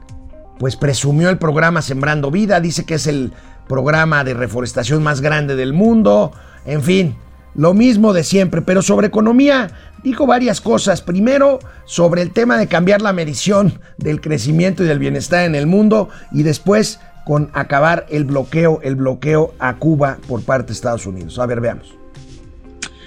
Pues 0.59 0.77
presumió 0.77 1.29
el 1.29 1.37
programa 1.37 1.81
Sembrando 1.81 2.31
Vida, 2.31 2.61
dice 2.61 2.85
que 2.85 2.93
es 2.93 3.07
el 3.07 3.33
programa 3.67 4.23
de 4.23 4.33
reforestación 4.33 5.03
más 5.03 5.19
grande 5.19 5.57
del 5.57 5.73
mundo, 5.73 6.31
en 6.65 6.81
fin, 6.81 7.17
lo 7.53 7.73
mismo 7.73 8.13
de 8.13 8.23
siempre, 8.23 8.61
pero 8.61 8.81
sobre 8.81 9.07
economía 9.07 9.71
dijo 10.03 10.25
varias 10.25 10.61
cosas. 10.61 11.01
Primero, 11.01 11.59
sobre 11.83 12.21
el 12.21 12.31
tema 12.31 12.57
de 12.57 12.67
cambiar 12.67 13.01
la 13.01 13.11
medición 13.11 13.81
del 13.97 14.21
crecimiento 14.21 14.85
y 14.85 14.87
del 14.87 14.99
bienestar 14.99 15.43
en 15.43 15.55
el 15.55 15.67
mundo 15.67 16.07
y 16.31 16.43
después 16.43 17.01
con 17.25 17.49
acabar 17.53 18.05
el 18.09 18.25
bloqueo, 18.25 18.79
el 18.83 18.95
bloqueo 18.95 19.53
a 19.59 19.75
Cuba 19.77 20.17
por 20.27 20.43
parte 20.43 20.67
de 20.67 20.73
Estados 20.73 21.05
Unidos. 21.05 21.39
A 21.39 21.45
ver, 21.45 21.61
veamos. 21.61 21.95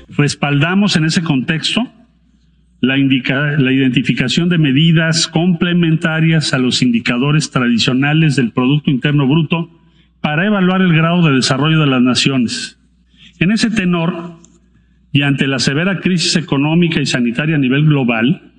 Respaldamos 0.08 0.96
en 0.96 1.04
ese 1.04 1.22
contexto 1.22 1.82
la, 2.80 2.96
la 2.96 3.72
identificación 3.72 4.48
de 4.48 4.58
medidas 4.58 5.28
complementarias 5.28 6.52
a 6.52 6.58
los 6.58 6.82
indicadores 6.82 7.50
tradicionales 7.50 8.36
del 8.36 8.52
Producto 8.52 8.90
Interno 8.90 9.26
Bruto 9.26 9.70
para 10.20 10.46
evaluar 10.46 10.82
el 10.82 10.92
grado 10.92 11.22
de 11.22 11.34
desarrollo 11.34 11.80
de 11.80 11.86
las 11.86 12.02
naciones. 12.02 12.78
En 13.38 13.50
ese 13.50 13.70
tenor, 13.70 14.38
y 15.12 15.22
ante 15.22 15.46
la 15.46 15.58
severa 15.58 16.00
crisis 16.00 16.36
económica 16.36 17.00
y 17.00 17.06
sanitaria 17.06 17.56
a 17.56 17.58
nivel 17.58 17.84
global, 17.84 18.52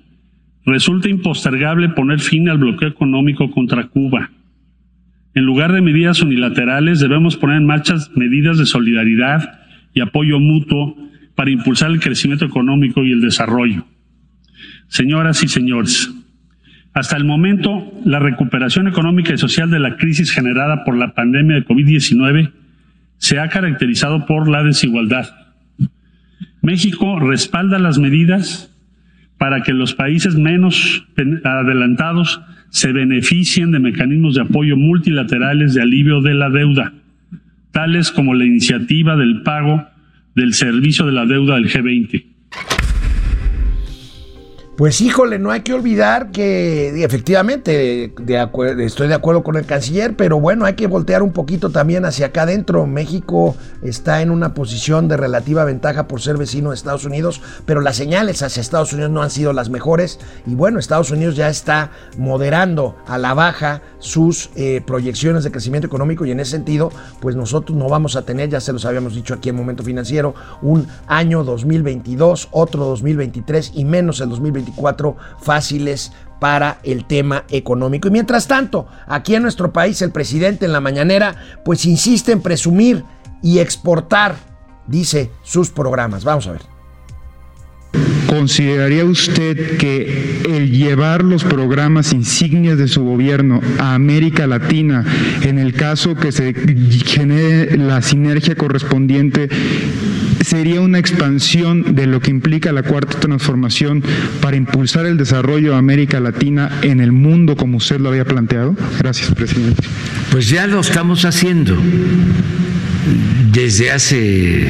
resulta 0.64 1.08
impostergable 1.08 1.88
poner 1.90 2.20
fin 2.20 2.48
al 2.48 2.58
bloqueo 2.58 2.88
económico 2.88 3.50
contra 3.50 3.88
Cuba. 3.88 4.30
En 5.34 5.44
lugar 5.44 5.72
de 5.72 5.82
medidas 5.82 6.22
unilaterales, 6.22 7.00
debemos 7.00 7.36
poner 7.36 7.56
en 7.56 7.66
marcha 7.66 7.96
medidas 8.14 8.56
de 8.58 8.66
solidaridad 8.66 9.60
y 9.92 10.00
apoyo 10.00 10.38
mutuo 10.38 10.96
para 11.34 11.50
impulsar 11.50 11.90
el 11.90 12.00
crecimiento 12.00 12.44
económico 12.44 13.04
y 13.04 13.12
el 13.12 13.20
desarrollo. 13.20 13.86
Señoras 14.86 15.42
y 15.42 15.48
señores, 15.48 16.12
hasta 16.92 17.16
el 17.16 17.24
momento, 17.24 17.92
la 18.04 18.20
recuperación 18.20 18.86
económica 18.86 19.34
y 19.34 19.38
social 19.38 19.68
de 19.68 19.80
la 19.80 19.96
crisis 19.96 20.30
generada 20.30 20.84
por 20.84 20.96
la 20.96 21.14
pandemia 21.14 21.56
de 21.56 21.66
COVID-19 21.66 22.52
se 23.18 23.40
ha 23.40 23.48
caracterizado 23.48 24.26
por 24.26 24.48
la 24.48 24.62
desigualdad. 24.62 25.28
México 26.62 27.18
respalda 27.18 27.80
las 27.80 27.98
medidas 27.98 28.70
para 29.38 29.62
que 29.62 29.72
los 29.72 29.94
países 29.94 30.36
menos 30.36 31.04
adelantados 31.42 32.40
se 32.74 32.92
beneficien 32.92 33.70
de 33.70 33.78
mecanismos 33.78 34.34
de 34.34 34.40
apoyo 34.40 34.76
multilaterales 34.76 35.74
de 35.74 35.82
alivio 35.82 36.20
de 36.20 36.34
la 36.34 36.50
deuda, 36.50 36.92
tales 37.70 38.10
como 38.10 38.34
la 38.34 38.44
iniciativa 38.44 39.14
del 39.16 39.42
pago 39.42 39.86
del 40.34 40.54
servicio 40.54 41.06
de 41.06 41.12
la 41.12 41.24
deuda 41.24 41.54
del 41.54 41.70
G20. 41.70 42.24
Pues 44.76 45.00
híjole, 45.00 45.38
no 45.38 45.52
hay 45.52 45.60
que 45.60 45.72
olvidar 45.72 46.32
que 46.32 47.04
efectivamente 47.04 48.12
de 48.18 48.84
estoy 48.84 49.06
de 49.06 49.14
acuerdo 49.14 49.44
con 49.44 49.54
el 49.54 49.66
canciller, 49.66 50.16
pero 50.16 50.40
bueno, 50.40 50.64
hay 50.64 50.74
que 50.74 50.88
voltear 50.88 51.22
un 51.22 51.30
poquito 51.30 51.70
también 51.70 52.04
hacia 52.04 52.26
acá 52.26 52.42
adentro. 52.42 52.84
México 52.84 53.54
está 53.82 54.20
en 54.20 54.32
una 54.32 54.52
posición 54.52 55.06
de 55.06 55.16
relativa 55.16 55.64
ventaja 55.64 56.08
por 56.08 56.20
ser 56.20 56.38
vecino 56.38 56.70
de 56.70 56.74
Estados 56.74 57.04
Unidos, 57.04 57.40
pero 57.66 57.82
las 57.82 57.94
señales 57.94 58.42
hacia 58.42 58.60
Estados 58.60 58.92
Unidos 58.92 59.12
no 59.12 59.22
han 59.22 59.30
sido 59.30 59.52
las 59.52 59.70
mejores 59.70 60.18
y 60.44 60.56
bueno, 60.56 60.80
Estados 60.80 61.12
Unidos 61.12 61.36
ya 61.36 61.48
está 61.48 61.92
moderando 62.18 62.96
a 63.06 63.16
la 63.16 63.32
baja 63.32 63.80
sus 64.00 64.50
eh, 64.56 64.82
proyecciones 64.84 65.44
de 65.44 65.52
crecimiento 65.52 65.86
económico 65.86 66.26
y 66.26 66.32
en 66.32 66.40
ese 66.40 66.50
sentido, 66.50 66.90
pues 67.20 67.36
nosotros 67.36 67.78
no 67.78 67.88
vamos 67.88 68.16
a 68.16 68.22
tener, 68.22 68.48
ya 68.48 68.60
se 68.60 68.72
los 68.72 68.84
habíamos 68.84 69.14
dicho 69.14 69.34
aquí 69.34 69.50
en 69.50 69.54
Momento 69.54 69.84
Financiero, 69.84 70.34
un 70.62 70.88
año 71.06 71.44
2022, 71.44 72.48
otro 72.50 72.86
2023 72.86 73.70
y 73.76 73.84
menos 73.84 74.20
el 74.20 74.30
2024 74.64 75.16
fáciles 75.40 76.12
para 76.40 76.78
el 76.82 77.06
tema 77.06 77.44
económico. 77.48 78.08
Y 78.08 78.10
mientras 78.10 78.46
tanto, 78.46 78.86
aquí 79.06 79.34
en 79.34 79.42
nuestro 79.42 79.72
país 79.72 80.02
el 80.02 80.10
presidente 80.10 80.66
en 80.66 80.72
la 80.72 80.80
mañanera 80.80 81.36
pues 81.64 81.86
insiste 81.86 82.32
en 82.32 82.42
presumir 82.42 83.04
y 83.42 83.58
exportar, 83.58 84.36
dice, 84.86 85.30
sus 85.42 85.70
programas. 85.70 86.24
Vamos 86.24 86.46
a 86.46 86.52
ver. 86.52 86.74
¿Consideraría 88.26 89.04
usted 89.04 89.76
que 89.76 90.42
el 90.48 90.72
llevar 90.72 91.22
los 91.22 91.44
programas 91.44 92.12
insignias 92.12 92.78
de 92.78 92.88
su 92.88 93.04
gobierno 93.04 93.60
a 93.78 93.94
América 93.94 94.46
Latina, 94.46 95.04
en 95.42 95.58
el 95.58 95.72
caso 95.74 96.16
que 96.16 96.32
se 96.32 96.52
genere 97.04 97.76
la 97.76 98.02
sinergia 98.02 98.56
correspondiente, 98.56 99.48
sería 100.44 100.80
una 100.80 100.98
expansión 100.98 101.94
de 101.94 102.06
lo 102.06 102.20
que 102.20 102.30
implica 102.30 102.72
la 102.72 102.82
cuarta 102.82 103.18
transformación 103.18 104.02
para 104.40 104.56
impulsar 104.56 105.06
el 105.06 105.16
desarrollo 105.16 105.72
de 105.72 105.78
América 105.78 106.20
Latina 106.20 106.70
en 106.82 107.00
el 107.00 107.12
mundo 107.12 107.56
como 107.56 107.78
usted 107.78 107.98
lo 107.98 108.10
había 108.10 108.24
planteado? 108.24 108.76
Gracias, 108.98 109.32
presidente. 109.34 109.82
Pues 110.30 110.48
ya 110.48 110.66
lo 110.66 110.80
estamos 110.80 111.24
haciendo 111.24 111.76
desde 113.52 113.90
hace 113.90 114.68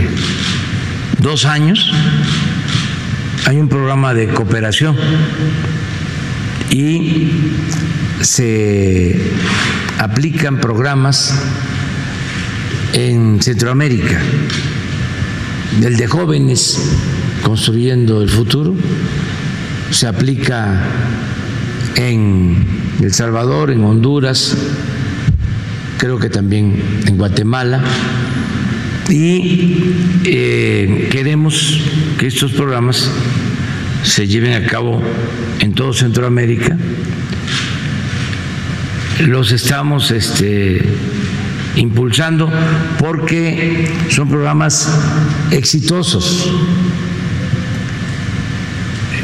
dos 1.21 1.45
años. 1.45 1.93
Hay 3.47 3.57
un 3.57 3.69
programa 3.69 4.15
de 4.15 4.29
cooperación 4.29 4.97
y 6.71 7.31
se 8.21 9.21
aplican 9.99 10.61
programas 10.61 11.35
en 12.93 13.43
Centroamérica, 13.43 14.21
el 15.83 15.97
de 15.97 16.07
jóvenes 16.07 16.79
construyendo 17.43 18.23
el 18.23 18.29
futuro, 18.29 18.75
se 19.91 20.07
aplica 20.07 20.83
en 21.97 22.67
El 23.01 23.13
Salvador, 23.13 23.71
en 23.71 23.85
Honduras, 23.85 24.57
creo 25.99 26.19
que 26.19 26.31
también 26.31 26.75
en 27.07 27.17
Guatemala, 27.17 27.83
y 29.09 29.77
eh, 30.25 31.09
queremos 31.11 31.81
que 32.19 32.27
estos 32.27 32.53
programas 32.53 33.11
se 34.03 34.27
lleven 34.27 34.53
a 34.53 34.67
cabo 34.67 35.03
en 35.61 35.75
todo 35.75 35.93
Centroamérica. 35.93 36.77
Los 39.27 39.53
estamos 39.53 40.11
este, 40.11 40.83
impulsando 41.77 42.51
porque 42.99 43.89
son 44.11 44.29
programas 44.29 44.89
exitosos, 45.51 46.51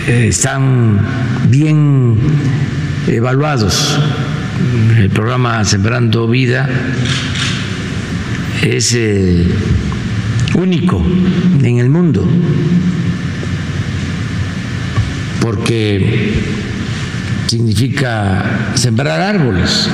Eh, 0.06 0.28
están 0.28 0.98
bien 1.50 2.16
evaluados. 3.06 3.98
El 4.96 5.10
programa 5.10 5.64
Sembrando 5.64 6.26
Vida 6.26 6.68
es 8.62 8.94
eh, 8.96 9.46
único 10.54 11.04
en 11.62 11.78
el 11.78 11.90
mundo 11.90 12.26
porque 15.40 16.34
significa 17.46 18.72
sembrar 18.74 19.20
árboles. 19.20 19.88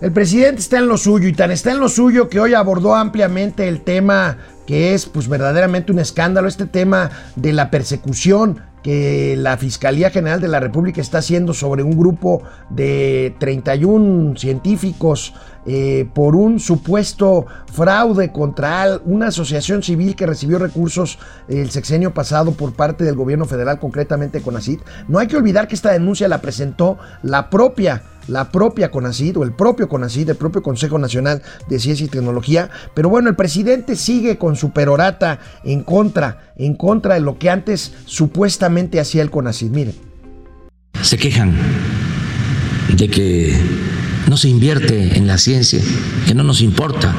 El 0.00 0.12
presidente 0.12 0.60
está 0.60 0.78
en 0.78 0.88
lo 0.88 0.96
suyo 0.96 1.28
y 1.28 1.34
tan 1.34 1.50
está 1.50 1.72
en 1.72 1.80
lo 1.80 1.90
suyo 1.90 2.30
que 2.30 2.40
hoy 2.40 2.54
abordó 2.54 2.94
ampliamente 2.94 3.68
el 3.68 3.82
tema 3.82 4.38
que 4.66 4.94
es 4.94 5.04
pues 5.04 5.28
verdaderamente 5.28 5.92
un 5.92 5.98
escándalo, 5.98 6.48
este 6.48 6.64
tema 6.64 7.10
de 7.36 7.52
la 7.52 7.70
persecución 7.70 8.62
que 8.82 9.34
la 9.36 9.58
Fiscalía 9.58 10.08
General 10.08 10.40
de 10.40 10.48
la 10.48 10.58
República 10.58 11.02
está 11.02 11.18
haciendo 11.18 11.52
sobre 11.52 11.82
un 11.82 11.98
grupo 11.98 12.42
de 12.70 13.34
31 13.40 14.38
científicos 14.38 15.34
eh, 15.66 16.08
por 16.14 16.36
un 16.36 16.58
supuesto 16.58 17.46
fraude 17.72 18.32
contra 18.32 18.98
una 19.04 19.28
asociación 19.28 19.82
civil 19.82 20.16
que 20.16 20.26
recibió 20.26 20.58
recursos 20.58 21.18
el 21.48 21.70
sexenio 21.70 22.14
pasado 22.14 22.52
por 22.52 22.72
parte 22.72 23.04
del 23.04 23.14
gobierno 23.14 23.44
federal, 23.44 23.78
concretamente 23.78 24.40
CONACIT. 24.40 24.80
No 25.08 25.18
hay 25.18 25.26
que 25.26 25.36
olvidar 25.36 25.68
que 25.68 25.74
esta 25.74 25.92
denuncia 25.92 26.28
la 26.28 26.40
presentó 26.40 26.98
la 27.22 27.50
propia 27.50 28.02
la 28.28 28.52
propia 28.52 28.90
CONACID 28.90 29.38
o 29.38 29.42
el 29.42 29.52
propio 29.52 29.88
CONACID, 29.88 30.30
el 30.30 30.36
propio 30.36 30.62
Consejo 30.62 30.98
Nacional 30.98 31.42
de 31.68 31.78
Ciencia 31.80 32.06
y 32.06 32.08
Tecnología. 32.08 32.70
Pero 32.94 33.08
bueno, 33.08 33.28
el 33.28 33.34
presidente 33.34 33.96
sigue 33.96 34.38
con 34.38 34.56
su 34.56 34.70
perorata 34.70 35.40
en 35.64 35.82
contra, 35.82 36.52
en 36.56 36.74
contra 36.74 37.14
de 37.14 37.20
lo 37.20 37.38
que 37.38 37.50
antes 37.50 37.92
supuestamente 38.04 39.00
hacía 39.00 39.22
el 39.22 39.30
CONACID. 39.30 39.70
Miren. 39.70 39.94
Se 41.02 41.16
quejan 41.16 41.56
de 42.96 43.08
que 43.08 43.56
no 44.28 44.36
se 44.36 44.48
invierte 44.48 45.16
en 45.16 45.26
la 45.26 45.38
ciencia, 45.38 45.80
que 46.26 46.34
no 46.34 46.42
nos 46.42 46.60
importa 46.60 47.14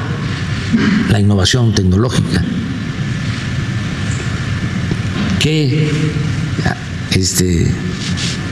la 1.10 1.20
innovación 1.20 1.74
tecnológica. 1.74 2.44
¿Qué 5.40 5.90
este, 7.12 7.68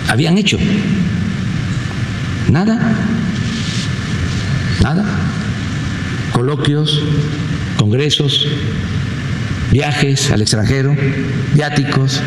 habían 0.07 0.37
hecho? 0.37 0.57
Nada. 2.51 2.79
Nada. 4.81 5.05
Coloquios, 6.31 7.03
congresos, 7.77 8.47
viajes 9.71 10.31
al 10.31 10.41
extranjero, 10.41 10.95
viáticos. 11.53 12.21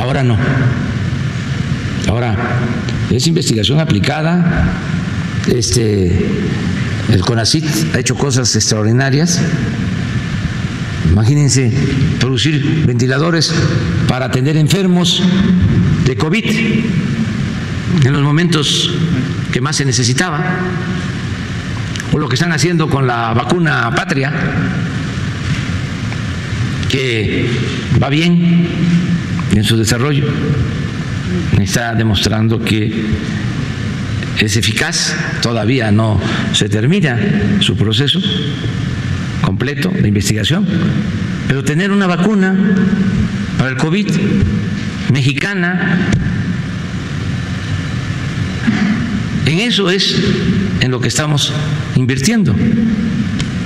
Ahora 0.00 0.24
no. 0.24 0.36
Ahora 2.08 2.36
es 3.10 3.26
investigación 3.26 3.80
aplicada. 3.80 4.74
Este, 5.46 6.26
el 7.12 7.20
CONACIT 7.20 7.94
ha 7.94 7.98
hecho 7.98 8.16
cosas 8.16 8.54
extraordinarias. 8.54 9.40
Imagínense 11.10 11.70
producir 12.20 12.84
ventiladores 12.86 13.52
para 14.08 14.26
atender 14.26 14.56
enfermos 14.56 15.22
de 16.06 16.16
COVID 16.16 16.44
en 18.04 18.12
los 18.12 18.22
momentos 18.22 18.94
que 19.52 19.60
más 19.60 19.76
se 19.76 19.84
necesitaba, 19.84 20.42
o 22.12 22.18
lo 22.18 22.28
que 22.28 22.34
están 22.34 22.52
haciendo 22.52 22.88
con 22.88 23.06
la 23.06 23.34
vacuna 23.34 23.94
patria, 23.94 24.32
que 26.88 27.50
va 28.02 28.08
bien 28.08 28.66
en 29.54 29.64
su 29.64 29.76
desarrollo, 29.76 30.26
está 31.60 31.94
demostrando 31.94 32.58
que 32.58 32.92
es 34.38 34.56
eficaz, 34.56 35.14
todavía 35.40 35.90
no 35.90 36.20
se 36.52 36.68
termina 36.68 37.18
su 37.60 37.76
proceso 37.76 38.20
completo 39.42 39.90
de 39.90 40.08
investigación, 40.08 40.66
pero 41.48 41.62
tener 41.62 41.90
una 41.90 42.06
vacuna 42.06 42.56
para 43.58 43.70
el 43.70 43.76
COVID 43.76 44.06
mexicana, 45.12 45.98
en 49.46 49.60
eso 49.60 49.90
es 49.90 50.16
en 50.80 50.90
lo 50.90 51.00
que 51.00 51.08
estamos 51.08 51.52
invirtiendo. 51.96 52.54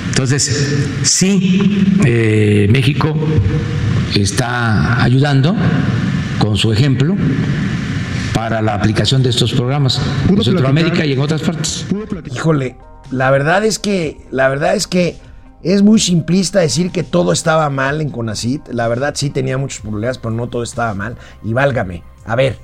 Entonces, 0.09 0.87
sí, 1.03 1.85
eh, 2.03 2.67
México 2.71 3.15
está 4.15 5.03
ayudando 5.03 5.55
con 6.39 6.57
su 6.57 6.71
ejemplo 6.71 7.15
para 8.33 8.61
la 8.61 8.75
aplicación 8.75 9.23
de 9.23 9.29
estos 9.29 9.53
programas 9.53 9.99
en 10.29 10.43
Centroamérica 10.43 11.05
y 11.05 11.13
en 11.13 11.19
otras 11.19 11.41
partes. 11.41 11.85
Híjole, 12.33 12.77
la 13.11 13.31
verdad 13.31 13.65
es 13.65 13.79
que, 13.79 14.21
la 14.31 14.47
verdad 14.49 14.75
es 14.75 14.87
que 14.87 15.17
es 15.63 15.81
muy 15.81 15.99
simplista 15.99 16.59
decir 16.59 16.91
que 16.91 17.03
todo 17.03 17.31
estaba 17.31 17.69
mal 17.69 17.99
en 18.01 18.09
Conacit. 18.09 18.67
La 18.69 18.87
verdad 18.87 19.13
sí 19.15 19.29
tenía 19.29 19.57
muchos 19.57 19.81
problemas, 19.81 20.17
pero 20.17 20.31
no 20.31 20.47
todo 20.47 20.63
estaba 20.63 20.93
mal. 20.93 21.17
Y 21.43 21.53
válgame, 21.53 22.03
a 22.25 22.35
ver, 22.35 22.57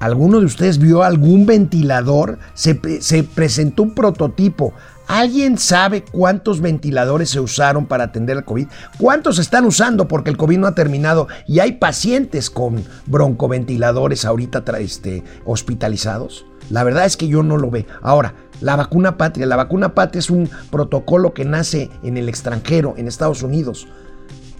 ¿alguno 0.00 0.40
de 0.40 0.46
ustedes 0.46 0.78
vio 0.78 1.02
algún 1.02 1.46
ventilador? 1.46 2.38
Se, 2.54 2.80
se 3.00 3.22
presentó 3.22 3.84
un 3.84 3.94
prototipo 3.94 4.74
¿Alguien 5.08 5.56
sabe 5.56 6.04
cuántos 6.04 6.60
ventiladores 6.60 7.30
se 7.30 7.38
usaron 7.38 7.86
para 7.86 8.04
atender 8.04 8.38
al 8.38 8.44
COVID? 8.44 8.66
¿Cuántos 8.98 9.38
están 9.38 9.64
usando 9.64 10.08
porque 10.08 10.30
el 10.30 10.36
COVID 10.36 10.58
no 10.58 10.66
ha 10.66 10.74
terminado 10.74 11.28
y 11.46 11.60
hay 11.60 11.72
pacientes 11.72 12.50
con 12.50 12.84
broncoventiladores 13.06 14.24
ahorita 14.24 14.64
este, 14.78 15.22
hospitalizados? 15.44 16.44
La 16.70 16.82
verdad 16.82 17.04
es 17.04 17.16
que 17.16 17.28
yo 17.28 17.44
no 17.44 17.56
lo 17.56 17.70
veo. 17.70 17.84
Ahora, 18.02 18.34
la 18.60 18.74
vacuna 18.74 19.16
patria. 19.16 19.46
La 19.46 19.56
vacuna 19.56 19.94
patria 19.94 20.18
es 20.18 20.30
un 20.30 20.50
protocolo 20.70 21.34
que 21.34 21.44
nace 21.44 21.90
en 22.02 22.16
el 22.16 22.28
extranjero, 22.28 22.94
en 22.96 23.06
Estados 23.06 23.42
Unidos. 23.42 23.86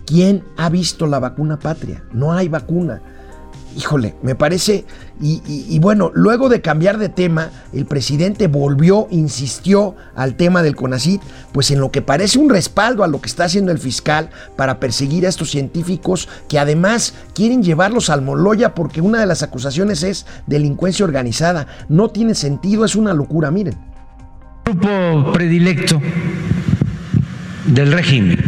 ¿Quién 0.06 0.44
ha 0.56 0.68
visto 0.68 1.06
la 1.06 1.18
vacuna 1.18 1.58
patria? 1.58 2.04
No 2.12 2.32
hay 2.32 2.48
vacuna. 2.48 3.02
Híjole, 3.76 4.14
me 4.22 4.34
parece, 4.34 4.86
y, 5.20 5.78
bueno, 5.80 6.10
luego 6.14 6.48
de 6.48 6.62
cambiar 6.62 6.96
de 6.96 7.10
tema, 7.10 7.50
el 7.74 7.84
presidente 7.84 8.46
volvió, 8.46 9.06
insistió 9.10 9.94
al 10.14 10.34
tema 10.34 10.62
del 10.62 10.74
CONACIT, 10.74 11.20
pues 11.52 11.70
en 11.70 11.80
lo 11.80 11.90
que 11.90 12.00
parece 12.00 12.38
un 12.38 12.48
respaldo 12.48 13.04
a 13.04 13.06
lo 13.06 13.20
que 13.20 13.28
está 13.28 13.44
haciendo 13.44 13.72
el 13.72 13.78
fiscal 13.78 14.30
para 14.56 14.80
perseguir 14.80 15.26
a 15.26 15.28
estos 15.28 15.50
científicos 15.50 16.26
que 16.48 16.58
además 16.58 17.12
quieren 17.34 17.62
llevarlos 17.62 18.08
al 18.08 18.22
Moloya 18.22 18.74
porque 18.74 19.02
una 19.02 19.20
de 19.20 19.26
las 19.26 19.42
acusaciones 19.42 20.02
es 20.02 20.24
delincuencia 20.46 21.04
organizada. 21.04 21.66
No 21.90 22.08
tiene 22.08 22.34
sentido, 22.34 22.86
es 22.86 22.96
una 22.96 23.12
locura, 23.12 23.50
miren. 23.50 23.76
grupo 24.64 25.32
predilecto 25.34 26.00
del 27.66 27.92
régimen 27.92 28.38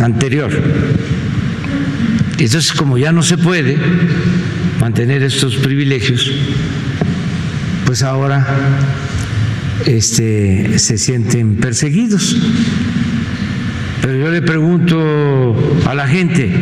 anterior. 0.00 0.52
Entonces, 2.44 2.72
como 2.72 2.98
ya 2.98 3.12
no 3.12 3.22
se 3.22 3.38
puede 3.38 3.76
mantener 4.80 5.22
estos 5.22 5.54
privilegios, 5.56 6.28
pues 7.86 8.02
ahora 8.02 8.44
este, 9.86 10.76
se 10.80 10.98
sienten 10.98 11.56
perseguidos. 11.56 12.36
Pero 14.00 14.16
yo 14.16 14.30
le 14.32 14.42
pregunto 14.42 15.54
a 15.86 15.94
la 15.94 16.08
gente, 16.08 16.52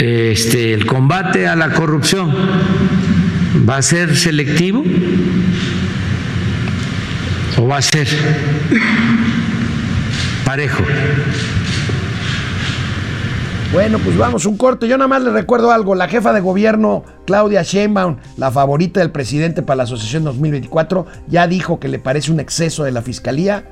este, 0.00 0.74
el 0.74 0.84
combate 0.84 1.46
a 1.46 1.54
la 1.54 1.70
corrupción 1.70 2.34
va 3.68 3.76
a 3.76 3.82
ser 3.82 4.16
selectivo 4.16 4.82
o 7.56 7.68
va 7.68 7.76
a 7.76 7.82
ser 7.82 8.08
parejo. 10.44 10.82
Bueno, 13.72 14.00
pues 14.02 14.18
vamos, 14.18 14.46
un 14.46 14.56
corte. 14.56 14.88
Yo 14.88 14.98
nada 14.98 15.06
más 15.06 15.22
le 15.22 15.30
recuerdo 15.30 15.70
algo. 15.70 15.94
La 15.94 16.08
jefa 16.08 16.32
de 16.32 16.40
gobierno, 16.40 17.04
Claudia 17.24 17.62
Sheinbaum, 17.62 18.16
la 18.36 18.50
favorita 18.50 18.98
del 18.98 19.12
presidente 19.12 19.62
para 19.62 19.76
la 19.76 19.82
Asociación 19.84 20.24
2024, 20.24 21.06
ya 21.28 21.46
dijo 21.46 21.78
que 21.78 21.86
le 21.86 22.00
parece 22.00 22.32
un 22.32 22.40
exceso 22.40 22.82
de 22.82 22.90
la 22.90 23.00
Fiscalía 23.00 23.64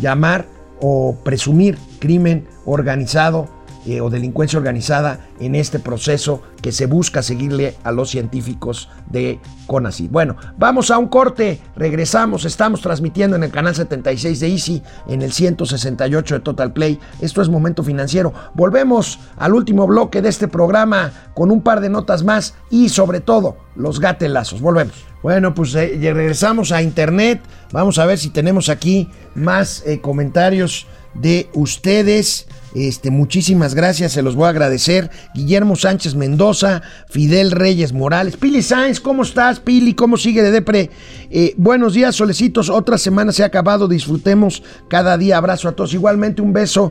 llamar 0.00 0.46
o 0.80 1.16
presumir 1.22 1.78
crimen 2.00 2.48
organizado 2.66 3.48
eh, 3.86 4.00
o 4.00 4.10
delincuencia 4.10 4.58
organizada 4.58 5.20
en 5.40 5.54
este 5.54 5.78
proceso 5.78 6.42
que 6.62 6.72
se 6.72 6.86
busca 6.86 7.22
seguirle 7.22 7.76
a 7.84 7.92
los 7.92 8.10
científicos 8.10 8.88
de 9.10 9.40
CONACYT. 9.66 10.10
Bueno, 10.10 10.36
vamos 10.56 10.90
a 10.90 10.98
un 10.98 11.08
corte, 11.08 11.60
regresamos, 11.76 12.44
estamos 12.44 12.80
transmitiendo 12.80 13.36
en 13.36 13.44
el 13.44 13.50
canal 13.50 13.74
76 13.74 14.40
de 14.40 14.48
Easy, 14.48 14.82
en 15.06 15.22
el 15.22 15.32
168 15.32 16.36
de 16.36 16.40
Total 16.40 16.72
Play. 16.72 16.98
Esto 17.20 17.42
es 17.42 17.48
Momento 17.48 17.82
Financiero. 17.82 18.32
Volvemos 18.54 19.18
al 19.36 19.54
último 19.54 19.86
bloque 19.86 20.22
de 20.22 20.28
este 20.28 20.48
programa 20.48 21.12
con 21.34 21.50
un 21.50 21.60
par 21.60 21.80
de 21.80 21.90
notas 21.90 22.24
más 22.24 22.54
y 22.70 22.88
sobre 22.88 23.20
todo 23.20 23.56
los 23.76 24.00
gatelazos. 24.00 24.60
Volvemos. 24.60 25.04
Bueno, 25.22 25.54
pues 25.54 25.74
eh, 25.74 25.98
regresamos 26.00 26.70
a 26.70 26.82
internet. 26.82 27.40
Vamos 27.72 27.98
a 27.98 28.06
ver 28.06 28.18
si 28.18 28.30
tenemos 28.30 28.68
aquí 28.68 29.10
más 29.34 29.82
eh, 29.86 30.00
comentarios 30.00 30.86
de 31.14 31.48
ustedes. 31.54 32.46
Este, 32.74 33.12
muchísimas 33.12 33.76
gracias, 33.76 34.12
se 34.12 34.22
los 34.22 34.34
voy 34.34 34.46
a 34.46 34.48
agradecer. 34.48 35.08
Guillermo 35.32 35.76
Sánchez 35.76 36.16
Mendoza, 36.16 36.82
Fidel 37.08 37.52
Reyes 37.52 37.92
Morales. 37.92 38.36
Pili 38.36 38.62
Sáenz, 38.62 38.98
¿cómo 38.98 39.22
estás, 39.22 39.60
Pili? 39.60 39.94
¿Cómo 39.94 40.16
sigue 40.16 40.42
de 40.42 40.50
Depre? 40.50 40.90
Eh, 41.30 41.54
buenos 41.56 41.94
días, 41.94 42.16
solecitos. 42.16 42.70
Otra 42.70 42.98
semana 42.98 43.30
se 43.30 43.44
ha 43.44 43.46
acabado. 43.46 43.86
Disfrutemos 43.86 44.64
cada 44.88 45.16
día. 45.16 45.36
Abrazo 45.36 45.68
a 45.68 45.72
todos. 45.72 45.94
Igualmente, 45.94 46.42
un 46.42 46.52
beso, 46.52 46.90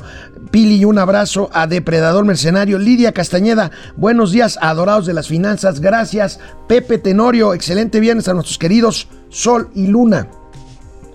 Pili, 0.51 0.77
y 0.77 0.85
un 0.85 0.99
abrazo 0.99 1.49
a 1.51 1.67
Depredador 1.67 2.23
Mercenario. 2.23 2.79
Lidia 2.79 3.11
Castañeda, 3.11 3.71
buenos 3.97 4.31
días, 4.31 4.57
adorados 4.61 5.05
de 5.05 5.13
las 5.13 5.27
finanzas. 5.27 5.81
Gracias, 5.81 6.39
Pepe 6.69 6.97
Tenorio. 6.97 7.53
Excelente 7.53 7.99
viernes 7.99 8.29
a 8.29 8.33
nuestros 8.33 8.57
queridos 8.57 9.09
Sol 9.29 9.69
y 9.75 9.87
Luna 9.87 10.29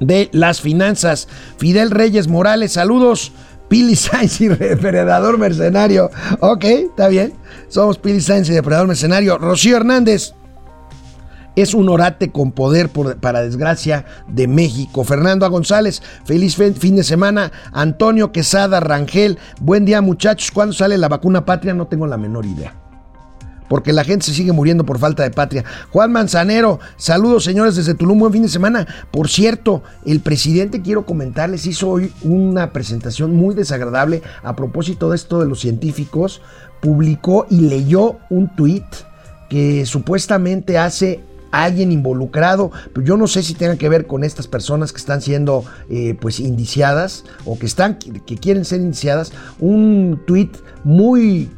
de 0.00 0.28
las 0.32 0.60
finanzas. 0.60 1.28
Fidel 1.58 1.90
Reyes 1.90 2.28
Morales, 2.28 2.72
saludos. 2.72 3.32
Pili 3.68 3.96
Sainz 3.96 4.40
y 4.40 4.48
Depredador 4.48 5.36
Mercenario. 5.38 6.10
Ok, 6.40 6.64
está 6.64 7.08
bien. 7.08 7.34
Somos 7.68 7.98
Pili 7.98 8.20
Sainz 8.20 8.48
y 8.48 8.54
Depredador 8.54 8.88
Mercenario. 8.88 9.38
Rocío 9.38 9.76
Hernández. 9.76 10.32
Es 11.56 11.74
un 11.74 11.88
orate 11.88 12.30
con 12.30 12.52
poder 12.52 12.88
para 12.88 13.42
desgracia 13.42 14.04
de 14.28 14.46
México. 14.46 15.02
Fernando 15.02 15.44
A. 15.44 15.48
González, 15.48 16.00
feliz 16.24 16.54
fe- 16.54 16.72
fin 16.72 16.94
de 16.94 17.02
semana. 17.02 17.50
Antonio 17.72 18.30
Quesada 18.30 18.78
Rangel, 18.78 19.38
buen 19.60 19.84
día 19.84 20.00
muchachos. 20.00 20.52
¿Cuándo 20.52 20.72
sale 20.72 20.96
la 20.98 21.08
vacuna 21.08 21.44
patria? 21.44 21.74
No 21.74 21.88
tengo 21.88 22.06
la 22.06 22.16
menor 22.16 22.46
idea 22.46 22.74
porque 23.68 23.92
la 23.92 24.04
gente 24.04 24.26
se 24.26 24.34
sigue 24.34 24.52
muriendo 24.52 24.84
por 24.84 24.98
falta 24.98 25.22
de 25.22 25.30
patria. 25.30 25.64
Juan 25.90 26.12
Manzanero, 26.12 26.80
saludos 26.96 27.44
señores 27.44 27.76
desde 27.76 27.94
Tulum, 27.94 28.18
buen 28.18 28.32
fin 28.32 28.42
de 28.42 28.48
semana. 28.48 28.86
Por 29.10 29.28
cierto, 29.28 29.82
el 30.04 30.20
presidente, 30.20 30.82
quiero 30.82 31.06
comentarles, 31.06 31.66
hizo 31.66 31.88
hoy 31.88 32.12
una 32.22 32.72
presentación 32.72 33.34
muy 33.34 33.54
desagradable 33.54 34.22
a 34.42 34.56
propósito 34.56 35.10
de 35.10 35.16
esto 35.16 35.40
de 35.40 35.46
los 35.46 35.60
científicos. 35.60 36.40
Publicó 36.80 37.46
y 37.50 37.60
leyó 37.62 38.18
un 38.30 38.54
tuit 38.54 38.84
que 39.48 39.84
supuestamente 39.86 40.78
hace 40.78 41.20
alguien 41.50 41.92
involucrado, 41.92 42.70
pero 42.92 43.06
yo 43.06 43.16
no 43.16 43.26
sé 43.26 43.42
si 43.42 43.54
tenga 43.54 43.76
que 43.76 43.88
ver 43.88 44.06
con 44.06 44.22
estas 44.22 44.46
personas 44.46 44.92
que 44.92 44.98
están 44.98 45.22
siendo 45.22 45.64
eh, 45.88 46.16
pues 46.20 46.40
indiciadas 46.40 47.24
o 47.44 47.58
que 47.58 47.66
están 47.66 47.96
que 47.98 48.36
quieren 48.36 48.64
ser 48.64 48.80
indiciadas, 48.80 49.32
un 49.58 50.20
tuit 50.26 50.56
muy 50.84 51.48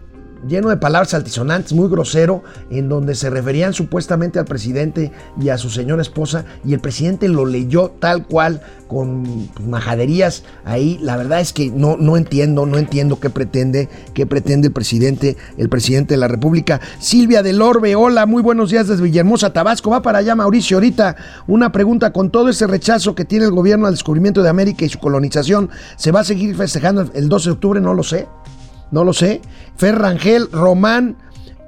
lleno 0.47 0.68
de 0.68 0.76
palabras 0.76 1.14
altisonantes, 1.14 1.72
muy 1.72 1.88
grosero, 1.88 2.43
en 2.70 2.88
donde 2.88 3.14
se 3.14 3.30
referían 3.30 3.72
supuestamente 3.72 4.38
al 4.38 4.45
presidente 4.45 5.12
y 5.41 5.49
a 5.49 5.59
su 5.59 5.70
señora 5.70 6.03
esposa, 6.03 6.45
y 6.64 6.74
el 6.74 6.80
presidente 6.80 7.28
lo 7.28 7.47
leyó 7.47 7.91
tal 7.99 8.26
cual, 8.26 8.62
con 8.91 9.49
majaderías 9.68 10.43
ahí. 10.64 10.99
La 11.01 11.16
verdad 11.16 11.41
es 11.41 11.53
que 11.53 11.70
no, 11.70 11.97
no 11.97 12.16
entiendo, 12.16 12.66
no 12.66 12.76
entiendo 12.76 13.20
qué 13.20 13.30
pretende, 13.30 13.88
qué 14.14 14.26
pretende 14.26 14.66
el 14.66 14.72
presidente, 14.72 15.36
el 15.57 15.68
presidente 15.68 16.14
de 16.14 16.18
la 16.18 16.26
República. 16.26 16.80
Silvia 16.99 17.45
del 17.45 17.62
Orbe, 17.62 17.95
hola, 17.95 18.26
muy 18.26 18.43
buenos 18.43 18.70
días 18.70 18.88
desde 18.88 19.05
Villahermosa, 19.05 19.53
Tabasco. 19.53 19.91
Va 19.91 20.03
para 20.03 20.18
allá, 20.18 20.34
Mauricio, 20.34 20.76
ahorita 20.76 21.14
una 21.47 21.70
pregunta, 21.70 22.12
con 22.12 22.30
todo 22.30 22.49
ese 22.49 22.66
rechazo 22.66 23.14
que 23.14 23.24
tiene 23.24 23.45
el 23.45 23.53
gobierno 23.53 23.86
al 23.86 23.95
descubrimiento 23.95 24.43
de 24.43 24.49
América 24.49 24.84
y 24.84 24.88
su 24.88 24.99
colonización, 24.99 25.70
¿se 25.97 26.11
va 26.11 26.20
a 26.20 26.24
seguir 26.24 26.57
festejando 26.57 27.09
el 27.14 27.28
12 27.28 27.49
de 27.49 27.53
octubre? 27.53 27.80
No 27.80 27.95
lo 27.95 28.03
sé. 28.03 28.26
No 28.91 29.05
lo 29.05 29.12
sé. 29.12 29.41
Fer 29.76 29.99
Rangel, 29.99 30.51
Román, 30.51 31.16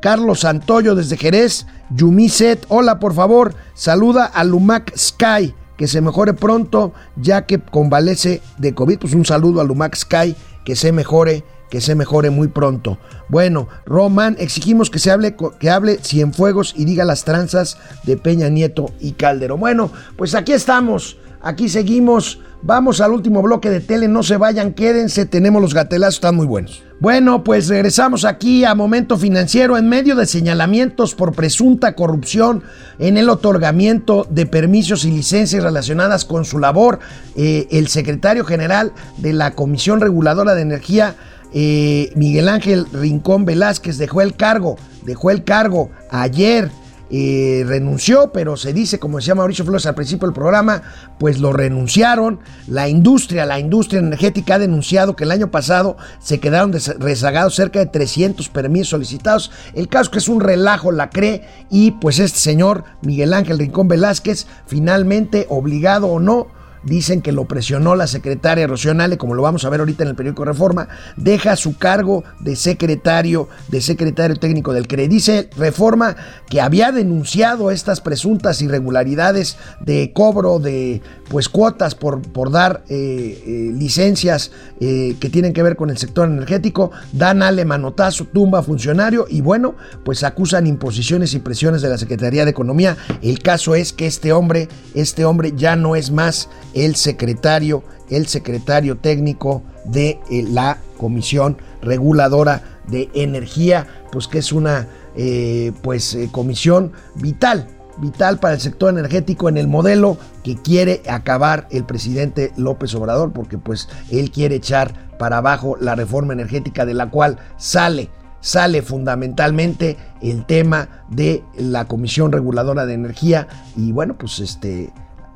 Carlos 0.03 0.41
Santoyo 0.41 0.95
desde 0.97 1.17
Jerez, 1.17 1.67
Yumiset, 1.91 2.67
hola 2.69 2.99
por 2.99 3.15
favor, 3.15 3.55
saluda 3.75 4.25
a 4.25 4.43
Lumac 4.43 4.93
Sky, 4.97 5.55
que 5.77 5.87
se 5.87 6.01
mejore 6.01 6.35
pronto 6.35 6.93
ya 7.17 7.47
que 7.47 7.61
convalece 7.61 8.43
de 8.59 8.75
COVID. 8.75 8.99
Pues 8.99 9.15
un 9.15 9.25
saludo 9.25 9.61
a 9.61 9.65
Lumac 9.65 9.95
Sky, 9.95 10.35
que 10.65 10.75
se 10.75 10.91
mejore, 10.91 11.45
que 11.71 11.81
se 11.81 11.95
mejore 11.95 12.31
muy 12.31 12.49
pronto. 12.49 12.99
Bueno, 13.29 13.69
Román, 13.87 14.35
exigimos 14.41 14.91
que 14.91 14.99
se 14.99 15.13
hable, 15.13 15.37
que 15.61 15.71
hable 15.71 15.99
Cienfuegos 16.03 16.75
y 16.77 16.85
diga 16.85 17.05
las 17.05 17.25
tranzas 17.25 17.79
de 18.03 18.17
Peña 18.17 18.49
Nieto 18.49 18.91
y 18.99 19.13
Calderón. 19.13 19.61
Bueno, 19.61 19.91
pues 20.17 20.35
aquí 20.35 20.53
estamos, 20.53 21.17
aquí 21.43 21.69
seguimos. 21.69 22.41
Vamos 22.65 23.01
al 23.01 23.11
último 23.11 23.43
bloque 23.43 23.71
de 23.71 23.81
tele, 23.81 24.07
no 24.07 24.23
se 24.23 24.37
vayan, 24.37 24.73
quédense, 24.73 25.27
tenemos 25.27 25.61
los 25.61 25.75
gatelazos, 25.75 26.15
están 26.15 26.37
muy 26.37 26.47
buenos. 26.47 26.85
Bueno, 27.01 27.43
pues 27.43 27.67
regresamos 27.67 28.25
aquí 28.25 28.65
a 28.65 28.77
Momento 28.77 29.19
Financiero 29.19 29.77
en 29.77 29.89
medio 29.89 30.15
de 30.15 30.27
señalamientos 30.27 31.17
por 31.17 31.33
presunta 31.33 31.97
corrupción 31.97 32.63
en 33.01 33.17
el 33.17 33.29
otorgamiento 33.29 34.29
de 34.31 34.47
permisos 34.47 35.05
y 35.05 35.11
licencias 35.11 35.65
relacionadas 35.65 36.25
con 36.25 36.45
su 36.45 36.61
labor. 36.61 37.01
eh, 37.35 37.67
el 37.73 37.89
secretario 37.89 38.45
general 38.45 38.93
de 39.17 39.33
la 39.33 39.57
Comisión 39.57 40.01
Reguladora 40.01 40.55
de 40.55 40.63
Energía, 40.63 41.17
eh, 41.53 42.13
Miguel 42.15 42.49
Ángel 42.49 42.87
Rincón 42.93 43.45
Velázquez, 43.45 43.99
dejó 43.99 44.21
el 44.21 44.37
cargo, 44.37 44.77
dejó 45.05 45.33
el 45.33 45.43
cargo 45.43 45.91
ayer. 46.11 46.71
Eh, 47.15 47.63
renunció, 47.67 48.33
pero 48.33 48.57
se 48.57 48.73
dice, 48.73 48.99
como 48.99 49.19
decía 49.19 49.35
Mauricio 49.35 49.67
Flores 49.67 49.85
al 49.85 49.95
principio 49.95 50.27
del 50.27 50.35
programa, 50.35 50.81
pues 51.19 51.41
lo 51.41 51.53
renunciaron. 51.53 52.41
La 52.67 52.89
industria, 52.89 53.45
la 53.45 53.59
industria 53.59 54.01
energética 54.01 54.55
ha 54.55 54.59
denunciado 54.59 55.15
que 55.15 55.25
el 55.25 55.31
año 55.31 55.51
pasado 55.51 55.99
se 56.21 56.41
quedaron 56.41 56.73
rezagados 56.73 57.55
cerca 57.55 57.81
de 57.81 57.87
300 57.87 58.49
permisos 58.49 58.89
solicitados. 58.89 59.51
El 59.75 59.89
caso 59.89 60.05
es 60.05 60.09
que 60.09 60.19
es 60.21 60.29
un 60.29 60.41
relajo, 60.41 60.91
la 60.91 61.11
cree, 61.11 61.47
y 61.69 61.91
pues 61.91 62.19
este 62.19 62.39
señor 62.39 62.85
Miguel 63.03 63.35
Ángel 63.35 63.59
Rincón 63.59 63.89
Velázquez, 63.89 64.47
finalmente, 64.67 65.47
obligado 65.51 66.07
o 66.07 66.19
no, 66.19 66.47
dicen 66.85 67.23
que 67.23 67.33
lo 67.33 67.47
presionó 67.47 67.95
la 67.95 68.07
secretaria 68.07 68.67
Rocío 68.67 68.93
como 69.19 69.35
lo 69.35 69.43
vamos 69.43 69.65
a 69.65 69.71
ver 69.71 69.81
ahorita 69.81 70.03
en 70.03 70.11
el 70.11 70.15
periódico 70.15 70.45
Reforma, 70.45 70.89
deja 71.17 71.57
su 71.57 71.77
cargo 71.77 72.25
de 72.41 72.57
secretario, 72.57 73.49
de 73.69 73.81
secretario 73.81 74.37
técnico 74.37 74.73
del 74.73 74.87
CRE. 74.87 75.09
Dice 75.09 75.49
Reforma 75.57 76.17
que 76.49 76.61
había 76.61 76.93
denunciado 76.93 77.71
estas 77.71 78.01
presuntas 78.01 78.61
irregularidades 78.63 79.57
de 79.81 80.13
cobro 80.13 80.59
de 80.59 81.01
pues 81.29 81.49
cuotas 81.49 81.95
por, 81.95 82.21
por 82.21 82.51
dar 82.51 82.85
eh, 82.89 83.43
eh, 83.47 83.73
licencias 83.73 84.53
eh, 84.81 85.17
que 85.19 85.31
tienen 85.31 85.55
que 85.55 85.63
ver 85.63 85.77
con 85.77 85.89
el 85.89 85.97
sector 85.97 86.29
energético, 86.29 86.91
dan 87.13 87.43
ale 87.43 87.65
manotazo, 87.65 88.27
tumba 88.27 88.63
funcionario 88.63 89.27
y 89.29 89.41
bueno, 89.41 89.75
pues 90.05 90.25
acusan 90.25 90.67
imposiciones 90.67 91.33
y 91.33 91.39
presiones 91.39 91.81
de 91.81 91.89
la 91.89 91.97
Secretaría 91.97 92.45
de 92.45 92.51
Economía. 92.51 92.99
El 93.23 93.39
caso 93.39 93.75
es 93.75 93.95
que 93.95 94.07
este 94.07 94.33
hombre, 94.33 94.69
este 94.95 95.25
hombre 95.25 95.55
ya 95.57 95.75
no 95.75 95.97
es 95.97 96.11
más 96.11 96.51
el 96.75 96.97
secretario, 96.97 97.83
el 98.11 98.27
secretario 98.27 98.97
técnico 98.99 99.63
de 99.85 100.21
eh, 100.31 100.45
la 100.49 100.79
Comisión 100.97 101.57
Reguladora 101.81 102.63
de 102.87 103.11
Energía, 103.15 103.87
pues 104.11 104.29
que 104.29 104.39
es 104.39 104.53
una 104.53 104.87
eh, 105.17 105.73
pues, 105.83 106.15
eh, 106.15 106.29
comisión 106.31 106.93
vital, 107.17 107.69
vital 107.99 108.39
para 108.39 108.55
el 108.55 108.61
sector 108.61 108.91
energético 108.91 109.49
en 109.49 109.57
el 109.57 109.69
modelo 109.69 110.17
que 110.43 110.57
quiere 110.57 111.03
acabar 111.09 111.67
el 111.71 111.85
presidente 111.85 112.53
López 112.57 112.95
Obrador, 112.95 113.33
porque 113.33 113.59
pues 113.59 113.89
él 114.11 114.31
quiere 114.31 114.57
echar 114.57 115.11
para 115.19 115.39
abajo 115.39 115.77
la 115.81 115.95
reforma 115.95 116.33
energética 116.33 116.87
de 116.87 116.95
la 116.95 117.11
cual 117.11 117.39
sale 117.57 118.11
sale 118.43 118.83
fundamentalmente 118.83 119.97
el 120.21 120.45
tema 120.45 120.89
de 121.09 121.45
la 121.57 121.87
Comisión 121.87 122.33
Reguladora 122.33 122.87
de 122.87 122.95
Energía 122.95 123.47
y 123.77 123.93
bueno, 123.93 124.19
pues 124.19 124.41
este 124.41 124.93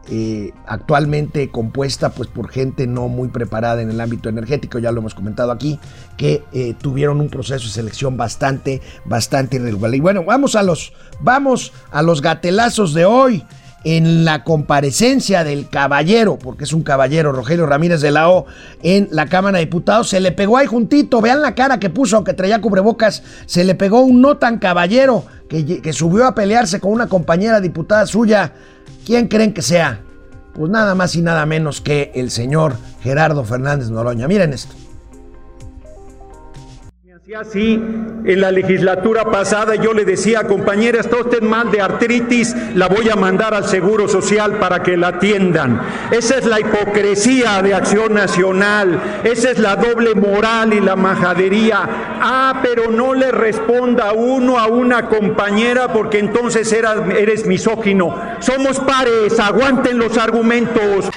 eh, 0.09 0.53
actualmente 0.67 1.51
compuesta 1.51 2.11
pues 2.11 2.29
por 2.29 2.49
gente 2.49 2.87
no 2.87 3.09
muy 3.09 3.29
preparada 3.29 3.83
en 3.83 3.91
el 3.91 4.01
ámbito 4.01 4.29
energético, 4.29 4.79
ya 4.79 4.93
lo 4.93 5.01
hemos 5.01 5.15
comentado 5.15 5.51
aquí, 5.51 5.81
que 6.17 6.45
eh, 6.53 6.75
tuvieron 6.81 7.21
un 7.21 7.29
proceso 7.29 7.67
de 7.67 7.73
selección 7.73 8.17
bastante, 8.17 8.81
bastante 9.05 9.57
irregular. 9.57 9.95
Y 9.95 10.01
bueno, 10.01 10.25
vamos 10.25 10.55
a 10.55 10.63
los, 10.63 10.93
vamos 11.21 11.73
a 11.91 12.03
los 12.03 12.23
gatelazos 12.23 12.95
de 12.95 13.05
hoy 13.05 13.43
en 13.83 14.25
la 14.25 14.43
comparecencia 14.43 15.45
del 15.45 15.69
caballero, 15.69 16.39
porque 16.39 16.65
es 16.65 16.73
un 16.73 16.83
caballero, 16.83 17.33
Rogelio 17.33 17.67
Ramírez 17.67 18.01
de 18.01 18.11
la 18.11 18.31
O, 18.31 18.47
en 18.83 19.09
la 19.13 19.27
Cámara 19.27 19.59
de 19.59 19.65
Diputados, 19.65 20.09
se 20.09 20.21
le 20.21 20.33
pegó 20.33 20.57
ahí 20.57 20.67
juntito, 20.67 21.21
vean 21.21 21.41
la 21.41 21.55
cara 21.55 21.79
que 21.79 21.91
puso, 21.91 22.25
que 22.25 22.33
traía 22.33 22.61
cubrebocas, 22.61 23.23
se 23.47 23.65
le 23.65 23.75
pegó 23.75 24.01
un 24.01 24.21
no 24.21 24.39
tan 24.39 24.59
caballero 24.59 25.25
que, 25.49 25.81
que 25.81 25.93
subió 25.93 26.27
a 26.27 26.35
pelearse 26.35 26.81
con 26.81 26.93
una 26.93 27.09
compañera 27.09 27.61
diputada 27.61 28.07
suya 28.07 28.55
¿Quién 29.07 29.29
creen 29.29 29.55
que 29.55 29.63
sea? 29.63 30.01
Pues 30.53 30.69
nada 30.69 30.97
más 30.97 31.15
y 31.15 31.23
nada 31.23 31.47
menos 31.47 31.81
que 31.81 32.11
el 32.17 32.33
señor 32.33 32.77
Gerardo 33.03 33.45
Fernández 33.45 33.89
Noroña. 33.89 34.27
Miren 34.27 34.53
esto. 34.53 34.75
Así 37.35 37.83
en 38.25 38.41
la 38.41 38.53
legislatura 38.53 39.25
pasada 39.25 39.75
yo 39.75 39.93
le 39.93 40.05
decía, 40.05 40.45
compañera, 40.45 41.01
está 41.01 41.17
usted 41.17 41.43
mal 41.43 41.73
de 41.73 41.81
artritis, 41.81 42.55
la 42.77 42.87
voy 42.87 43.09
a 43.09 43.17
mandar 43.17 43.53
al 43.53 43.67
Seguro 43.67 44.07
Social 44.07 44.59
para 44.59 44.85
que 44.85 44.97
la 44.97 45.09
atiendan. 45.09 45.81
Esa 46.13 46.39
es 46.39 46.47
la 46.47 46.61
hipocresía 46.61 47.63
de 47.63 47.75
Acción 47.75 48.15
Nacional, 48.15 49.01
esa 49.25 49.51
es 49.51 49.59
la 49.59 49.75
doble 49.75 50.15
moral 50.15 50.73
y 50.73 50.81
la 50.81 50.95
majadería. 50.95 51.81
Ah, 52.21 52.61
pero 52.63 52.93
no 52.93 53.13
le 53.13 53.33
responda 53.33 54.13
uno 54.13 54.59
a 54.59 54.69
una 54.69 55.09
compañera 55.09 55.93
porque 55.93 56.21
entonces 56.21 56.73
eres 56.73 57.45
misógino. 57.45 58.37
Somos 58.39 58.79
pares, 58.79 59.41
aguanten 59.41 59.99
los 59.99 60.17
argumentos. 60.17 61.11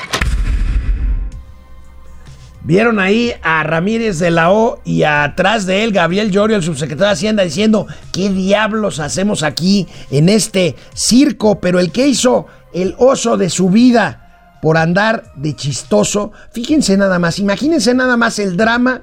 Vieron 2.70 3.00
ahí 3.00 3.34
a 3.42 3.64
Ramírez 3.64 4.20
de 4.20 4.30
la 4.30 4.52
O 4.52 4.80
y 4.86 5.02
atrás 5.02 5.66
de 5.66 5.84
él 5.84 5.92
Gabriel 5.92 6.30
Llorio, 6.30 6.56
el 6.56 6.62
subsecretario 6.62 7.08
de 7.08 7.14
Hacienda, 7.14 7.44
diciendo, 7.44 7.88
¿qué 8.12 8.30
diablos 8.30 9.00
hacemos 9.00 9.42
aquí 9.42 9.88
en 10.12 10.30
este 10.30 10.76
circo? 10.94 11.60
Pero 11.60 11.80
el 11.80 11.92
que 11.92 12.08
hizo 12.08 12.46
el 12.72 12.94
oso 13.00 13.38
de 13.38 13.50
su 13.50 13.72
vida 13.72 14.60
por 14.62 14.78
andar 14.78 15.32
de 15.36 15.56
chistoso, 15.56 16.32
fíjense 16.52 16.96
nada 16.96 17.18
más, 17.18 17.40
imagínense 17.40 17.96
nada 17.96 18.18
más 18.18 18.38
el 18.38 18.56
drama 18.56 19.02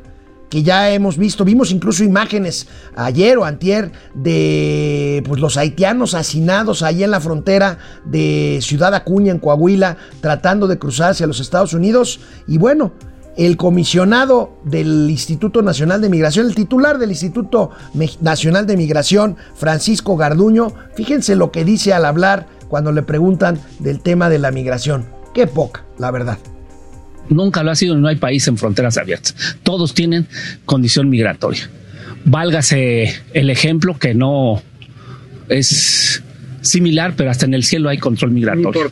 que 0.49 0.62
ya 0.62 0.91
hemos 0.93 1.19
visto, 1.19 1.45
vimos 1.45 1.73
incluso 1.73 2.05
imágenes 2.05 2.69
ayer 2.95 3.37
o 3.37 3.45
antier 3.45 3.91
de 4.14 5.25
pues, 5.27 5.41
los 5.41 5.57
haitianos 5.57 6.14
hacinados 6.14 6.85
ahí 6.85 7.03
en 7.03 7.11
la 7.11 7.19
frontera 7.19 7.79
de 8.05 8.61
Ciudad 8.62 8.95
Acuña, 8.95 9.33
en 9.33 9.41
Coahuila, 9.41 9.97
tratando 10.21 10.69
de 10.69 10.79
cruzar 10.79 11.11
hacia 11.11 11.27
los 11.27 11.41
Estados 11.41 11.73
Unidos. 11.73 12.21
Y 12.47 12.59
bueno, 12.59 12.93
el 13.37 13.57
comisionado 13.57 14.59
del 14.64 15.11
Instituto 15.11 15.62
Nacional 15.62 16.01
de 16.01 16.09
Migración, 16.09 16.47
el 16.47 16.55
titular 16.55 16.99
del 16.99 17.11
Instituto 17.11 17.70
Nacional 18.20 18.66
de 18.66 18.76
Migración, 18.76 19.37
Francisco 19.55 20.16
Garduño, 20.16 20.72
fíjense 20.95 21.37
lo 21.37 21.51
que 21.51 21.64
dice 21.64 21.93
al 21.93 22.05
hablar 22.05 22.47
cuando 22.68 22.93
le 22.93 23.03
preguntan 23.03 23.61
del 23.78 24.01
tema 24.01 24.28
de 24.28 24.39
la 24.39 24.51
migración. 24.51 25.07
Qué 25.34 25.47
poca, 25.47 25.84
la 25.99 26.11
verdad. 26.11 26.39
Nunca 27.28 27.62
lo 27.62 27.70
ha 27.70 27.74
sido, 27.74 27.97
no 27.97 28.09
hay 28.09 28.16
país 28.16 28.47
en 28.49 28.57
fronteras 28.57 28.97
abiertas. 28.97 29.34
Todos 29.62 29.95
tienen 29.95 30.26
condición 30.64 31.09
migratoria. 31.11 31.68
Válgase 32.24 33.14
el 33.34 33.51
ejemplo 33.51 33.99
que 33.99 34.14
no 34.14 34.62
es 35.49 36.22
similar, 36.61 37.14
pero 37.16 37.30
hasta 37.30 37.47
en 37.47 37.55
el 37.55 37.64
cielo 37.64 37.89
hay 37.89 37.99
control 37.99 38.30
migratorio. 38.30 38.91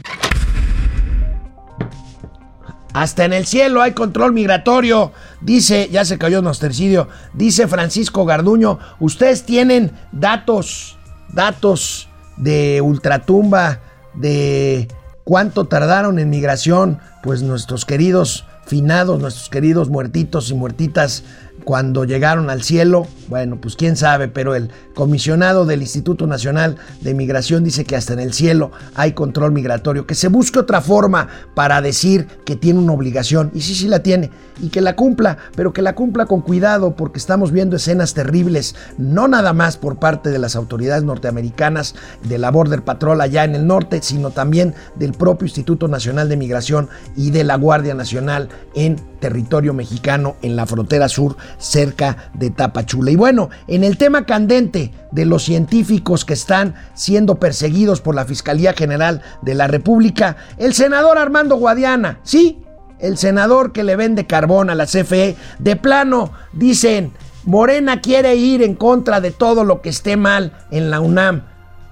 Hasta 2.94 3.24
en 3.24 3.32
el 3.32 3.44
cielo 3.44 3.82
hay 3.82 3.92
control 3.92 4.32
migratorio. 4.32 5.12
Dice, 5.40 5.88
ya 5.90 6.04
se 6.04 6.16
cayó 6.16 6.40
Nostercidio, 6.40 7.08
dice 7.34 7.66
Francisco 7.66 8.24
Garduño, 8.24 8.78
ustedes 9.00 9.42
tienen 9.42 9.90
datos, 10.12 10.96
datos 11.32 12.08
de 12.36 12.80
ultratumba, 12.80 13.80
de 14.14 14.86
cuánto 15.24 15.64
tardaron 15.66 16.20
en 16.20 16.30
migración, 16.30 17.00
pues 17.24 17.42
nuestros 17.42 17.84
queridos 17.84 18.46
finados, 18.64 19.20
nuestros 19.20 19.48
queridos 19.48 19.88
muertitos 19.88 20.50
y 20.50 20.54
muertitas 20.54 21.24
cuando 21.64 22.04
llegaron 22.04 22.48
al 22.48 22.62
cielo, 22.62 23.08
bueno, 23.26 23.56
pues 23.60 23.74
quién 23.74 23.96
sabe, 23.96 24.28
pero 24.28 24.54
el 24.54 24.70
comisionado 24.94 25.66
del 25.66 25.82
Instituto 25.82 26.26
Nacional 26.26 26.76
de 27.00 27.14
Migración 27.14 27.64
dice 27.64 27.84
que 27.84 27.96
hasta 27.96 28.12
en 28.12 28.20
el 28.20 28.32
cielo 28.32 28.72
hay 28.94 29.12
control 29.12 29.52
migratorio, 29.52 30.06
que 30.06 30.14
se 30.14 30.28
busque 30.28 30.58
otra 30.58 30.80
forma 30.80 31.28
para 31.54 31.80
decir 31.82 32.26
que 32.44 32.56
tiene 32.56 32.80
una 32.80 32.92
obligación, 32.92 33.50
y 33.54 33.60
sí, 33.60 33.74
sí 33.74 33.88
la 33.88 34.02
tiene, 34.02 34.30
y 34.60 34.68
que 34.68 34.80
la 34.80 34.96
cumpla, 34.96 35.38
pero 35.56 35.72
que 35.72 35.82
la 35.82 35.94
cumpla 35.94 36.26
con 36.26 36.40
cuidado, 36.40 36.94
porque 36.96 37.18
estamos 37.18 37.52
viendo 37.52 37.76
escenas 37.76 38.14
terribles, 38.14 38.74
no 38.96 39.28
nada 39.28 39.52
más 39.52 39.76
por 39.76 39.96
parte 39.96 40.30
de 40.30 40.38
las 40.38 40.56
autoridades 40.56 41.04
norteamericanas 41.04 41.94
de 42.22 42.38
la 42.38 42.50
Border 42.50 42.82
Patrol 42.82 43.20
allá 43.20 43.44
en 43.44 43.54
el 43.54 43.66
norte, 43.66 44.00
sino 44.02 44.30
también 44.30 44.74
del 44.94 45.12
propio 45.12 45.46
Instituto 45.46 45.88
Nacional 45.88 46.28
de 46.28 46.36
Migración 46.36 46.88
y 47.16 47.30
de 47.30 47.44
la 47.44 47.56
Guardia 47.56 47.94
Nacional 47.94 48.48
en 48.74 48.96
territorio 49.20 49.72
mexicano, 49.72 50.36
en 50.42 50.54
la 50.54 50.66
frontera 50.66 51.08
sur 51.08 51.36
cerca 51.58 52.30
de 52.34 52.50
Tapachula. 52.50 53.10
Y 53.10 53.16
bueno, 53.16 53.48
en 53.66 53.82
el 53.82 53.96
tema 53.96 54.26
candente 54.26 54.83
de 55.12 55.24
los 55.24 55.44
científicos 55.44 56.24
que 56.24 56.34
están 56.34 56.74
siendo 56.94 57.36
perseguidos 57.36 58.00
por 58.00 58.14
la 58.14 58.24
Fiscalía 58.24 58.72
General 58.72 59.22
de 59.42 59.54
la 59.54 59.66
República, 59.66 60.36
el 60.58 60.74
senador 60.74 61.18
Armando 61.18 61.56
Guadiana, 61.56 62.20
sí, 62.22 62.62
el 62.98 63.18
senador 63.18 63.72
que 63.72 63.84
le 63.84 63.96
vende 63.96 64.26
carbón 64.26 64.70
a 64.70 64.74
la 64.74 64.86
CFE, 64.86 65.36
de 65.58 65.76
plano 65.76 66.32
dicen, 66.52 67.12
Morena 67.44 68.00
quiere 68.00 68.36
ir 68.36 68.62
en 68.62 68.74
contra 68.74 69.20
de 69.20 69.30
todo 69.30 69.64
lo 69.64 69.82
que 69.82 69.90
esté 69.90 70.16
mal 70.16 70.52
en 70.70 70.90
la 70.90 71.00
UNAM. 71.00 71.42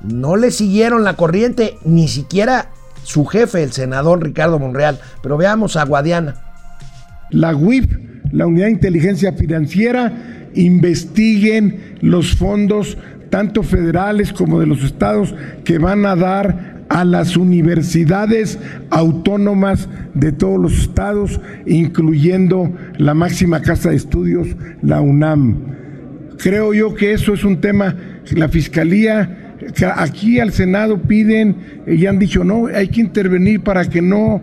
No 0.01 0.37
le 0.37 0.51
siguieron 0.51 1.05
la 1.05 1.15
corriente, 1.15 1.79
ni 1.85 2.09
siquiera 2.09 2.71
su 3.03 3.27
jefe, 3.27 3.63
el 3.63 3.73
senador 3.73 4.23
Ricardo 4.23 4.59
Monreal. 4.59 5.01
Pero 5.23 5.37
veamos 5.37 5.77
a 5.77 5.85
Guadiana. 5.85 6.35
La 7.31 7.55
WIP 7.55 8.13
la 8.33 8.47
Unidad 8.47 8.67
de 8.67 8.73
Inteligencia 8.73 9.33
Financiera, 9.35 10.42
investiguen 10.55 11.97
los 12.01 12.35
fondos, 12.35 12.99
tanto 13.31 13.63
federales 13.63 14.33
como 14.33 14.61
de 14.61 14.67
los 14.67 14.85
estados, 14.85 15.35
que 15.65 15.79
van 15.79 16.05
a 16.07 16.17
dar 16.17 16.85
a 16.89 17.05
las 17.05 17.37
universidades 17.37 18.59
autónomas 18.91 19.89
de 20.13 20.33
todos 20.33 20.61
los 20.61 20.79
estados, 20.79 21.41
incluyendo 21.67 22.71
la 22.99 23.15
máxima 23.15 23.63
casa 23.63 23.91
de 23.91 23.97
estudios, 23.97 24.49
la 24.83 25.01
UNAM. 25.01 25.57
Creo 26.37 26.75
yo 26.75 26.95
que 26.95 27.13
eso 27.13 27.33
es 27.33 27.45
un 27.45 27.61
tema, 27.61 27.97
la 28.33 28.49
Fiscalía 28.49 29.39
aquí 29.97 30.41
al 30.41 30.53
Senado 30.53 31.01
piden 31.01 31.57
eh, 31.87 31.95
y 31.95 32.07
han 32.07 32.19
dicho 32.19 32.45
no, 32.45 32.67
hay 32.67 32.89
que 32.89 33.01
intervenir 33.01 33.61
para 33.63 33.85
que 33.85 34.03
no 34.03 34.43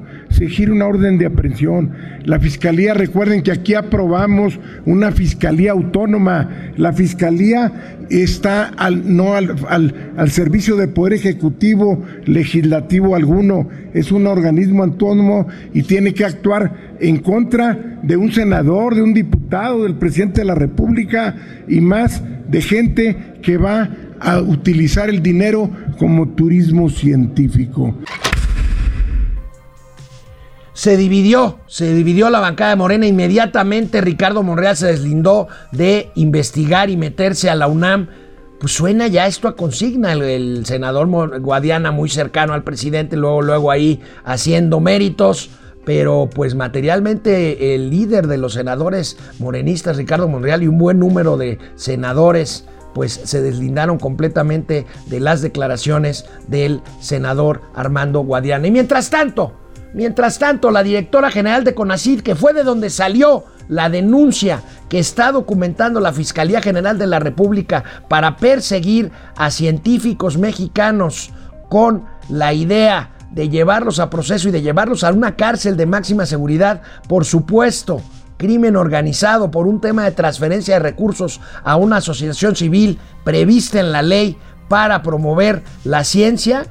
una 0.70 0.88
orden 0.88 1.18
de 1.18 1.26
aprehensión. 1.26 1.92
La 2.24 2.40
Fiscalía, 2.40 2.94
recuerden 2.94 3.42
que 3.42 3.52
aquí 3.52 3.74
aprobamos 3.74 4.60
una 4.86 5.12
Fiscalía 5.12 5.72
autónoma. 5.72 6.72
La 6.78 6.94
Fiscalía 6.94 7.98
está 8.10 8.66
al, 8.66 9.16
no 9.16 9.36
al, 9.36 9.56
al, 9.68 10.14
al 10.18 10.32
servicio 10.32 10.76
de 10.76 10.88
Poder 10.88 11.14
Ejecutivo, 11.14 12.04
Legislativo 12.26 13.16
alguno. 13.16 13.68
Es 13.94 14.12
un 14.12 14.28
organismo 14.28 14.84
autónomo 14.84 15.48
y 15.74 15.84
tiene 15.84 16.14
que 16.14 16.26
actuar 16.26 16.96
en 17.00 17.18
contra 17.18 18.00
de 18.02 18.16
un 18.16 18.32
senador, 18.32 18.96
de 18.96 19.02
un 19.02 19.14
diputado, 19.14 19.84
del 19.84 19.96
presidente 19.96 20.42
de 20.42 20.46
la 20.46 20.56
República 20.56 21.36
y 21.68 21.82
más 21.82 22.24
de 22.50 22.62
gente 22.62 23.18
que 23.42 23.58
va 23.58 23.90
a 24.20 24.40
utilizar 24.40 25.10
el 25.10 25.22
dinero 25.22 25.70
como 25.98 26.30
turismo 26.30 26.90
científico. 26.90 27.96
Se 30.80 30.96
dividió, 30.96 31.60
se 31.68 31.94
dividió 31.94 32.30
la 32.30 32.40
bancada 32.40 32.70
de 32.70 32.78
Morena. 32.78 33.06
Inmediatamente 33.06 34.00
Ricardo 34.00 34.44
Monreal 34.44 34.78
se 34.78 34.88
deslindó 34.88 35.50
de 35.74 36.10
investigar 36.16 36.90
y 36.90 36.96
meterse 36.96 37.50
a 37.50 37.56
la 37.56 37.68
UNAM. 37.68 38.08
Pues 38.62 38.72
suena 38.72 39.08
ya 39.08 39.28
esto 39.28 39.50
a 39.50 39.58
consigna. 39.58 40.14
El, 40.14 40.66
senador 40.66 41.42
Guadiana, 41.42 41.92
muy 41.92 42.08
cercano 42.08 42.54
al 42.54 42.64
presidente, 42.64 43.18
luego, 43.18 43.42
luego 43.42 43.72
ahí 43.72 44.00
haciendo 44.24 44.80
méritos 44.80 45.50
pero 45.84 46.30
pues 46.34 46.56
materialmente 46.56 47.76
el 47.76 47.90
líder 47.90 48.28
de 48.28 48.38
los 48.38 48.54
senadores 48.54 49.18
morenistas, 49.40 49.98
Ricardo 49.98 50.30
Monreal, 50.30 50.64
y 50.64 50.68
un 50.68 50.78
buen 50.78 51.00
número 51.00 51.36
de 51.36 51.60
senadores, 51.76 52.66
pues 52.94 53.20
se 53.24 53.42
deslindaron 53.42 53.98
completamente 53.98 54.86
de 55.08 55.20
las 55.20 55.42
declaraciones 55.42 56.26
del 56.48 56.82
senador 57.02 57.64
Armando 57.74 58.22
Guadiana. 58.22 58.68
Y 58.68 58.72
mientras 58.72 59.10
tanto, 59.10 59.59
mientras 59.94 60.40
tanto, 60.40 60.72
la 60.72 60.84
directora 60.84 61.32
general 61.32 61.64
de 61.64 61.74
CONACID, 61.74 62.22
que 62.22 62.36
fue 62.36 62.54
de 62.54 62.64
donde 62.64 62.90
salió 62.90 63.46
la 63.68 63.90
denuncia 63.90 64.62
que 64.90 65.00
está 65.00 65.32
documentando 65.32 66.00
la 66.00 66.12
Fiscalía 66.12 66.62
General 66.62 66.98
de 66.98 67.08
la 67.08 67.20
República 67.20 67.84
para 68.08 68.38
perseguir 68.38 69.12
a 69.36 69.52
científicos 69.52 70.38
mexicanos 70.38 71.32
con 71.70 72.06
la 72.30 72.54
idea 72.54 73.12
de 73.32 73.50
llevarlos 73.50 74.00
a 74.00 74.10
proceso 74.10 74.50
y 74.50 74.52
de 74.52 74.62
llevarlos 74.62 75.04
a 75.04 75.12
una 75.12 75.36
cárcel 75.36 75.78
de 75.78 75.86
máxima 75.86 76.26
seguridad, 76.26 76.82
por 77.08 77.26
supuesto, 77.26 78.02
crimen 78.38 78.76
organizado 78.76 79.52
por 79.52 79.68
un 79.68 79.82
tema 79.82 80.06
de 80.06 80.12
transferencia 80.12 80.76
de 80.76 80.80
recursos 80.80 81.40
a 81.64 81.76
una 81.76 81.98
asociación 81.98 82.56
civil 82.56 82.98
prevista 83.24 83.80
en 83.80 83.92
la 83.92 84.02
ley 84.02 84.38
para 84.68 85.04
promover 85.04 85.62
la 85.84 86.04
ciencia, 86.04 86.66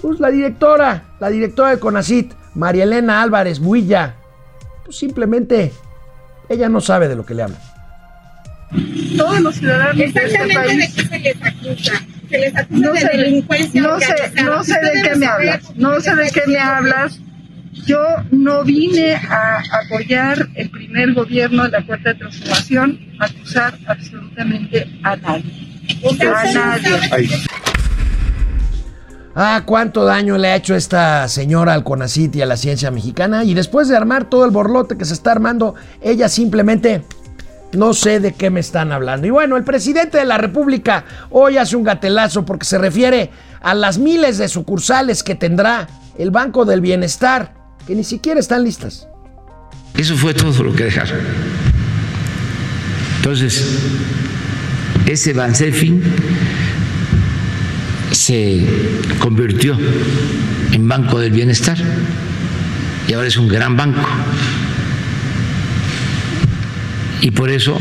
pues 0.00 0.20
la 0.20 0.30
directora, 0.30 1.04
la 1.20 1.28
directora 1.28 1.70
de 1.70 1.78
CONACIT, 1.78 2.32
María 2.54 2.84
Elena 2.84 3.22
Álvarez 3.22 3.60
Builla, 3.60 4.16
pues 4.84 4.98
simplemente 4.98 5.72
ella 6.48 6.68
no 6.68 6.80
sabe 6.80 7.08
de 7.08 7.16
lo 7.16 7.24
que 7.24 7.34
le 7.34 7.42
habla. 7.42 7.58
Todos 9.16 9.40
los 9.40 9.56
ciudadanos 9.56 9.96
de 9.96 10.04
este 10.04 10.54
país 10.54 10.78
de 10.78 11.02
qué 11.02 11.08
se 11.08 11.18
les 11.18 11.36
acusa. 11.42 11.92
Se 12.30 12.38
les 12.38 12.56
acusa 12.56 12.80
no 12.80 12.92
de 12.92 13.00
sé, 13.00 13.08
delincuencia 13.16 13.82
no 13.82 14.00
sé, 14.00 14.14
no 14.44 14.64
sé 14.64 14.74
de 14.80 15.02
qué 15.02 15.16
me 15.16 15.26
hablas, 15.26 15.76
no 15.76 16.00
sé 16.00 16.14
de 16.14 16.30
qué 16.30 16.42
me 16.46 16.58
hablas. 16.58 17.20
Yo 17.86 18.00
no 18.30 18.64
vine 18.64 19.14
a 19.14 19.62
apoyar 19.84 20.48
el 20.54 20.70
primer 20.70 21.14
gobierno 21.14 21.64
de 21.64 21.70
la 21.70 21.86
Cuarta 21.86 22.14
Transformación, 22.14 22.98
a 23.18 23.26
acusar 23.26 23.78
absolutamente 23.86 24.88
a 25.02 25.16
nadie. 25.16 25.68
A 26.20 26.52
nadie. 26.52 27.28
Ah, 29.34 29.62
cuánto 29.64 30.04
daño 30.04 30.38
le 30.38 30.48
ha 30.48 30.56
hecho 30.56 30.74
esta 30.74 31.28
señora 31.28 31.74
al 31.74 31.84
CONACIT 31.84 32.36
y 32.36 32.42
a 32.42 32.46
la 32.46 32.56
ciencia 32.56 32.90
mexicana. 32.90 33.44
Y 33.44 33.54
después 33.54 33.88
de 33.88 33.96
armar 33.96 34.28
todo 34.28 34.44
el 34.44 34.50
borlote 34.50 34.96
que 34.96 35.04
se 35.04 35.14
está 35.14 35.32
armando, 35.32 35.74
ella 36.00 36.28
simplemente 36.28 37.04
no 37.72 37.94
sé 37.94 38.18
de 38.18 38.32
qué 38.32 38.50
me 38.50 38.60
están 38.60 38.90
hablando. 38.90 39.26
Y 39.26 39.30
bueno, 39.30 39.56
el 39.56 39.64
presidente 39.64 40.18
de 40.18 40.24
la 40.24 40.38
República 40.38 41.04
hoy 41.30 41.56
hace 41.56 41.76
un 41.76 41.84
gatelazo 41.84 42.44
porque 42.44 42.66
se 42.66 42.78
refiere 42.78 43.30
a 43.60 43.74
las 43.74 43.98
miles 43.98 44.38
de 44.38 44.48
sucursales 44.48 45.22
que 45.22 45.36
tendrá 45.36 45.86
el 46.18 46.30
Banco 46.30 46.64
del 46.64 46.80
Bienestar, 46.80 47.54
que 47.86 47.94
ni 47.94 48.04
siquiera 48.04 48.40
están 48.40 48.64
listas. 48.64 49.06
Eso 49.96 50.16
fue 50.16 50.34
todo 50.34 50.62
lo 50.64 50.74
que 50.74 50.84
dejaron. 50.84 51.18
Entonces, 53.18 53.64
ese 55.06 55.32
Bansefi 55.32 56.02
se 58.20 58.66
convirtió 59.18 59.78
en 60.72 60.86
Banco 60.86 61.18
del 61.18 61.32
Bienestar 61.32 61.78
y 63.08 63.14
ahora 63.14 63.28
es 63.28 63.38
un 63.38 63.48
gran 63.48 63.78
banco. 63.78 64.06
Y 67.22 67.30
por 67.30 67.50
eso 67.50 67.78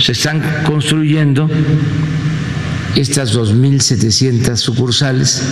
se 0.00 0.12
están 0.12 0.42
construyendo 0.66 1.48
estas 2.96 3.36
2.700 3.36 4.56
sucursales. 4.56 5.42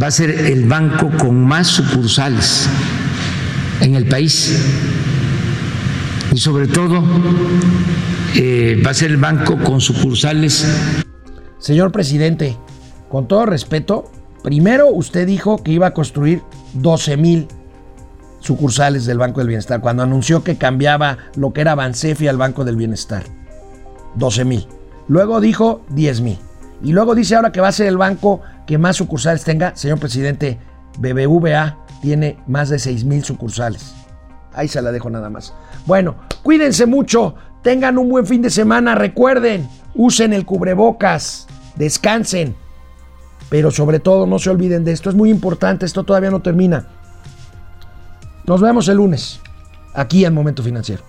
Va 0.00 0.08
a 0.08 0.10
ser 0.10 0.28
el 0.30 0.66
banco 0.66 1.10
con 1.16 1.42
más 1.42 1.68
sucursales 1.68 2.68
en 3.80 3.94
el 3.94 4.04
país. 4.04 4.54
Y 6.30 6.36
sobre 6.38 6.66
todo 6.66 7.02
eh, 8.34 8.82
va 8.84 8.90
a 8.90 8.94
ser 8.94 9.12
el 9.12 9.16
banco 9.16 9.56
con 9.56 9.80
sucursales. 9.80 10.66
Señor 11.58 11.90
presidente, 11.90 12.56
con 13.08 13.28
todo 13.28 13.46
respeto, 13.46 14.10
primero 14.42 14.88
usted 14.88 15.26
dijo 15.26 15.62
que 15.62 15.72
iba 15.72 15.88
a 15.88 15.94
construir 15.94 16.42
12 16.74 17.16
mil 17.16 17.48
sucursales 18.40 19.06
del 19.06 19.18
Banco 19.18 19.40
del 19.40 19.48
Bienestar, 19.48 19.80
cuando 19.80 20.02
anunció 20.02 20.44
que 20.44 20.56
cambiaba 20.56 21.18
lo 21.34 21.52
que 21.52 21.62
era 21.62 21.74
Bansefi 21.74 22.28
al 22.28 22.36
Banco 22.36 22.64
del 22.64 22.76
Bienestar. 22.76 23.24
12 24.14 24.44
mil. 24.44 24.66
Luego 25.08 25.40
dijo 25.40 25.82
10 25.90 26.20
mil. 26.20 26.38
Y 26.82 26.92
luego 26.92 27.14
dice 27.14 27.36
ahora 27.36 27.52
que 27.52 27.60
va 27.60 27.68
a 27.68 27.72
ser 27.72 27.86
el 27.86 27.96
banco 27.96 28.40
que 28.66 28.78
más 28.78 28.96
sucursales 28.96 29.44
tenga. 29.44 29.74
Señor 29.76 29.98
presidente, 29.98 30.58
BBVA 30.98 31.78
tiene 32.02 32.38
más 32.46 32.68
de 32.68 32.78
6 32.78 33.04
mil 33.04 33.24
sucursales. 33.24 33.94
Ahí 34.52 34.68
se 34.68 34.82
la 34.82 34.92
dejo 34.92 35.10
nada 35.10 35.30
más. 35.30 35.52
Bueno, 35.86 36.16
cuídense 36.42 36.86
mucho. 36.86 37.34
Tengan 37.62 37.98
un 37.98 38.08
buen 38.08 38.26
fin 38.26 38.42
de 38.42 38.50
semana. 38.50 38.94
Recuerden, 38.94 39.68
usen 39.94 40.32
el 40.32 40.44
cubrebocas. 40.44 41.46
Descansen. 41.76 42.54
Pero 43.48 43.70
sobre 43.70 44.00
todo 44.00 44.26
no 44.26 44.38
se 44.38 44.50
olviden 44.50 44.84
de 44.84 44.92
esto. 44.92 45.10
Es 45.10 45.16
muy 45.16 45.30
importante. 45.30 45.86
Esto 45.86 46.04
todavía 46.04 46.30
no 46.30 46.40
termina. 46.40 46.86
Nos 48.46 48.60
vemos 48.60 48.88
el 48.88 48.96
lunes. 48.96 49.40
Aquí 49.94 50.24
en 50.24 50.34
Momento 50.34 50.62
Financiero. 50.62 51.02